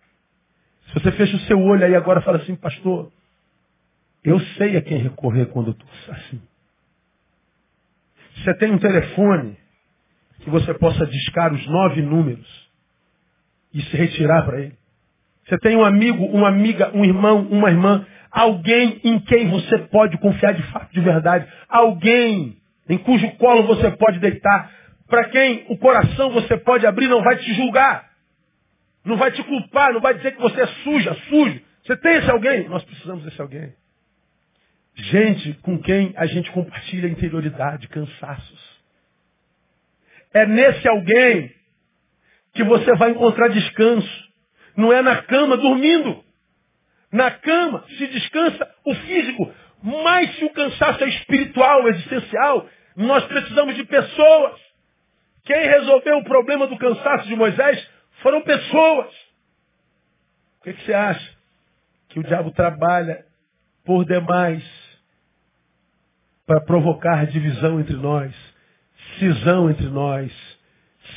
Se 0.87 0.93
você 0.95 1.11
fecha 1.11 1.37
o 1.37 1.39
seu 1.41 1.61
olho 1.61 1.85
aí 1.85 1.93
agora 1.93 2.19
e 2.19 2.23
fala 2.23 2.37
assim, 2.39 2.55
pastor, 2.55 3.11
eu 4.23 4.39
sei 4.57 4.75
a 4.75 4.81
quem 4.81 4.97
recorrer 4.97 5.45
quando 5.49 5.67
eu 5.67 5.73
estou 5.73 5.87
assim. 6.15 6.41
Você 8.37 8.55
tem 8.55 8.71
um 8.71 8.79
telefone 8.79 9.55
que 10.39 10.49
você 10.49 10.73
possa 10.73 11.05
discar 11.05 11.53
os 11.53 11.63
nove 11.67 12.01
números 12.01 12.69
e 13.71 13.83
se 13.83 13.95
retirar 13.95 14.45
para 14.47 14.61
ele. 14.61 14.75
Você 15.45 15.59
tem 15.59 15.75
um 15.75 15.85
amigo, 15.85 16.25
uma 16.25 16.47
amiga, 16.47 16.89
um 16.95 17.05
irmão, 17.05 17.47
uma 17.51 17.69
irmã, 17.69 18.07
alguém 18.31 18.99
em 19.03 19.19
quem 19.19 19.47
você 19.47 19.77
pode 19.77 20.17
confiar 20.17 20.55
de 20.55 20.63
fato, 20.71 20.91
de 20.91 21.01
verdade. 21.01 21.47
Alguém 21.69 22.57
em 22.89 22.97
cujo 22.97 23.29
colo 23.33 23.67
você 23.67 23.91
pode 23.91 24.17
deitar. 24.17 24.71
Para 25.11 25.25
quem 25.25 25.65
o 25.67 25.77
coração 25.77 26.31
você 26.31 26.55
pode 26.55 26.87
abrir, 26.87 27.09
não 27.09 27.21
vai 27.21 27.35
te 27.35 27.53
julgar. 27.53 28.09
Não 29.03 29.17
vai 29.17 29.29
te 29.29 29.43
culpar, 29.43 29.91
não 29.91 29.99
vai 29.99 30.13
dizer 30.13 30.31
que 30.31 30.41
você 30.41 30.61
é 30.61 30.67
suja, 30.67 31.13
sujo. 31.27 31.61
Você 31.83 31.97
tem 31.97 32.15
esse 32.15 32.31
alguém? 32.31 32.69
Nós 32.69 32.81
precisamos 32.85 33.25
desse 33.25 33.41
alguém. 33.41 33.73
Gente 34.95 35.53
com 35.55 35.77
quem 35.79 36.13
a 36.15 36.25
gente 36.27 36.49
compartilha 36.51 37.09
interioridade, 37.09 37.89
cansaços. 37.89 38.81
É 40.33 40.45
nesse 40.45 40.87
alguém 40.87 41.53
que 42.53 42.63
você 42.63 42.95
vai 42.95 43.11
encontrar 43.11 43.49
descanso. 43.49 44.29
Não 44.77 44.93
é 44.93 45.01
na 45.01 45.23
cama 45.23 45.57
dormindo. 45.57 46.23
Na 47.11 47.31
cama 47.31 47.83
se 47.97 48.07
descansa 48.07 48.75
o 48.85 48.95
físico. 48.95 49.53
Mas 49.83 50.37
se 50.37 50.45
o 50.45 50.53
cansaço 50.53 51.03
é 51.03 51.09
espiritual, 51.09 51.85
existencial, 51.89 52.69
nós 52.95 53.25
precisamos 53.25 53.75
de 53.75 53.83
pessoas. 53.83 54.70
Quem 55.43 55.67
resolveu 55.67 56.17
o 56.17 56.23
problema 56.23 56.67
do 56.67 56.77
cansaço 56.77 57.27
de 57.27 57.35
Moisés 57.35 57.89
foram 58.21 58.41
pessoas. 58.41 59.11
O 60.59 60.63
que, 60.63 60.73
que 60.73 60.85
você 60.85 60.93
acha? 60.93 61.31
Que 62.09 62.19
o 62.19 62.23
diabo 62.23 62.51
trabalha 62.51 63.25
por 63.83 64.05
demais 64.05 64.63
para 66.45 66.61
provocar 66.61 67.25
divisão 67.25 67.79
entre 67.79 67.95
nós, 67.95 68.33
cisão 69.17 69.69
entre 69.69 69.87
nós, 69.87 70.31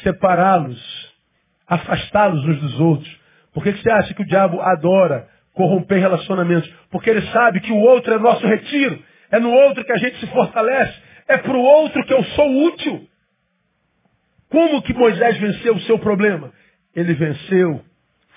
separá-los, 0.03 1.15
afastá-los 1.67 2.45
uns 2.45 2.61
dos 2.61 2.81
outros. 2.81 3.21
Por 3.53 3.63
que, 3.63 3.73
que 3.73 3.83
você 3.83 3.91
acha 3.91 4.15
que 4.15 4.23
o 4.23 4.27
diabo 4.27 4.61
adora 4.61 5.29
corromper 5.53 5.99
relacionamentos? 5.99 6.69
Porque 6.91 7.11
ele 7.11 7.27
sabe 7.33 7.61
que 7.61 7.73
o 7.73 7.79
outro 7.79 8.15
é 8.15 8.19
nosso 8.19 8.47
retiro, 8.47 9.03
é 9.31 9.39
no 9.39 9.51
outro 9.51 9.85
que 9.85 9.93
a 9.93 9.99
gente 9.99 10.19
se 10.21 10.27
fortalece, 10.29 10.95
é 11.29 11.37
para 11.39 11.57
o 11.57 11.63
outro 11.63 12.05
que 12.05 12.15
eu 12.15 12.23
sou 12.25 12.65
útil. 12.67 13.09
Como 14.55 14.81
que 14.83 14.95
Moisés 14.95 15.37
venceu 15.39 15.75
o 15.75 15.81
seu 15.81 15.99
problema? 15.99 16.53
Ele 16.95 17.13
venceu 17.13 17.81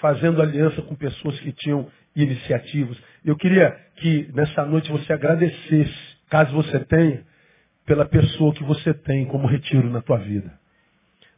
fazendo 0.01 0.41
aliança 0.41 0.82
com 0.82 0.95
pessoas 0.95 1.39
que 1.41 1.51
tinham 1.51 1.86
iniciativas. 2.15 2.97
Eu 3.24 3.36
queria 3.36 3.78
que 3.97 4.28
nessa 4.34 4.65
noite 4.65 4.91
você 4.91 5.13
agradecesse, 5.13 5.93
caso 6.28 6.51
você 6.55 6.80
tenha, 6.86 7.22
pela 7.86 8.03
pessoa 8.03 8.51
que 8.55 8.63
você 8.63 8.95
tem 8.95 9.26
como 9.26 9.45
retiro 9.45 9.91
na 9.91 10.01
tua 10.01 10.18
vida. 10.18 10.51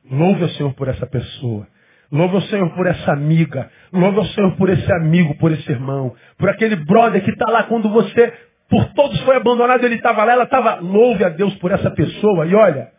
Louve 0.09 0.45
o 0.45 0.49
Senhor 0.51 0.73
por 0.73 0.87
essa 0.87 1.05
pessoa. 1.05 1.67
Louve 2.09 2.37
o 2.37 2.41
Senhor 2.43 2.69
por 2.73 2.87
essa 2.87 3.11
amiga. 3.11 3.69
Louve 3.91 4.19
o 4.19 4.25
Senhor 4.27 4.55
por 4.55 4.69
esse 4.69 4.89
amigo, 4.93 5.35
por 5.39 5.51
esse 5.51 5.69
irmão. 5.69 6.15
Por 6.37 6.47
aquele 6.47 6.77
brother 6.77 7.21
que 7.21 7.31
está 7.31 7.51
lá 7.51 7.63
quando 7.63 7.89
você, 7.89 8.31
por 8.69 8.85
todos 8.93 9.19
foi 9.23 9.35
abandonado, 9.35 9.83
ele 9.83 9.95
estava 9.95 10.23
lá, 10.23 10.31
ela 10.31 10.45
estava. 10.45 10.75
Louve 10.75 11.25
a 11.25 11.29
Deus 11.29 11.53
por 11.55 11.69
essa 11.69 11.91
pessoa. 11.91 12.45
E 12.45 12.55
olha, 12.55 12.97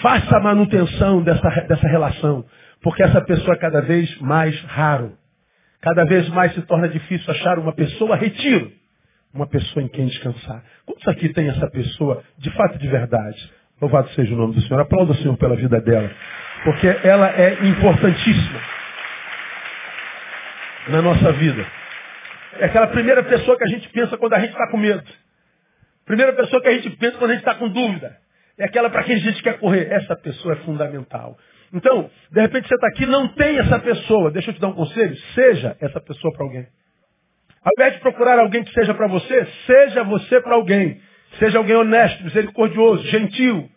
faça 0.00 0.36
a 0.36 0.40
manutenção 0.40 1.22
dessa, 1.22 1.48
dessa 1.62 1.88
relação. 1.88 2.44
Porque 2.82 3.02
essa 3.02 3.20
pessoa 3.20 3.54
é 3.54 3.58
cada 3.58 3.80
vez 3.80 4.18
mais 4.20 4.58
raro. 4.62 5.16
Cada 5.80 6.04
vez 6.04 6.28
mais 6.30 6.54
se 6.54 6.62
torna 6.62 6.88
difícil 6.88 7.30
achar 7.30 7.58
uma 7.58 7.72
pessoa 7.72 8.16
retiro. 8.16 8.72
Uma 9.32 9.46
pessoa 9.46 9.82
em 9.82 9.88
quem 9.88 10.06
descansar. 10.06 10.62
Quantos 10.84 11.06
aqui 11.08 11.28
tem 11.30 11.48
essa 11.48 11.68
pessoa 11.70 12.22
de 12.38 12.50
fato 12.52 12.78
de 12.78 12.88
verdade? 12.88 13.52
Louvado 13.80 14.08
seja 14.10 14.34
o 14.34 14.36
nome 14.36 14.54
do 14.54 14.60
Senhor. 14.62 14.80
Aplauda 14.80 15.12
o 15.12 15.16
Senhor 15.16 15.36
pela 15.36 15.56
vida 15.56 15.80
dela. 15.80 16.10
Porque 16.64 16.86
ela 17.04 17.28
é 17.28 17.66
importantíssima 17.66 18.60
na 20.88 21.02
nossa 21.02 21.32
vida. 21.32 21.66
É 22.58 22.66
aquela 22.66 22.86
primeira 22.86 23.22
pessoa 23.22 23.56
que 23.56 23.64
a 23.64 23.68
gente 23.68 23.88
pensa 23.90 24.16
quando 24.16 24.32
a 24.32 24.40
gente 24.40 24.52
está 24.52 24.70
com 24.70 24.78
medo. 24.78 25.04
Primeira 26.06 26.32
pessoa 26.32 26.62
que 26.62 26.68
a 26.68 26.72
gente 26.72 26.90
pensa 26.96 27.18
quando 27.18 27.30
a 27.30 27.34
gente 27.34 27.42
está 27.42 27.54
com 27.54 27.68
dúvida. 27.68 28.16
É 28.58 28.64
aquela 28.64 28.88
para 28.88 29.04
quem 29.04 29.16
a 29.16 29.18
gente 29.18 29.42
quer 29.42 29.58
correr. 29.58 29.88
Essa 29.90 30.16
pessoa 30.16 30.54
é 30.54 30.56
fundamental. 30.58 31.36
Então, 31.72 32.10
de 32.30 32.40
repente 32.40 32.68
você 32.68 32.74
está 32.74 32.86
aqui, 32.88 33.06
não 33.06 33.28
tem 33.28 33.58
essa 33.58 33.78
pessoa. 33.78 34.30
Deixa 34.30 34.50
eu 34.50 34.54
te 34.54 34.60
dar 34.60 34.68
um 34.68 34.74
conselho. 34.74 35.16
Seja 35.34 35.76
essa 35.80 36.00
pessoa 36.00 36.32
para 36.32 36.44
alguém. 36.44 36.66
Ao 37.62 37.72
invés 37.76 37.94
de 37.94 38.00
procurar 38.00 38.38
alguém 38.38 38.62
que 38.62 38.72
seja 38.72 38.94
para 38.94 39.08
você, 39.08 39.46
seja 39.66 40.04
você 40.04 40.40
para 40.40 40.54
alguém. 40.54 41.00
Seja 41.38 41.58
alguém 41.58 41.76
honesto, 41.76 42.24
misericordioso, 42.24 43.04
gentil. 43.08 43.68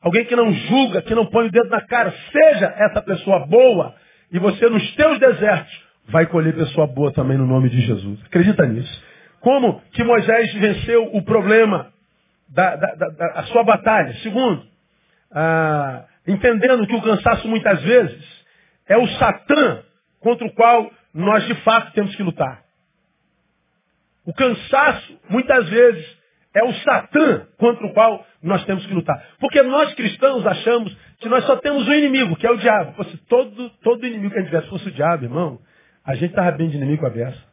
Alguém 0.00 0.24
que 0.24 0.34
não 0.34 0.50
julga, 0.52 1.02
que 1.02 1.14
não 1.14 1.26
põe 1.26 1.46
o 1.46 1.50
dedo 1.50 1.68
na 1.68 1.80
cara. 1.82 2.12
Seja 2.32 2.74
essa 2.76 3.02
pessoa 3.02 3.46
boa. 3.46 3.94
E 4.32 4.38
você, 4.38 4.68
nos 4.68 4.94
teus 4.94 5.18
desertos, 5.18 5.86
vai 6.08 6.26
colher 6.26 6.54
pessoa 6.54 6.86
boa 6.86 7.12
também 7.12 7.36
no 7.36 7.46
nome 7.46 7.68
de 7.68 7.80
Jesus. 7.80 8.18
Acredita 8.24 8.66
nisso. 8.66 9.04
Como 9.40 9.80
que 9.92 10.02
Moisés 10.02 10.52
venceu 10.54 11.10
o 11.14 11.22
problema 11.22 11.92
da, 12.48 12.76
da, 12.76 12.94
da, 12.94 13.42
sua 13.44 13.64
batalha? 13.64 14.14
Segundo, 14.22 14.66
ah, 15.32 16.04
entendendo 16.26 16.86
que 16.86 16.94
o 16.94 17.02
cansaço 17.02 17.48
muitas 17.48 17.82
vezes 17.82 18.44
é 18.86 18.96
o 18.96 19.06
Satã 19.18 19.82
contra 20.20 20.46
o 20.46 20.52
qual 20.52 20.90
nós 21.14 21.46
de 21.46 21.54
fato 21.62 21.92
temos 21.92 22.14
que 22.16 22.22
lutar. 22.22 22.62
O 24.24 24.34
cansaço, 24.34 25.18
muitas 25.30 25.68
vezes, 25.68 26.18
é 26.54 26.62
o 26.64 26.72
Satã 26.74 27.46
contra 27.56 27.86
o 27.86 27.92
qual 27.92 28.26
nós 28.42 28.64
temos 28.64 28.86
que 28.86 28.92
lutar. 28.92 29.22
Porque 29.40 29.62
nós 29.62 29.94
cristãos 29.94 30.46
achamos 30.46 30.94
que 31.18 31.28
nós 31.28 31.44
só 31.44 31.56
temos 31.56 31.86
um 31.88 31.92
inimigo, 31.92 32.36
que 32.36 32.46
é 32.46 32.50
o 32.50 32.56
diabo. 32.56 33.02
Se 33.04 33.16
todo, 33.26 33.70
todo 33.82 34.06
inimigo 34.06 34.30
que 34.30 34.38
a 34.38 34.42
gente 34.42 34.50
tivesse 34.50 34.68
fosse 34.68 34.88
o 34.88 34.92
diabo, 34.92 35.24
irmão, 35.24 35.58
a 36.04 36.14
gente 36.14 36.30
estava 36.30 36.50
bem 36.52 36.68
de 36.68 36.76
inimigo 36.76 37.08
beça. 37.10 37.47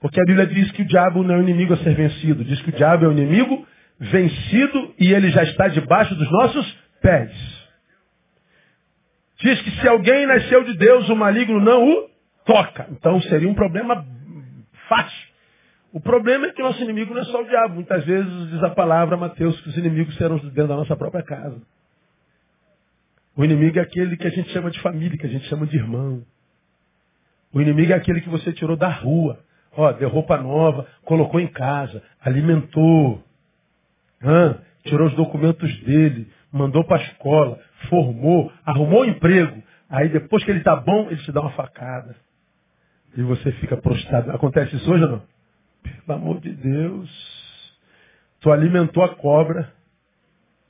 Porque 0.00 0.20
a 0.20 0.24
Bíblia 0.24 0.46
diz 0.46 0.70
que 0.72 0.82
o 0.82 0.86
diabo 0.86 1.22
não 1.22 1.34
é 1.34 1.38
o 1.38 1.42
inimigo 1.42 1.74
a 1.74 1.76
ser 1.78 1.94
vencido. 1.94 2.44
Diz 2.44 2.60
que 2.62 2.70
o 2.70 2.72
diabo 2.72 3.04
é 3.04 3.08
o 3.08 3.12
inimigo 3.12 3.66
vencido 3.98 4.94
e 4.98 5.12
ele 5.12 5.30
já 5.30 5.42
está 5.42 5.68
debaixo 5.68 6.14
dos 6.14 6.30
nossos 6.30 6.78
pés. 7.02 7.30
Diz 9.38 9.60
que 9.62 9.70
se 9.72 9.88
alguém 9.88 10.26
nasceu 10.26 10.64
de 10.64 10.76
Deus, 10.76 11.08
o 11.08 11.16
maligno 11.16 11.60
não 11.60 11.86
o 11.86 12.10
toca. 12.46 12.88
Então 12.90 13.20
seria 13.22 13.48
um 13.48 13.54
problema 13.54 14.06
fácil. 14.88 15.30
O 15.92 16.00
problema 16.00 16.46
é 16.46 16.52
que 16.52 16.62
nosso 16.62 16.82
inimigo 16.82 17.12
não 17.12 17.20
é 17.20 17.24
só 17.24 17.42
o 17.42 17.46
diabo. 17.46 17.74
Muitas 17.74 18.04
vezes 18.04 18.50
diz 18.50 18.62
a 18.62 18.70
palavra, 18.70 19.16
Mateus, 19.16 19.60
que 19.60 19.68
os 19.68 19.76
inimigos 19.76 20.16
serão 20.16 20.38
dentro 20.38 20.68
da 20.68 20.76
nossa 20.76 20.96
própria 20.96 21.22
casa. 21.22 21.60
O 23.36 23.44
inimigo 23.44 23.78
é 23.78 23.82
aquele 23.82 24.16
que 24.16 24.26
a 24.26 24.30
gente 24.30 24.50
chama 24.50 24.70
de 24.70 24.80
família, 24.80 25.18
que 25.18 25.26
a 25.26 25.30
gente 25.30 25.46
chama 25.48 25.66
de 25.66 25.76
irmão. 25.76 26.22
O 27.52 27.60
inimigo 27.60 27.92
é 27.92 27.96
aquele 27.96 28.20
que 28.20 28.28
você 28.28 28.52
tirou 28.52 28.76
da 28.76 28.88
rua. 28.88 29.38
Ó, 29.76 29.92
deu 29.92 30.08
roupa 30.08 30.36
nova, 30.36 30.86
colocou 31.04 31.40
em 31.40 31.46
casa, 31.46 32.02
alimentou. 32.20 33.22
Hã? 34.22 34.58
Tirou 34.84 35.06
os 35.08 35.14
documentos 35.14 35.78
dele, 35.82 36.30
mandou 36.52 36.84
para 36.84 37.00
a 37.00 37.04
escola, 37.04 37.60
formou, 37.88 38.52
arrumou 38.64 39.02
um 39.02 39.06
emprego. 39.06 39.62
Aí 39.88 40.08
depois 40.08 40.44
que 40.44 40.50
ele 40.50 40.60
está 40.60 40.76
bom, 40.76 41.08
ele 41.10 41.22
te 41.22 41.32
dá 41.32 41.40
uma 41.40 41.52
facada. 41.52 42.16
E 43.16 43.22
você 43.22 43.52
fica 43.52 43.76
prostrado. 43.76 44.30
Acontece 44.30 44.76
isso 44.76 44.90
hoje 44.90 45.04
ou 45.04 45.10
não? 45.10 45.22
Pelo 46.06 46.18
amor 46.18 46.40
de 46.40 46.52
Deus. 46.52 47.10
Tu 48.40 48.50
alimentou 48.50 49.02
a 49.02 49.14
cobra 49.16 49.72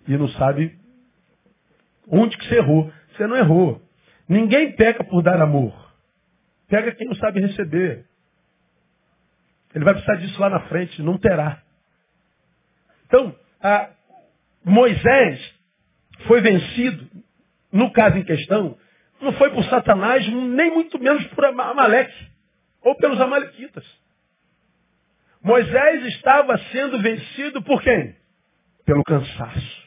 e 0.08 0.16
não 0.16 0.28
sabe 0.28 0.76
onde 2.08 2.36
que 2.36 2.46
você 2.46 2.56
errou. 2.56 2.90
Você 3.12 3.26
não 3.26 3.36
errou. 3.36 3.82
Ninguém 4.28 4.72
peca 4.72 5.04
por 5.04 5.22
dar 5.22 5.40
amor. 5.40 5.74
Pega 6.68 6.92
quem 6.92 7.06
não 7.06 7.14
sabe 7.16 7.40
receber. 7.40 8.06
Ele 9.74 9.84
vai 9.84 9.94
precisar 9.94 10.16
disso 10.16 10.40
lá 10.40 10.50
na 10.50 10.60
frente, 10.68 11.00
não 11.02 11.18
terá. 11.18 11.62
Então, 13.06 13.34
Moisés 14.64 15.54
foi 16.26 16.40
vencido, 16.40 17.08
no 17.72 17.92
caso 17.92 18.18
em 18.18 18.24
questão, 18.24 18.76
não 19.20 19.32
foi 19.34 19.50
por 19.50 19.64
Satanás, 19.64 20.26
nem 20.28 20.72
muito 20.72 20.98
menos 20.98 21.24
por 21.28 21.44
Amaleque, 21.44 22.30
ou 22.82 22.96
pelos 22.96 23.20
Amalequitas. 23.20 23.84
Moisés 25.42 26.04
estava 26.06 26.58
sendo 26.70 27.00
vencido 27.00 27.62
por 27.62 27.82
quem? 27.82 28.16
Pelo 28.84 29.04
cansaço. 29.04 29.80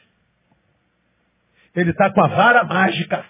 Ele 1.74 1.90
está 1.90 2.12
com 2.12 2.24
a 2.24 2.28
vara 2.28 2.64
mágica. 2.64 3.24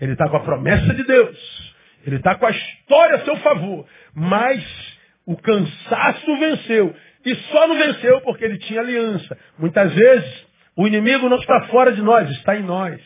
Ele 0.00 0.12
está 0.12 0.28
com 0.28 0.36
a 0.36 0.40
promessa 0.40 0.94
de 0.94 1.04
Deus. 1.04 1.74
Ele 2.04 2.16
está 2.16 2.36
com 2.36 2.46
a 2.46 2.50
história 2.50 3.16
a 3.16 3.24
seu 3.24 3.36
favor. 3.38 3.86
Mas 4.14 4.95
o 5.26 5.36
cansaço 5.36 6.36
venceu. 6.38 6.94
E 7.24 7.34
só 7.34 7.66
não 7.66 7.76
venceu 7.76 8.20
porque 8.20 8.44
ele 8.44 8.58
tinha 8.58 8.80
aliança. 8.80 9.36
Muitas 9.58 9.92
vezes, 9.92 10.46
o 10.76 10.86
inimigo 10.86 11.28
não 11.28 11.38
está 11.38 11.62
fora 11.66 11.92
de 11.92 12.00
nós, 12.00 12.30
está 12.30 12.56
em 12.56 12.62
nós. 12.62 13.00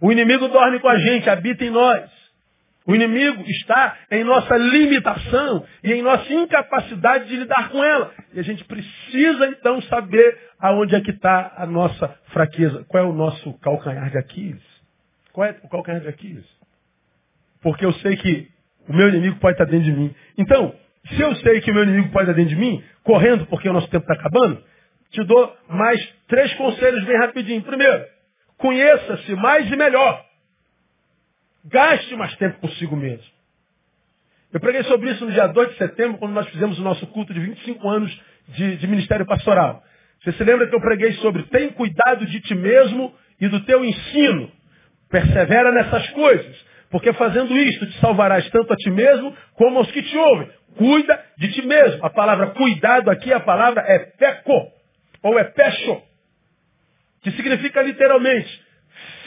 O 0.00 0.12
inimigo 0.12 0.46
dorme 0.48 0.78
com 0.78 0.88
a 0.88 0.98
gente, 0.98 1.28
habita 1.30 1.64
em 1.64 1.70
nós. 1.70 2.18
O 2.86 2.94
inimigo 2.94 3.42
está 3.46 3.98
em 4.10 4.24
nossa 4.24 4.56
limitação 4.56 5.64
e 5.84 5.92
em 5.92 6.00
nossa 6.00 6.32
incapacidade 6.32 7.28
de 7.28 7.36
lidar 7.36 7.70
com 7.70 7.84
ela. 7.84 8.12
E 8.32 8.40
a 8.40 8.42
gente 8.42 8.64
precisa 8.64 9.46
então 9.48 9.80
saber 9.82 10.38
aonde 10.58 10.94
é 10.94 11.00
que 11.00 11.10
está 11.10 11.54
a 11.56 11.66
nossa 11.66 12.08
fraqueza. 12.28 12.84
Qual 12.88 13.04
é 13.04 13.06
o 13.06 13.12
nosso 13.12 13.52
calcanhar 13.58 14.10
de 14.10 14.18
Aquiles? 14.18 14.62
Qual 15.32 15.46
é 15.46 15.56
o 15.62 15.68
calcanhar 15.68 16.00
de 16.00 16.08
Aquiles? 16.08 16.46
Porque 17.60 17.84
eu 17.84 17.92
sei 17.94 18.16
que 18.16 18.48
o 18.88 18.94
meu 18.94 19.08
inimigo 19.08 19.38
pode 19.38 19.54
estar 19.54 19.66
dentro 19.66 19.84
de 19.84 19.92
mim. 19.92 20.14
Então, 20.38 20.74
se 21.08 21.20
eu 21.20 21.34
sei 21.36 21.60
que 21.60 21.70
o 21.70 21.74
meu 21.74 21.84
inimigo 21.84 22.10
pode 22.10 22.24
estar 22.24 22.36
dentro 22.36 22.54
de 22.54 22.60
mim, 22.60 22.82
correndo 23.02 23.46
porque 23.46 23.68
o 23.68 23.72
nosso 23.72 23.88
tempo 23.88 24.04
está 24.10 24.14
acabando, 24.14 24.62
te 25.10 25.24
dou 25.24 25.56
mais 25.68 26.00
três 26.28 26.52
conselhos 26.54 27.04
bem 27.04 27.18
rapidinho. 27.18 27.62
Primeiro, 27.62 28.04
conheça-se 28.56 29.34
mais 29.36 29.70
e 29.70 29.76
melhor. 29.76 30.24
Gaste 31.64 32.14
mais 32.16 32.34
tempo 32.36 32.60
consigo 32.60 32.96
mesmo. 32.96 33.38
Eu 34.52 34.60
preguei 34.60 34.82
sobre 34.84 35.10
isso 35.10 35.24
no 35.24 35.32
dia 35.32 35.46
2 35.46 35.70
de 35.70 35.76
setembro, 35.76 36.18
quando 36.18 36.32
nós 36.32 36.48
fizemos 36.48 36.78
o 36.78 36.82
nosso 36.82 37.06
culto 37.08 37.34
de 37.34 37.40
25 37.40 37.88
anos 37.88 38.22
de, 38.48 38.76
de 38.76 38.86
ministério 38.86 39.26
pastoral. 39.26 39.82
Você 40.22 40.32
se 40.32 40.44
lembra 40.44 40.66
que 40.66 40.74
eu 40.74 40.80
preguei 40.80 41.12
sobre 41.14 41.42
tem 41.44 41.70
cuidado 41.70 42.26
de 42.26 42.40
ti 42.40 42.54
mesmo 42.54 43.14
e 43.40 43.48
do 43.48 43.60
teu 43.60 43.84
ensino. 43.84 44.50
Persevera 45.10 45.70
nessas 45.72 46.08
coisas, 46.10 46.66
porque 46.90 47.12
fazendo 47.12 47.56
isto 47.56 47.86
te 47.86 47.98
salvarás 48.00 48.48
tanto 48.50 48.72
a 48.72 48.76
ti 48.76 48.90
mesmo 48.90 49.36
como 49.54 49.78
aos 49.78 49.90
que 49.90 50.02
te 50.02 50.16
ouvem. 50.16 50.50
Cuida 50.76 51.24
de 51.36 51.52
ti 51.52 51.66
mesmo. 51.66 52.04
A 52.04 52.10
palavra 52.10 52.48
cuidado 52.48 53.10
aqui, 53.10 53.32
a 53.32 53.40
palavra 53.40 53.82
é 53.82 53.98
peco, 53.98 54.72
ou 55.22 55.38
é 55.38 55.44
pecho, 55.44 56.02
que 57.22 57.30
significa 57.32 57.82
literalmente 57.82 58.62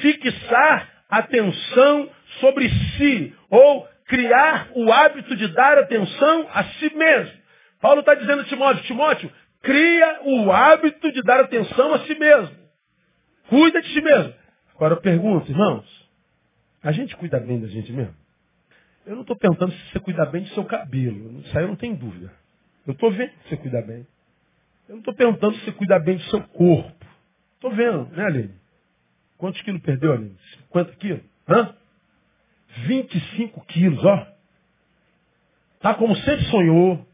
fixar 0.01 0.89
atenção 1.09 2.09
sobre 2.39 2.69
si, 2.69 3.35
ou 3.49 3.87
criar 4.07 4.69
o 4.75 4.91
hábito 4.91 5.35
de 5.35 5.47
dar 5.49 5.77
atenção 5.77 6.47
a 6.53 6.63
si 6.63 6.93
mesmo. 6.95 7.41
Paulo 7.81 7.99
está 7.99 8.13
dizendo 8.13 8.41
a 8.41 8.45
Timóteo, 8.45 8.83
Timóteo, 8.83 9.31
cria 9.61 10.19
o 10.23 10.51
hábito 10.51 11.11
de 11.11 11.21
dar 11.23 11.41
atenção 11.41 11.93
a 11.93 11.99
si 11.99 12.15
mesmo. 12.15 12.55
Cuida 13.49 13.81
de 13.81 13.93
si 13.93 14.01
mesmo. 14.01 14.33
Agora 14.75 14.93
eu 14.95 15.01
pergunto, 15.01 15.51
irmãos, 15.51 16.00
a 16.83 16.91
gente 16.91 17.15
cuida 17.15 17.39
bem 17.39 17.59
da 17.59 17.67
gente 17.67 17.91
mesmo? 17.91 18.15
Eu 19.05 19.15
não 19.15 19.21
estou 19.21 19.35
perguntando 19.35 19.71
se 19.71 19.91
você 19.91 19.99
cuida 19.99 20.25
bem 20.25 20.43
do 20.43 20.49
seu 20.49 20.63
cabelo. 20.65 21.39
Isso 21.41 21.57
aí 21.57 21.63
eu 21.63 21.67
não 21.67 21.75
tenho 21.75 21.95
dúvida. 21.95 22.31
Eu 22.85 22.93
estou 22.93 23.11
vendo 23.11 23.31
que 23.31 23.49
você 23.49 23.57
cuida 23.57 23.81
bem. 23.81 24.07
Eu 24.87 24.95
não 24.95 24.99
estou 24.99 25.13
perguntando 25.13 25.55
se 25.55 25.65
você 25.65 25.71
cuida 25.71 25.99
bem 25.99 26.17
do 26.17 26.23
seu 26.23 26.41
corpo. 26.41 27.05
Estou 27.55 27.71
vendo, 27.71 28.05
né, 28.15 28.25
Aline? 28.25 28.55
Quantos 29.37 29.61
quilos 29.61 29.81
perdeu, 29.81 30.13
Aline? 30.13 30.35
50 30.67 30.95
quilos? 30.95 31.23
Hã? 31.47 31.75
25 32.85 33.65
quilos, 33.65 34.03
ó. 34.03 34.27
Tá 35.79 35.93
como 35.95 36.15
sempre 36.15 36.45
sonhou. 36.45 37.07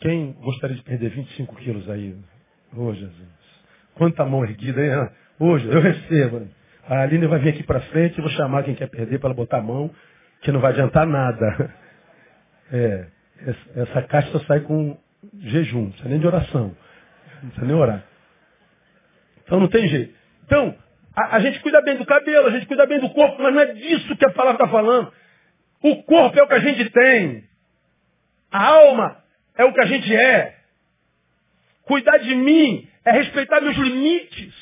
Quem 0.00 0.32
gostaria 0.32 0.76
de 0.76 0.82
perder 0.82 1.10
25 1.10 1.56
quilos 1.56 1.88
aí? 1.88 2.12
Ô, 2.72 2.86
oh, 2.86 2.94
Jesus. 2.94 3.28
Quanta 3.94 4.24
mão 4.24 4.44
erguida, 4.44 4.84
hein? 4.84 5.10
Hoje, 5.38 5.66
eu 5.66 5.80
recebo. 5.80 6.48
A 6.88 7.02
Aline 7.02 7.26
vai 7.26 7.38
vir 7.38 7.50
aqui 7.50 7.62
para 7.62 7.80
frente, 7.82 8.18
eu 8.18 8.24
vou 8.24 8.32
chamar 8.32 8.64
quem 8.64 8.74
quer 8.74 8.88
perder 8.88 9.18
para 9.18 9.28
ela 9.28 9.36
botar 9.36 9.58
a 9.58 9.62
mão, 9.62 9.90
que 10.40 10.50
não 10.50 10.60
vai 10.60 10.72
adiantar 10.72 11.06
nada. 11.06 11.74
É, 12.72 13.08
essa 13.74 14.02
caixa 14.02 14.38
sai 14.46 14.60
com 14.60 14.96
jejum, 15.40 15.80
não 15.80 15.90
precisa 15.90 16.08
nem 16.08 16.20
de 16.20 16.26
oração. 16.28 16.76
Não 17.42 17.50
precisa 17.50 17.66
nem 17.66 17.74
orar. 17.74 18.04
Então 19.42 19.58
não 19.58 19.66
tem 19.66 19.88
jeito. 19.88 20.14
Então, 20.44 20.76
a, 21.16 21.36
a, 21.36 21.40
gente 21.40 21.58
cuida 21.58 21.82
bem 21.82 21.96
do 21.96 22.06
cabelo, 22.06 22.46
a 22.46 22.50
gente 22.50 22.66
cuida 22.66 22.86
bem 22.86 23.00
do 23.00 23.10
corpo, 23.10 23.42
mas 23.42 23.52
não 23.52 23.60
é 23.60 23.72
disso 23.72 24.16
que 24.16 24.24
a 24.24 24.30
palavra 24.30 24.62
está 24.62 24.68
falando. 24.68 25.12
O 25.82 26.02
corpo 26.04 26.38
é 26.38 26.42
o 26.44 26.46
que 26.46 26.54
a 26.54 26.60
gente 26.60 26.90
tem. 26.90 27.44
A 28.52 28.66
alma 28.66 29.16
é 29.56 29.64
o 29.64 29.72
que 29.72 29.80
a 29.80 29.86
gente 29.86 30.14
é. 30.14 30.56
Cuidar 31.82 32.18
de 32.18 32.34
mim 32.34 32.88
é 33.04 33.12
respeitar 33.12 33.60
meus 33.60 33.76
limites. 33.76 34.54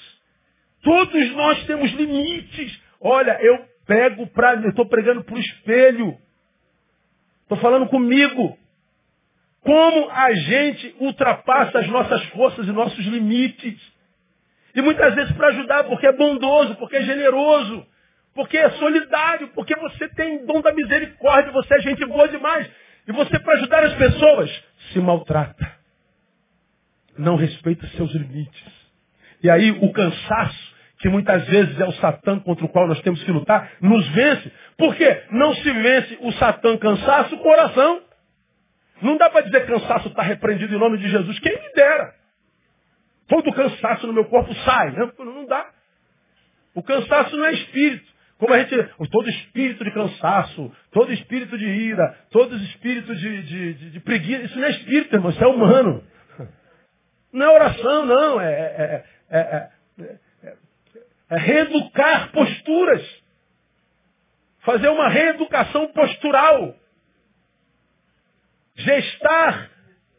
Todos 0.89 1.33
nós 1.33 1.67
temos 1.67 1.91
limites. 1.93 2.81
Olha, 2.99 3.39
eu 3.43 3.63
pego 3.87 4.27
para. 4.29 4.55
Eu 4.55 4.71
estou 4.71 4.87
pregando 4.87 5.23
para 5.23 5.35
o 5.35 5.39
espelho. 5.39 6.17
Estou 7.43 7.59
falando 7.59 7.87
comigo. 7.89 8.59
Como 9.61 10.11
a 10.11 10.33
gente 10.33 10.97
ultrapassa 10.99 11.81
as 11.81 11.89
nossas 11.89 12.25
forças 12.31 12.67
e 12.67 12.73
nossos 12.73 13.05
limites. 13.05 13.79
E 14.75 14.81
muitas 14.81 15.15
vezes 15.15 15.31
para 15.33 15.49
ajudar, 15.49 15.85
porque 15.85 16.07
é 16.07 16.13
bondoso, 16.13 16.75
porque 16.77 16.97
é 16.97 17.03
generoso, 17.03 17.87
porque 18.35 18.57
é 18.57 18.71
solidário, 18.71 19.49
porque 19.49 19.77
você 19.77 20.09
tem 20.15 20.47
dom 20.47 20.63
da 20.63 20.73
misericórdia, 20.73 21.53
você 21.53 21.75
é 21.75 21.81
gente 21.81 22.03
boa 22.07 22.29
demais. 22.29 22.67
E 23.07 23.13
você, 23.13 23.39
para 23.39 23.59
ajudar 23.59 23.85
as 23.85 23.95
pessoas, 23.95 24.65
se 24.91 25.01
maltrata. 25.01 25.71
Não 27.19 27.37
respeita 27.37 27.87
seus 27.89 28.11
limites. 28.13 28.79
E 29.43 29.51
aí 29.51 29.71
o 29.71 29.93
cansaço, 29.93 30.78
que 30.99 31.09
muitas 31.09 31.47
vezes 31.47 31.79
é 31.79 31.85
o 31.85 31.93
Satã 31.93 32.41
contra 32.41 32.65
o 32.65 32.69
qual 32.69 32.87
nós 32.87 33.01
temos 33.03 33.23
que 33.23 33.31
lutar, 33.31 33.71
nos 33.81 34.07
vence. 34.09 34.53
Por 34.77 34.95
quê? 34.97 35.23
Não 35.31 35.55
se 35.55 35.71
vence 35.71 36.19
o 36.21 36.33
Satã 36.33 36.77
cansaço 36.77 37.37
com 37.39 37.49
oração. 37.49 38.03
Não 39.01 39.17
dá 39.17 39.31
para 39.31 39.43
dizer 39.43 39.67
cansaço 39.67 40.09
está 40.09 40.23
repreendido 40.23 40.75
em 40.75 40.79
nome 40.79 40.99
de 40.99 41.09
Jesus. 41.09 41.39
Quem 41.39 41.53
me 41.53 41.73
dera. 41.73 42.15
Todo 43.29 43.53
cansaço 43.53 44.07
no 44.09 44.13
meu 44.13 44.25
corpo 44.25 44.53
sai. 44.65 44.91
Não, 44.93 45.13
não 45.25 45.47
dá. 45.47 45.71
O 46.75 46.83
cansaço 46.83 47.37
não 47.37 47.47
é 47.47 47.53
espírito. 47.53 48.19
Como 48.39 48.55
a 48.55 48.59
gente, 48.59 48.77
todo 49.11 49.29
espírito 49.29 49.85
de 49.85 49.91
cansaço, 49.91 50.73
todo 50.93 51.13
espírito 51.13 51.59
de 51.59 51.67
ira, 51.67 52.17
todo 52.31 52.55
espírito 52.57 53.15
de, 53.15 53.43
de, 53.43 53.75
de, 53.75 53.91
de 53.91 54.01
preguiça, 54.01 54.45
isso 54.45 54.59
não 54.59 54.67
é 54.67 54.71
espírito, 54.71 55.15
irmão, 55.15 55.31
isso 55.31 55.43
é 55.43 55.47
humano. 55.47 56.05
Não 57.33 57.47
é 57.47 57.55
oração, 57.55 58.07
não. 58.07 58.41
É, 58.41 58.53
é, 58.53 59.05
é, 59.29 59.39
é, 59.39 59.73
é 60.05 60.28
reeducar 61.37 62.31
posturas. 62.33 63.03
Fazer 64.61 64.89
uma 64.89 65.09
reeducação 65.09 65.87
postural. 65.89 66.75
Gestar 68.77 69.71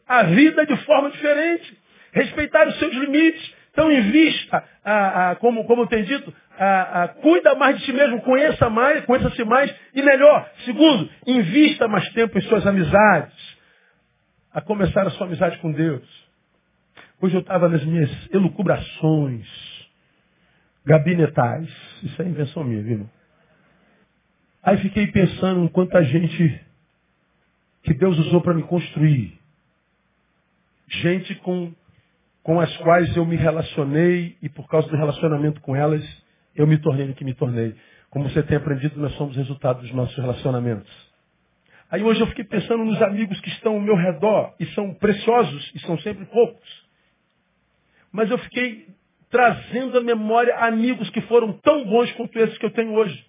a 0.06 0.22
vida 0.24 0.66
de 0.66 0.76
forma 0.84 1.10
diferente. 1.10 1.78
Respeitar 2.12 2.68
os 2.68 2.78
seus 2.78 2.94
limites. 2.94 3.54
Então 3.72 3.90
invista, 3.90 4.64
a, 4.84 5.30
a, 5.30 5.36
como, 5.36 5.64
como 5.64 5.86
tem 5.86 6.02
dito, 6.02 6.34
a, 6.58 7.08
cuida 7.22 7.54
mais 7.54 7.78
de 7.78 7.84
si 7.84 7.92
mesmo, 7.92 8.20
conheça 8.22 8.68
mais, 8.68 9.04
conheça-se 9.04 9.44
mais 9.44 9.72
e 9.94 10.02
melhor. 10.02 10.50
Segundo, 10.64 11.08
invista 11.26 11.86
mais 11.86 12.08
tempo 12.12 12.36
em 12.36 12.42
suas 12.42 12.66
amizades. 12.66 13.58
A 14.52 14.60
começar 14.60 15.06
a 15.06 15.10
sua 15.10 15.26
amizade 15.26 15.56
com 15.58 15.70
Deus. 15.70 16.02
Hoje 17.22 17.36
eu 17.36 17.40
estava 17.40 17.68
nas 17.68 17.84
minhas 17.84 18.10
elucubrações 18.32 19.79
gabinetais. 20.84 21.68
Isso 22.02 22.20
é 22.22 22.26
invenção 22.26 22.64
minha, 22.64 22.82
viu? 22.82 23.08
Aí 24.62 24.76
fiquei 24.78 25.06
pensando 25.06 25.64
em 25.64 25.68
quanta 25.68 26.02
gente 26.04 26.60
que 27.82 27.94
Deus 27.94 28.18
usou 28.18 28.42
para 28.42 28.54
me 28.54 28.62
construir. 28.62 29.38
Gente 30.88 31.34
com 31.36 31.72
com 32.42 32.58
as 32.58 32.74
quais 32.78 33.14
eu 33.16 33.24
me 33.26 33.36
relacionei 33.36 34.36
e 34.42 34.48
por 34.48 34.66
causa 34.66 34.88
do 34.88 34.96
relacionamento 34.96 35.60
com 35.60 35.76
elas, 35.76 36.02
eu 36.54 36.66
me 36.66 36.78
tornei 36.78 37.10
o 37.10 37.14
que 37.14 37.24
me 37.24 37.34
tornei. 37.34 37.74
Como 38.08 38.28
você 38.28 38.42
tem 38.42 38.56
aprendido, 38.56 38.98
nós 38.98 39.12
somos 39.14 39.36
resultado 39.36 39.82
dos 39.82 39.92
nossos 39.92 40.16
relacionamentos. 40.16 40.90
Aí 41.90 42.02
hoje 42.02 42.20
eu 42.20 42.26
fiquei 42.28 42.44
pensando 42.44 42.84
nos 42.84 43.00
amigos 43.02 43.40
que 43.40 43.50
estão 43.50 43.74
ao 43.74 43.80
meu 43.80 43.94
redor 43.94 44.54
e 44.58 44.66
são 44.74 44.94
preciosos 44.94 45.72
e 45.74 45.80
são 45.80 45.98
sempre 45.98 46.24
poucos. 46.26 46.88
Mas 48.12 48.30
eu 48.30 48.38
fiquei 48.38 48.88
trazendo 49.30 49.98
à 49.98 50.00
memória 50.02 50.54
amigos 50.56 51.08
que 51.10 51.20
foram 51.22 51.52
tão 51.52 51.84
bons 51.84 52.10
quanto 52.12 52.38
esses 52.38 52.58
que 52.58 52.66
eu 52.66 52.72
tenho 52.72 52.92
hoje. 52.92 53.24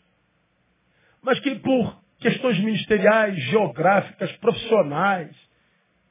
Mas 1.22 1.40
que 1.40 1.56
por 1.56 2.02
questões 2.20 2.60
ministeriais, 2.60 3.36
geográficas, 3.46 4.32
profissionais, 4.38 5.36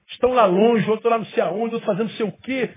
estão 0.08 0.32
lá 0.32 0.44
longe, 0.44 0.88
outro 0.88 1.10
lá 1.10 1.18
não 1.18 1.26
sei 1.26 1.42
aonde, 1.42 1.74
outro 1.74 1.86
fazendo 1.86 2.10
sei 2.10 2.26
o 2.26 2.32
quê, 2.32 2.70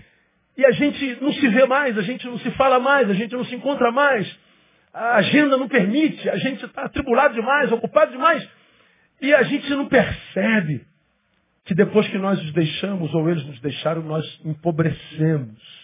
e 0.58 0.66
a 0.66 0.72
gente 0.72 1.18
não 1.22 1.34
se 1.34 1.48
vê 1.48 1.66
mais, 1.66 1.98
a 1.98 2.02
gente 2.02 2.26
não 2.28 2.38
se 2.40 2.52
fala 2.52 2.80
mais, 2.80 3.10
a 3.10 3.14
gente 3.14 3.34
não 3.34 3.44
se 3.46 3.56
encontra 3.56 3.92
mais. 3.92 4.40
A 4.94 5.16
agenda 5.16 5.58
não 5.58 5.68
permite, 5.68 6.30
a 6.30 6.38
gente 6.38 6.64
está 6.64 6.84
atribulado 6.84 7.34
demais, 7.34 7.72
ocupado 7.72 8.12
demais. 8.12 8.48
E 9.20 9.34
a 9.34 9.42
gente 9.42 9.68
não 9.72 9.88
percebe 9.88 10.86
que 11.66 11.74
depois 11.74 12.08
que 12.10 12.20
nós 12.20 12.40
os 12.40 12.54
deixamos, 12.54 13.12
ou 13.14 13.30
eles 13.30 13.44
nos 13.46 13.60
deixaram, 13.62 14.04
nós 14.04 14.24
empobrecemos. 14.46 15.83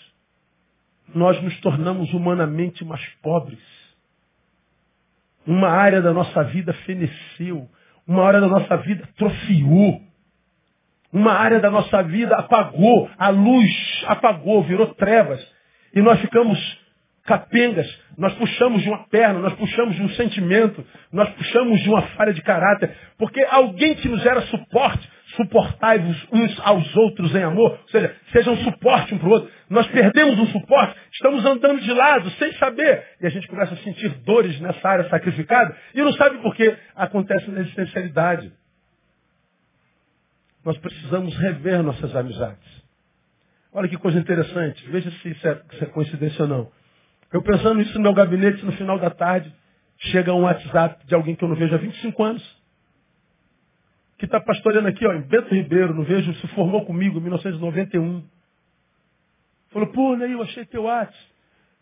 Nós 1.14 1.42
nos 1.42 1.60
tornamos 1.62 2.14
humanamente 2.14 2.84
mais 2.86 3.06
pobres. 3.22 3.60
Uma 5.46 5.70
área 5.70 6.02
da 6.02 6.14
nossa 6.14 6.44
vida 6.44 6.74
feneceu. 6.86 7.70
Uma 8.08 8.26
área 8.26 8.40
da 8.42 8.48
nossa 8.48 8.78
vida 8.78 9.04
atrofiou. 9.04 10.02
Uma 11.12 11.34
área 11.34 11.60
da 11.60 11.72
nossa 11.72 12.04
vida 12.04 12.36
apagou, 12.36 13.10
a 13.18 13.30
luz 13.30 14.04
apagou, 14.06 14.64
virou 14.64 14.94
trevas. 14.94 15.44
E 15.94 16.02
nós 16.02 16.20
ficamos 16.20 16.60
capengas, 17.30 17.88
nós 18.18 18.34
puxamos 18.34 18.82
de 18.82 18.90
uma 18.90 19.08
perna, 19.08 19.38
nós 19.38 19.54
puxamos 19.54 19.96
de 19.96 20.02
um 20.02 20.10
sentimento, 20.10 20.84
nós 21.14 21.30
puxamos 21.30 21.80
de 21.82 21.88
uma 21.88 22.02
falha 22.02 22.34
de 22.34 22.42
caráter, 22.42 22.92
porque 23.20 23.40
alguém 23.52 23.94
que 23.94 24.10
nos 24.10 24.26
era 24.26 24.42
suporte, 24.42 25.08
suportai-vos 25.36 26.28
uns 26.34 26.60
aos 26.62 26.96
outros 26.96 27.36
em 27.36 27.44
amor, 27.44 27.74
ou 27.84 27.90
seja, 27.90 28.16
seja 28.32 28.50
um 28.50 28.58
suporte 28.58 29.14
um 29.14 29.20
para 29.20 29.28
o 29.28 29.32
outro. 29.32 29.52
Nós 29.70 29.86
perdemos 29.90 30.40
um 30.40 30.48
suporte, 30.48 30.96
estamos 31.14 31.46
andando 31.46 31.80
de 31.82 31.94
lado, 31.94 32.32
sem 32.32 32.52
saber, 32.54 33.06
e 33.22 33.28
a 33.28 33.30
gente 33.30 33.48
começa 33.48 33.76
a 33.76 33.78
sentir 33.78 34.10
dores 34.26 34.60
nessa 34.60 34.90
área 34.90 35.08
sacrificada, 35.08 35.78
e 35.94 36.02
não 36.02 36.12
sabe 36.14 36.40
por 36.40 36.56
que 36.56 36.76
acontece 36.96 37.48
na 37.52 37.60
existencialidade. 37.60 38.52
Nós 40.66 40.80
precisamos 40.80 41.38
rever 41.38 41.84
nossas 41.84 42.16
amizades. 42.16 42.80
Olha 43.72 43.88
que 43.88 43.98
coisa 43.98 44.18
interessante. 44.18 44.84
Veja 44.90 45.12
se 45.12 45.30
isso 45.30 45.48
é, 45.48 45.62
se 45.78 45.84
é 45.84 45.86
coincidência 45.86 46.42
ou 46.42 46.48
não. 46.48 46.79
Eu 47.32 47.44
pensando 47.44 47.76
nisso 47.76 47.94
no 47.96 48.02
meu 48.02 48.14
gabinete, 48.14 48.66
no 48.66 48.72
final 48.72 48.98
da 48.98 49.12
tarde, 49.12 49.54
chega 49.98 50.34
um 50.34 50.42
WhatsApp 50.42 51.06
de 51.06 51.14
alguém 51.14 51.36
que 51.36 51.44
eu 51.44 51.50
não 51.50 51.56
vejo 51.56 51.76
há 51.76 51.78
25 51.78 52.24
anos. 52.24 52.60
que 54.18 54.26
está 54.26 54.38
pastoreando 54.42 54.90
aqui, 54.90 55.06
ó, 55.08 55.14
em 55.14 55.22
Bento 55.22 55.54
Ribeiro, 55.56 55.94
não 55.94 56.04
vejo, 56.04 56.34
se 56.34 56.48
formou 56.50 56.86
comigo 56.86 57.20
em 57.20 57.22
1991. 57.22 58.22
Falou, 59.70 59.88
pô, 59.94 60.18
Ney, 60.18 60.34
eu 60.34 60.42
achei 60.42 60.66
teu 60.66 60.84
WhatsApp. 60.84 61.18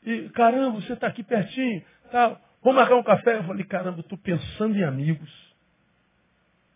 E, 0.06 0.30
caramba, 0.30 0.80
você 0.80 0.93
está 0.93 1.08
aqui 1.08 1.24
pertinho. 1.24 1.84
Tá, 2.12 2.39
vamos 2.64 2.80
marcar 2.80 2.95
um 2.95 3.04
café? 3.04 3.38
Eu 3.38 3.43
falei, 3.45 3.66
caramba, 3.66 4.02
estou 4.02 4.20
pensando 4.20 4.78
em 4.78 4.84
amigos. 4.84 5.30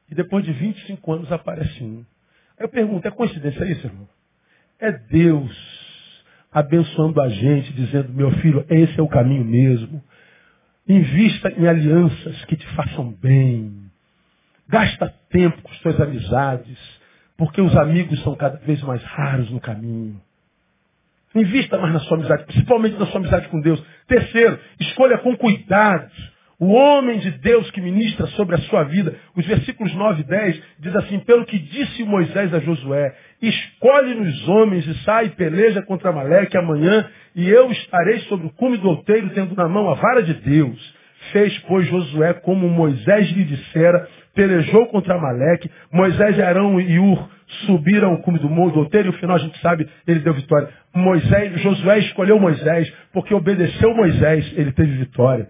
E 0.09 0.15
depois 0.15 0.43
de 0.43 0.51
25 0.51 1.13
anos 1.13 1.31
aparece 1.31 1.83
um. 1.83 2.03
Aí 2.57 2.65
eu 2.65 2.69
pergunto, 2.69 3.07
é 3.07 3.11
coincidência 3.11 3.63
isso, 3.65 3.85
irmão? 3.85 4.09
É 4.79 4.91
Deus 4.91 5.90
abençoando 6.51 7.21
a 7.21 7.29
gente, 7.29 7.71
dizendo, 7.73 8.11
meu 8.13 8.31
filho, 8.39 8.65
esse 8.69 8.99
é 8.99 9.03
o 9.03 9.07
caminho 9.07 9.45
mesmo. 9.45 10.03
Invista 10.87 11.49
em 11.49 11.67
alianças 11.67 12.43
que 12.45 12.57
te 12.57 12.67
façam 12.75 13.11
bem. 13.21 13.89
Gasta 14.67 15.13
tempo 15.29 15.61
com 15.61 15.73
suas 15.75 15.99
amizades, 15.99 16.77
porque 17.37 17.61
os 17.61 17.75
amigos 17.77 18.21
são 18.23 18.35
cada 18.35 18.57
vez 18.57 18.81
mais 18.81 19.01
raros 19.03 19.49
no 19.49 19.59
caminho. 19.59 20.19
Invista 21.33 21.77
mais 21.77 21.93
na 21.93 21.99
sua 22.01 22.17
amizade, 22.17 22.43
principalmente 22.43 22.97
na 22.97 23.05
sua 23.05 23.19
amizade 23.19 23.47
com 23.47 23.61
Deus. 23.61 23.81
Terceiro, 24.07 24.59
escolha 24.79 25.17
com 25.19 25.37
cuidado 25.37 26.11
o 26.61 26.73
homem 26.73 27.17
de 27.17 27.31
Deus 27.39 27.71
que 27.71 27.81
ministra 27.81 28.27
sobre 28.27 28.53
a 28.53 28.59
sua 28.59 28.83
vida. 28.83 29.15
Os 29.35 29.43
versículos 29.47 29.91
9 29.95 30.21
e 30.21 30.23
10 30.25 30.63
diz 30.77 30.95
assim, 30.95 31.17
pelo 31.21 31.43
que 31.43 31.57
disse 31.57 32.03
Moisés 32.03 32.53
a 32.53 32.59
Josué, 32.59 33.15
escolhe-nos 33.41 34.47
homens 34.47 34.85
e 34.85 34.93
sai 35.03 35.25
e 35.25 35.29
peleja 35.29 35.81
contra 35.81 36.11
Maleque 36.11 36.55
amanhã, 36.55 37.09
e 37.35 37.49
eu 37.49 37.71
estarei 37.71 38.19
sobre 38.29 38.45
o 38.45 38.51
cume 38.51 38.77
do 38.77 38.89
outeiro, 38.89 39.31
tendo 39.31 39.55
na 39.55 39.67
mão 39.67 39.89
a 39.89 39.95
vara 39.95 40.21
de 40.21 40.35
Deus. 40.35 41.01
Fez, 41.31 41.57
pois, 41.67 41.87
Josué 41.87 42.33
como 42.35 42.69
Moisés 42.69 43.31
lhe 43.31 43.43
dissera, 43.43 44.07
pelejou 44.35 44.85
contra 44.89 45.17
Maleque, 45.17 45.67
Moisés, 45.91 46.39
Arão 46.39 46.79
e 46.79 46.99
Ur 46.99 47.27
subiram 47.65 48.13
o 48.13 48.21
cume 48.21 48.37
do 48.37 48.47
do 48.47 48.79
outeiro, 48.79 49.07
e 49.07 49.11
no 49.11 49.17
final 49.17 49.35
a 49.35 49.39
gente 49.39 49.59
sabe, 49.61 49.89
ele 50.07 50.19
deu 50.19 50.35
vitória. 50.35 50.69
Moisés, 50.93 51.59
Josué 51.59 51.97
escolheu 51.99 52.39
Moisés, 52.39 52.93
porque 53.11 53.33
obedeceu 53.33 53.95
Moisés, 53.95 54.53
ele 54.55 54.71
teve 54.73 54.91
vitória. 54.97 55.47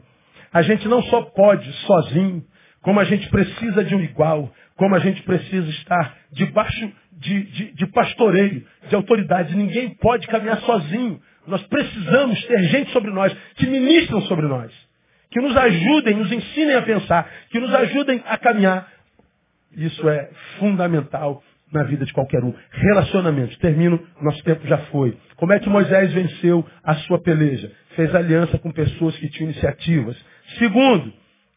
A 0.54 0.62
gente 0.62 0.88
não 0.88 1.02
só 1.04 1.22
pode 1.22 1.72
sozinho, 1.86 2.44
como 2.82 3.00
a 3.00 3.04
gente 3.04 3.30
precisa 3.30 3.84
de 3.84 3.96
um 3.96 4.02
igual, 4.02 4.52
como 4.76 4.96
a 4.96 5.00
gente 5.00 5.22
precisa 5.24 5.70
estar 5.70 6.18
debaixo 6.32 6.92
de, 7.14 7.44
de, 7.44 7.72
de 7.74 7.88
pastoreio, 7.88 8.66
de 8.90 8.96
autoridade. 8.96 9.56
Ninguém 9.56 9.90
pode 9.96 10.28
caminhar 10.28 10.60
sozinho. 10.62 11.22
Nós 11.48 11.62
precisamos 11.64 12.44
ter 12.46 12.64
gente 12.64 12.92
sobre 12.92 13.12
nós, 13.12 13.36
que 13.56 13.68
ministram 13.68 14.22
sobre 14.24 14.48
nós, 14.48 14.72
que 15.30 15.40
nos 15.40 15.56
ajudem, 15.56 16.16
nos 16.16 16.32
ensinem 16.32 16.76
a 16.76 16.82
pensar, 16.82 17.30
que 17.50 17.60
nos 17.60 17.74
ajudem 17.74 18.24
a 18.26 18.38
caminhar. 18.38 18.88
Isso 19.76 20.08
é 20.10 20.30
fundamental 20.60 21.42
na 21.72 21.84
vida 21.84 22.06
de 22.06 22.14
qualquer 22.14 22.44
um. 22.44 22.54
Relacionamentos. 22.72 23.58
Termino, 23.58 24.00
nosso 24.22 24.44
tempo 24.44 24.68
já 24.68 24.78
foi. 24.88 25.18
Como 25.38 25.54
é 25.54 25.60
que 25.60 25.70
Moisés 25.70 26.14
venceu 26.14 26.66
a 26.84 26.96
sua 26.96 27.20
peleja? 27.20 27.72
Fez 27.96 28.14
aliança 28.14 28.58
com 28.58 28.72
pessoas 28.72 29.16
que 29.18 29.30
tinham 29.30 29.52
iniciativas. 29.52 30.18
Segundo, 30.58 31.14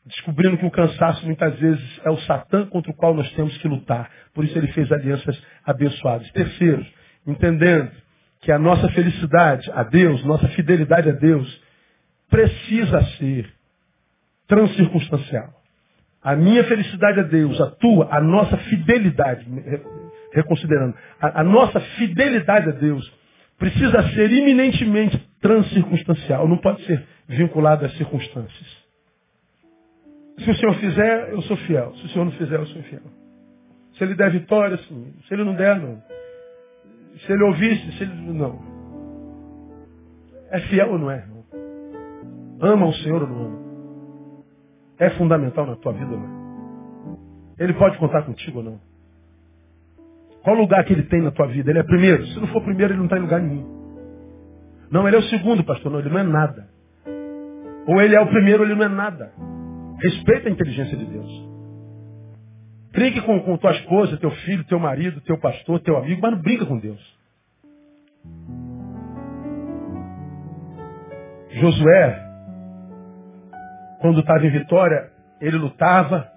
descobrindo 0.07 0.59
que 0.59 0.67
o 0.67 0.71
cansaço 0.71 1.25
muitas 1.25 1.59
vezes 1.59 2.01
é 2.05 2.11
o 2.11 2.19
Satã 2.21 2.67
contra 2.67 2.91
o 2.91 2.95
qual 2.95 3.15
nós 3.15 3.31
temos 3.33 3.57
que 3.59 3.69
lutar. 3.69 4.11
Por 4.35 4.45
isso 4.45 4.57
ele 4.59 4.69
fez 4.69 4.91
alianças 4.93 5.41
abençoadas. 5.65 6.31
Terceiro, 6.33 6.85
entendendo 7.27 7.91
que 8.41 8.53
a 8.53 8.59
nossa 8.59 8.89
felicidade 8.91 9.71
a 9.73 9.83
Deus, 9.83 10.23
nossa 10.25 10.49
fidelidade 10.49 11.09
a 11.09 11.13
Deus, 11.13 11.63
precisa 12.29 13.03
ser 13.19 13.51
transcircunstancial. 14.47 15.51
A 16.23 16.35
minha 16.37 16.65
felicidade 16.65 17.21
a 17.21 17.23
Deus, 17.23 17.61
a 17.61 17.71
tua, 17.71 18.09
a 18.11 18.21
nossa 18.21 18.57
fidelidade, 18.57 19.47
reconsiderando, 20.33 20.95
a, 21.21 21.41
a 21.41 21.45
nossa 21.45 21.81
fidelidade 21.81 22.69
a 22.69 22.73
Deus 22.73 23.11
precisa 23.59 24.03
ser 24.11 24.31
iminentemente 24.31 25.17
transcircunstancial, 25.41 26.49
não 26.49 26.59
pode 26.59 26.85
ser 26.85 27.07
vinculado 27.29 27.85
às 27.87 27.97
circunstâncias. 27.97 28.84
Se 30.39 30.51
o 30.51 30.55
Senhor 30.57 30.75
fizer, 30.77 31.33
eu 31.33 31.43
sou 31.43 31.57
fiel. 31.59 31.95
Se 31.97 32.07
o 32.07 32.09
Senhor 32.09 32.25
não 32.25 32.33
fizer, 32.33 32.59
eu 32.59 32.67
sou 32.67 32.83
fiel. 32.83 33.03
Se 33.97 34.05
ele 34.05 34.15
der 34.15 34.31
vitória, 34.31 34.77
sim. 34.77 35.15
Se 35.27 35.35
ele 35.35 35.45
não 35.45 35.55
der, 35.55 35.81
não. 35.81 36.03
Se 37.19 37.33
ele 37.33 37.45
ouvisse, 37.45 37.93
se 37.93 38.03
ele. 38.03 38.15
Não. 38.33 38.59
É 40.51 40.61
fiel 40.61 40.91
ou 40.91 40.99
não 40.99 41.11
é, 41.11 41.19
irmão? 41.19 41.45
Ama 42.61 42.87
o 42.87 42.93
Senhor 42.95 43.23
ou 43.23 43.29
não 43.29 43.45
ama? 43.47 43.65
É 44.99 45.11
fundamental 45.11 45.67
na 45.67 45.77
tua 45.77 45.93
vida 45.93 46.13
ou 46.13 46.19
não? 46.19 46.45
Ele 47.59 47.73
pode 47.75 47.99
contar 47.99 48.23
contigo 48.23 48.59
ou 48.59 48.65
não? 48.65 48.81
Qual 50.43 50.57
lugar 50.57 50.85
que 50.85 50.93
ele 50.93 51.05
tem 51.05 51.23
na 51.23 51.31
tua 51.31 51.47
vida? 51.47 51.71
Ele 51.71 51.79
é 51.79 51.83
primeiro? 51.83 52.27
Se 52.27 52.41
não 52.41 52.49
for 52.49 52.63
primeiro, 52.63 52.93
ele 52.93 52.99
não 52.99 53.07
está 53.07 53.17
em 53.17 53.23
lugar 53.23 53.41
nenhum. 53.41 53.85
Não, 54.91 55.07
ele 55.07 55.17
é 55.17 55.19
o 55.19 55.23
segundo, 55.23 55.65
pastor. 55.65 55.91
Não, 55.91 56.01
ele 56.01 56.11
não 56.11 56.19
é 56.19 56.23
nada. 56.23 56.69
Ou 57.87 58.01
ele 58.01 58.15
é 58.15 58.21
o 58.21 58.27
primeiro, 58.27 58.65
ele 58.65 58.75
não 58.75 58.85
é 58.85 58.89
nada. 58.89 59.33
Respeita 60.01 60.49
a 60.49 60.53
inteligência 60.53 60.97
de 60.97 61.05
Deus. 61.05 61.49
Brinque 62.93 63.21
com, 63.23 63.41
com 63.41 63.57
tua 63.57 63.73
esposa, 63.73 64.17
teu 64.17 64.31
filho, 64.31 64.65
teu 64.65 64.79
marido, 64.79 65.21
teu 65.23 65.39
pastor, 65.39 65.81
teu 65.81 65.97
amigo, 65.97 66.21
mas 66.23 66.33
não 66.33 66.41
brinca 66.41 66.65
com 66.65 66.79
Deus. 66.79 67.01
Josué, 71.51 72.23
quando 74.01 74.21
estava 74.21 74.47
em 74.47 74.51
vitória, 74.51 75.11
ele 75.41 75.57
lutava, 75.57 76.29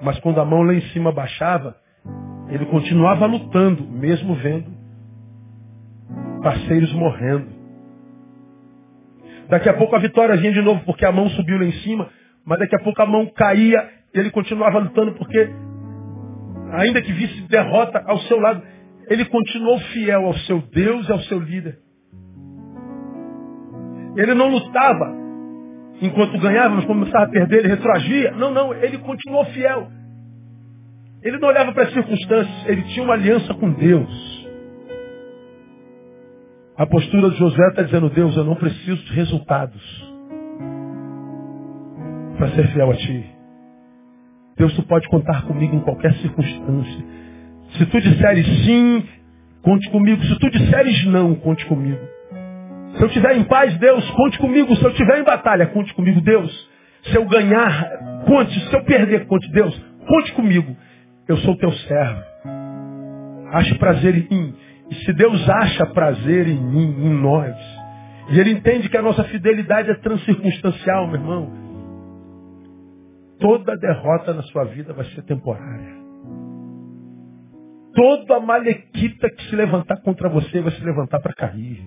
mas 0.00 0.18
quando 0.20 0.40
a 0.40 0.44
mão 0.44 0.62
lá 0.62 0.74
em 0.74 0.82
cima 0.92 1.12
baixava, 1.12 1.76
ele 2.48 2.66
continuava 2.66 3.26
lutando, 3.26 3.86
mesmo 3.86 4.34
vendo 4.34 4.80
parceiros 6.42 6.92
morrendo. 6.92 7.48
Daqui 9.48 9.68
a 9.68 9.74
pouco 9.74 9.94
a 9.96 9.98
vitória 9.98 10.36
vinha 10.36 10.52
de 10.52 10.62
novo, 10.62 10.82
porque 10.84 11.04
a 11.04 11.12
mão 11.12 11.28
subiu 11.30 11.58
lá 11.58 11.64
em 11.64 11.72
cima, 11.72 12.08
mas 12.44 12.58
daqui 12.58 12.74
a 12.74 12.80
pouco 12.80 13.00
a 13.02 13.06
mão 13.06 13.26
caía, 13.26 13.88
ele 14.12 14.30
continuava 14.30 14.78
lutando, 14.78 15.12
porque, 15.14 15.48
ainda 16.72 17.02
que 17.02 17.12
visse 17.12 17.42
derrota 17.42 18.02
ao 18.06 18.18
seu 18.20 18.40
lado, 18.40 18.62
ele 19.08 19.24
continuou 19.26 19.78
fiel 19.78 20.26
ao 20.26 20.34
seu 20.34 20.60
Deus 20.62 21.08
e 21.08 21.12
ao 21.12 21.20
seu 21.20 21.38
líder. 21.38 21.78
Ele 24.16 24.34
não 24.34 24.48
lutava 24.48 25.20
enquanto 26.02 26.38
ganhava, 26.38 26.76
mas 26.76 26.84
começava 26.84 27.24
a 27.24 27.30
perder, 27.30 27.58
ele 27.60 27.68
retroagia. 27.68 28.32
Não, 28.32 28.50
não, 28.52 28.74
ele 28.74 28.98
continuou 28.98 29.44
fiel. 29.46 29.88
Ele 31.22 31.38
não 31.38 31.48
olhava 31.48 31.72
para 31.72 31.84
as 31.84 31.92
circunstâncias, 31.92 32.66
ele 32.66 32.82
tinha 32.84 33.04
uma 33.04 33.14
aliança 33.14 33.52
com 33.54 33.70
Deus. 33.72 34.40
A 36.76 36.86
postura 36.86 37.30
de 37.30 37.36
José 37.36 37.68
está 37.68 37.82
dizendo, 37.82 38.08
Deus, 38.08 38.34
eu 38.36 38.44
não 38.44 38.54
preciso 38.54 39.04
de 39.04 39.12
resultados 39.12 40.09
para 42.40 42.52
ser 42.52 42.68
fiel 42.68 42.90
a 42.90 42.96
Ti. 42.96 43.26
Deus, 44.56 44.74
Tu 44.74 44.82
pode 44.84 45.06
contar 45.08 45.42
comigo 45.42 45.76
em 45.76 45.80
qualquer 45.80 46.14
circunstância. 46.14 47.04
Se 47.76 47.86
Tu 47.86 48.00
disseres 48.00 48.46
sim, 48.64 49.04
conte 49.62 49.90
comigo. 49.90 50.22
Se 50.24 50.38
Tu 50.38 50.50
disseres 50.50 51.04
não, 51.04 51.34
conte 51.34 51.66
comigo. 51.66 52.00
Se 52.96 53.02
eu 53.02 53.06
estiver 53.08 53.36
em 53.36 53.44
paz, 53.44 53.76
Deus, 53.78 54.10
conte 54.12 54.38
comigo. 54.38 54.74
Se 54.74 54.82
eu 54.82 54.90
estiver 54.90 55.20
em 55.20 55.22
batalha, 55.22 55.66
conte 55.66 55.92
comigo, 55.94 56.20
Deus. 56.22 56.68
Se 57.04 57.14
eu 57.14 57.26
ganhar, 57.26 58.24
conte. 58.26 58.58
Se 58.68 58.74
eu 58.74 58.84
perder, 58.84 59.26
conte, 59.26 59.50
Deus. 59.52 59.78
Conte 60.08 60.32
comigo. 60.32 60.74
Eu 61.28 61.36
sou 61.38 61.56
teu 61.56 61.70
servo. 61.70 62.22
Ache 63.52 63.74
prazer 63.76 64.16
em 64.16 64.34
mim. 64.34 64.54
E 64.90 64.94
se 64.94 65.12
Deus 65.12 65.48
acha 65.48 65.86
prazer 65.86 66.48
em 66.48 66.58
mim, 66.58 67.06
em 67.06 67.10
nós, 67.10 67.54
e 68.30 68.40
Ele 68.40 68.50
entende 68.50 68.88
que 68.88 68.96
a 68.96 69.02
nossa 69.02 69.22
fidelidade 69.24 69.90
é 69.90 69.94
transcircunstancial, 69.94 71.06
meu 71.06 71.20
irmão, 71.20 71.59
toda 73.40 73.76
derrota 73.76 74.34
na 74.34 74.42
sua 74.42 74.64
vida 74.64 74.92
vai 74.92 75.04
ser 75.06 75.22
temporária. 75.22 75.98
Toda 77.94 78.38
malequita 78.38 79.28
que 79.30 79.48
se 79.48 79.56
levantar 79.56 79.96
contra 80.02 80.28
você 80.28 80.60
vai 80.60 80.70
se 80.72 80.84
levantar 80.84 81.20
para 81.20 81.34
cair. 81.34 81.82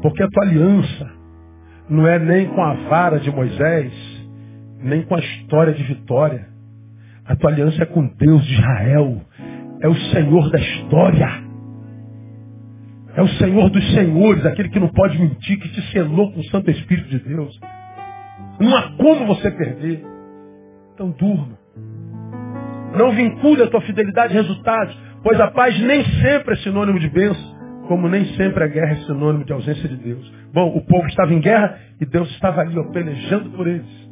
Porque 0.00 0.22
a 0.22 0.28
tua 0.28 0.44
aliança 0.44 1.10
não 1.88 2.06
é 2.06 2.18
nem 2.18 2.48
com 2.48 2.62
a 2.62 2.72
vara 2.88 3.20
de 3.20 3.30
Moisés, 3.30 3.92
nem 4.78 5.02
com 5.02 5.14
a 5.14 5.18
história 5.18 5.74
de 5.74 5.82
vitória. 5.82 6.48
A 7.26 7.36
tua 7.36 7.50
aliança 7.50 7.82
é 7.82 7.86
com 7.86 8.06
Deus 8.06 8.44
de 8.46 8.54
Israel. 8.54 9.20
É 9.82 9.88
o 9.88 9.94
Senhor 9.94 10.50
da 10.50 10.58
história. 10.58 11.50
É 13.14 13.22
o 13.22 13.28
Senhor 13.28 13.68
dos 13.70 13.92
senhores, 13.92 14.46
aquele 14.46 14.68
que 14.70 14.80
não 14.80 14.88
pode 14.88 15.18
mentir, 15.18 15.58
que 15.58 15.68
te 15.68 15.82
selou 15.92 16.32
com 16.32 16.40
o 16.40 16.44
Santo 16.44 16.70
Espírito 16.70 17.08
de 17.08 17.18
Deus. 17.18 17.60
Não 18.60 18.76
há 18.76 18.92
como 18.96 19.26
você 19.26 19.50
perder. 19.50 20.04
Então 20.94 21.10
durma. 21.10 21.58
Não 22.96 23.12
vincule 23.12 23.62
a 23.62 23.70
tua 23.70 23.80
fidelidade 23.80 24.36
a 24.36 24.42
resultados, 24.42 24.96
pois 25.22 25.40
a 25.40 25.50
paz 25.50 25.78
nem 25.80 26.04
sempre 26.20 26.54
é 26.54 26.56
sinônimo 26.58 26.98
de 26.98 27.08
bênção, 27.08 27.58
como 27.88 28.08
nem 28.08 28.24
sempre 28.36 28.64
a 28.64 28.66
guerra 28.66 28.92
é 28.92 29.06
sinônimo 29.06 29.44
de 29.44 29.52
ausência 29.52 29.88
de 29.88 29.96
Deus. 29.96 30.30
Bom, 30.52 30.76
o 30.76 30.84
povo 30.84 31.06
estava 31.06 31.32
em 31.32 31.40
guerra 31.40 31.78
e 32.00 32.04
Deus 32.04 32.28
estava 32.30 32.60
ali, 32.60 32.78
ó, 32.78 32.84
pelejando 32.90 33.50
por 33.50 33.66
eles. 33.66 34.10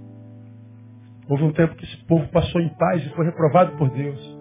Houve 1.29 1.45
um 1.45 1.53
tempo 1.53 1.75
que 1.75 1.85
esse 1.85 1.97
povo 2.07 2.27
passou 2.29 2.61
em 2.61 2.69
paz 2.71 3.05
e 3.05 3.11
foi 3.11 3.27
reprovado 3.27 3.77
por 3.77 3.91
Deus. 3.91 4.39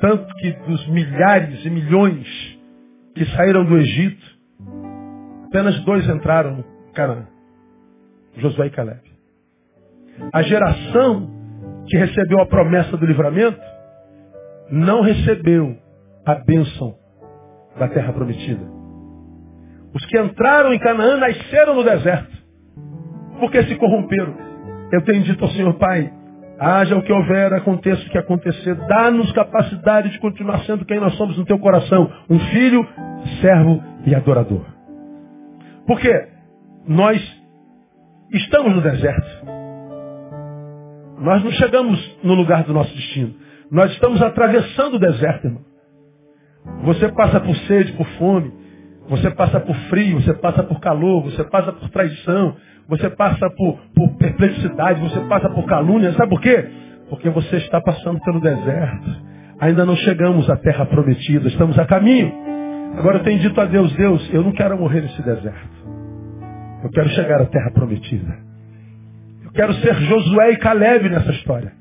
Tanto 0.00 0.32
que 0.36 0.52
dos 0.52 0.86
milhares 0.88 1.64
e 1.64 1.70
milhões 1.70 2.58
que 3.14 3.24
saíram 3.36 3.64
do 3.64 3.76
Egito, 3.78 4.24
apenas 5.46 5.80
dois 5.84 6.08
entraram 6.08 6.58
no 6.58 6.64
Canaã. 6.92 7.33
Josué 8.36 8.66
e 8.66 8.70
Caleb. 8.70 9.00
A 10.32 10.42
geração 10.42 11.30
que 11.86 11.96
recebeu 11.96 12.40
a 12.40 12.46
promessa 12.46 12.96
do 12.96 13.06
livramento 13.06 13.60
não 14.70 15.02
recebeu 15.02 15.76
a 16.24 16.34
bênção 16.36 16.94
da 17.78 17.88
terra 17.88 18.12
prometida. 18.12 18.64
Os 19.94 20.04
que 20.06 20.18
entraram 20.18 20.72
em 20.72 20.78
Canaã 20.78 21.16
nasceram 21.16 21.74
no 21.74 21.84
deserto, 21.84 22.36
porque 23.38 23.62
se 23.64 23.76
corromperam. 23.76 24.34
Eu 24.92 25.02
tenho 25.02 25.22
dito 25.22 25.44
ao 25.44 25.50
Senhor 25.50 25.74
Pai, 25.74 26.12
haja 26.58 26.96
o 26.96 27.02
que 27.02 27.12
houver, 27.12 27.52
aconteça 27.52 28.02
o 28.02 28.10
que 28.10 28.18
acontecer, 28.18 28.74
dá-nos 28.86 29.30
capacidade 29.32 30.10
de 30.10 30.18
continuar 30.18 30.60
sendo 30.60 30.84
quem 30.84 30.98
nós 30.98 31.14
somos 31.16 31.36
no 31.36 31.44
teu 31.44 31.58
coração, 31.58 32.10
um 32.28 32.38
filho, 32.38 32.86
servo 33.40 33.82
e 34.06 34.14
adorador. 34.14 34.64
Porque 35.86 36.28
nós 36.86 37.43
estamos 38.36 38.74
no 38.74 38.80
deserto. 38.80 39.46
Nós 41.20 41.42
não 41.42 41.50
chegamos 41.52 42.18
no 42.22 42.34
lugar 42.34 42.64
do 42.64 42.72
nosso 42.72 42.94
destino. 42.94 43.34
Nós 43.70 43.90
estamos 43.92 44.20
atravessando 44.20 44.94
o 44.94 44.98
deserto, 44.98 45.46
irmão. 45.46 45.62
Você 46.84 47.08
passa 47.12 47.40
por 47.40 47.54
sede, 47.56 47.92
por 47.92 48.06
fome. 48.18 48.52
Você 49.08 49.30
passa 49.30 49.60
por 49.60 49.76
frio, 49.90 50.20
você 50.20 50.32
passa 50.34 50.62
por 50.62 50.80
calor, 50.80 51.22
você 51.24 51.44
passa 51.44 51.72
por 51.72 51.90
traição, 51.90 52.56
você 52.88 53.10
passa 53.10 53.50
por, 53.50 53.78
por 53.94 54.16
perplexidade, 54.16 55.00
você 55.00 55.20
passa 55.28 55.48
por 55.50 55.66
calúnia. 55.66 56.12
Sabe 56.14 56.30
por 56.30 56.40
quê? 56.40 56.68
Porque 57.10 57.28
você 57.28 57.56
está 57.56 57.80
passando 57.80 58.18
pelo 58.20 58.40
deserto. 58.40 59.34
Ainda 59.60 59.84
não 59.84 59.94
chegamos 59.96 60.48
à 60.48 60.56
terra 60.56 60.86
prometida, 60.86 61.48
estamos 61.48 61.78
a 61.78 61.84
caminho. 61.84 62.32
Agora 62.96 63.18
eu 63.18 63.22
tenho 63.22 63.40
dito 63.40 63.60
a 63.60 63.64
Deus, 63.66 63.92
Deus, 63.94 64.32
eu 64.32 64.42
não 64.42 64.52
quero 64.52 64.78
morrer 64.78 65.02
nesse 65.02 65.22
deserto. 65.22 65.83
Eu 66.84 66.90
quero 66.90 67.08
chegar 67.10 67.40
à 67.40 67.46
terra 67.46 67.70
prometida. 67.70 68.38
Eu 69.42 69.50
quero 69.52 69.72
ser 69.74 69.94
Josué 69.94 70.50
e 70.50 70.58
Caleb 70.58 71.08
nessa 71.08 71.30
história. 71.32 71.72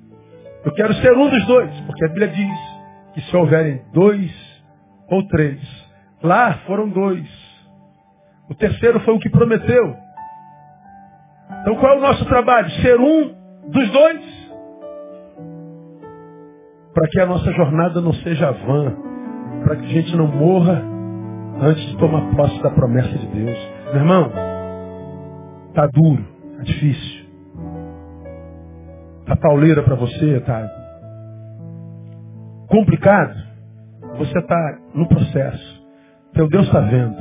Eu 0.64 0.74
quero 0.74 0.94
ser 0.96 1.12
um 1.12 1.30
dos 1.30 1.46
dois, 1.46 1.72
porque 1.82 2.06
a 2.06 2.08
Bíblia 2.08 2.30
diz 2.30 2.60
que 3.14 3.22
se 3.22 3.36
houverem 3.36 3.82
dois 3.94 4.32
ou 5.10 5.28
três, 5.28 5.60
lá 6.24 6.54
foram 6.66 6.88
dois. 6.88 7.28
O 8.50 8.56
terceiro 8.56 9.02
foi 9.02 9.14
o 9.14 9.20
que 9.20 9.30
prometeu. 9.30 9.94
Então 11.62 11.76
qual 11.76 11.96
é 11.96 11.98
o 11.98 12.02
nosso 12.02 12.26
trabalho? 12.26 12.70
Ser 12.82 12.98
um 12.98 13.36
dos 13.70 13.92
dois. 13.92 14.44
Para 16.94 17.10
que 17.10 17.20
a 17.20 17.26
nossa 17.26 17.52
jornada 17.52 18.00
não 18.00 18.14
seja 18.14 18.52
vã. 18.52 18.96
Para 19.66 19.76
que 19.76 19.86
a 19.86 19.90
gente 19.90 20.16
não 20.16 20.28
morra 20.28 20.82
antes 21.62 21.86
de 21.88 21.98
tomar 21.98 22.22
posse 22.36 22.62
da 22.64 22.70
promessa 22.70 23.18
de 23.18 23.28
Deus. 23.28 23.58
Meu 23.92 23.96
irmão, 23.96 24.53
tá 25.74 25.88
duro, 25.88 26.24
tá 26.58 26.64
difícil. 26.64 27.26
Tá 29.26 29.36
pauleira 29.38 29.84
para 29.84 29.96
você, 29.96 30.40
tá 30.42 30.70
complicado. 32.68 33.36
Você 34.18 34.38
está 34.38 34.80
no 34.94 35.08
processo. 35.08 35.84
Teu 36.34 36.48
Deus 36.50 36.66
está 36.68 36.80
vendo. 36.82 37.18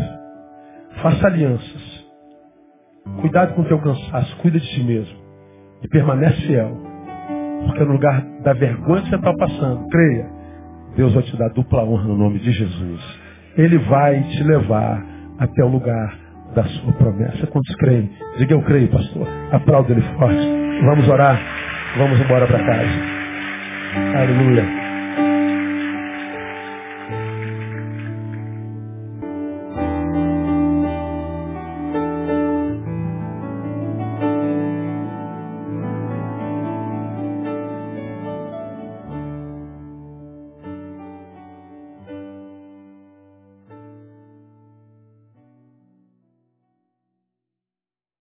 Faça 1.02 1.26
alianças. 1.26 2.02
Cuidado 3.20 3.54
com 3.54 3.62
o 3.62 3.64
teu 3.64 3.80
cansaço, 3.80 4.36
cuida 4.38 4.58
de 4.58 4.66
si 4.74 4.82
mesmo. 4.84 5.18
E 5.82 5.88
permanece 5.88 6.40
fiel. 6.46 6.76
Porque 7.66 7.84
no 7.84 7.92
lugar 7.92 8.22
da 8.42 8.52
vergonha 8.52 9.02
que 9.02 9.10
você 9.10 9.16
está 9.16 9.34
passando, 9.36 9.88
creia, 9.88 10.30
Deus 10.96 11.14
vai 11.14 11.22
te 11.22 11.36
dar 11.36 11.48
dupla 11.50 11.84
honra 11.84 12.04
no 12.04 12.16
nome 12.16 12.38
de 12.40 12.52
Jesus. 12.52 13.20
Ele 13.56 13.78
vai 13.78 14.22
te 14.22 14.42
levar 14.44 15.04
até 15.38 15.64
o 15.64 15.68
lugar 15.68 16.21
da 16.54 16.64
sua 16.64 16.92
promessa. 16.92 17.46
Quantos 17.48 17.74
creem? 17.76 18.10
Diga 18.38 18.54
eu 18.54 18.62
creio, 18.62 18.88
pastor. 18.88 19.26
Aplauda 19.52 19.92
ele 19.92 20.02
forte. 20.18 20.48
Vamos 20.84 21.08
orar. 21.08 21.40
Vamos 21.96 22.20
embora 22.20 22.46
para 22.46 22.58
casa. 22.64 24.18
Aleluia. 24.18 24.81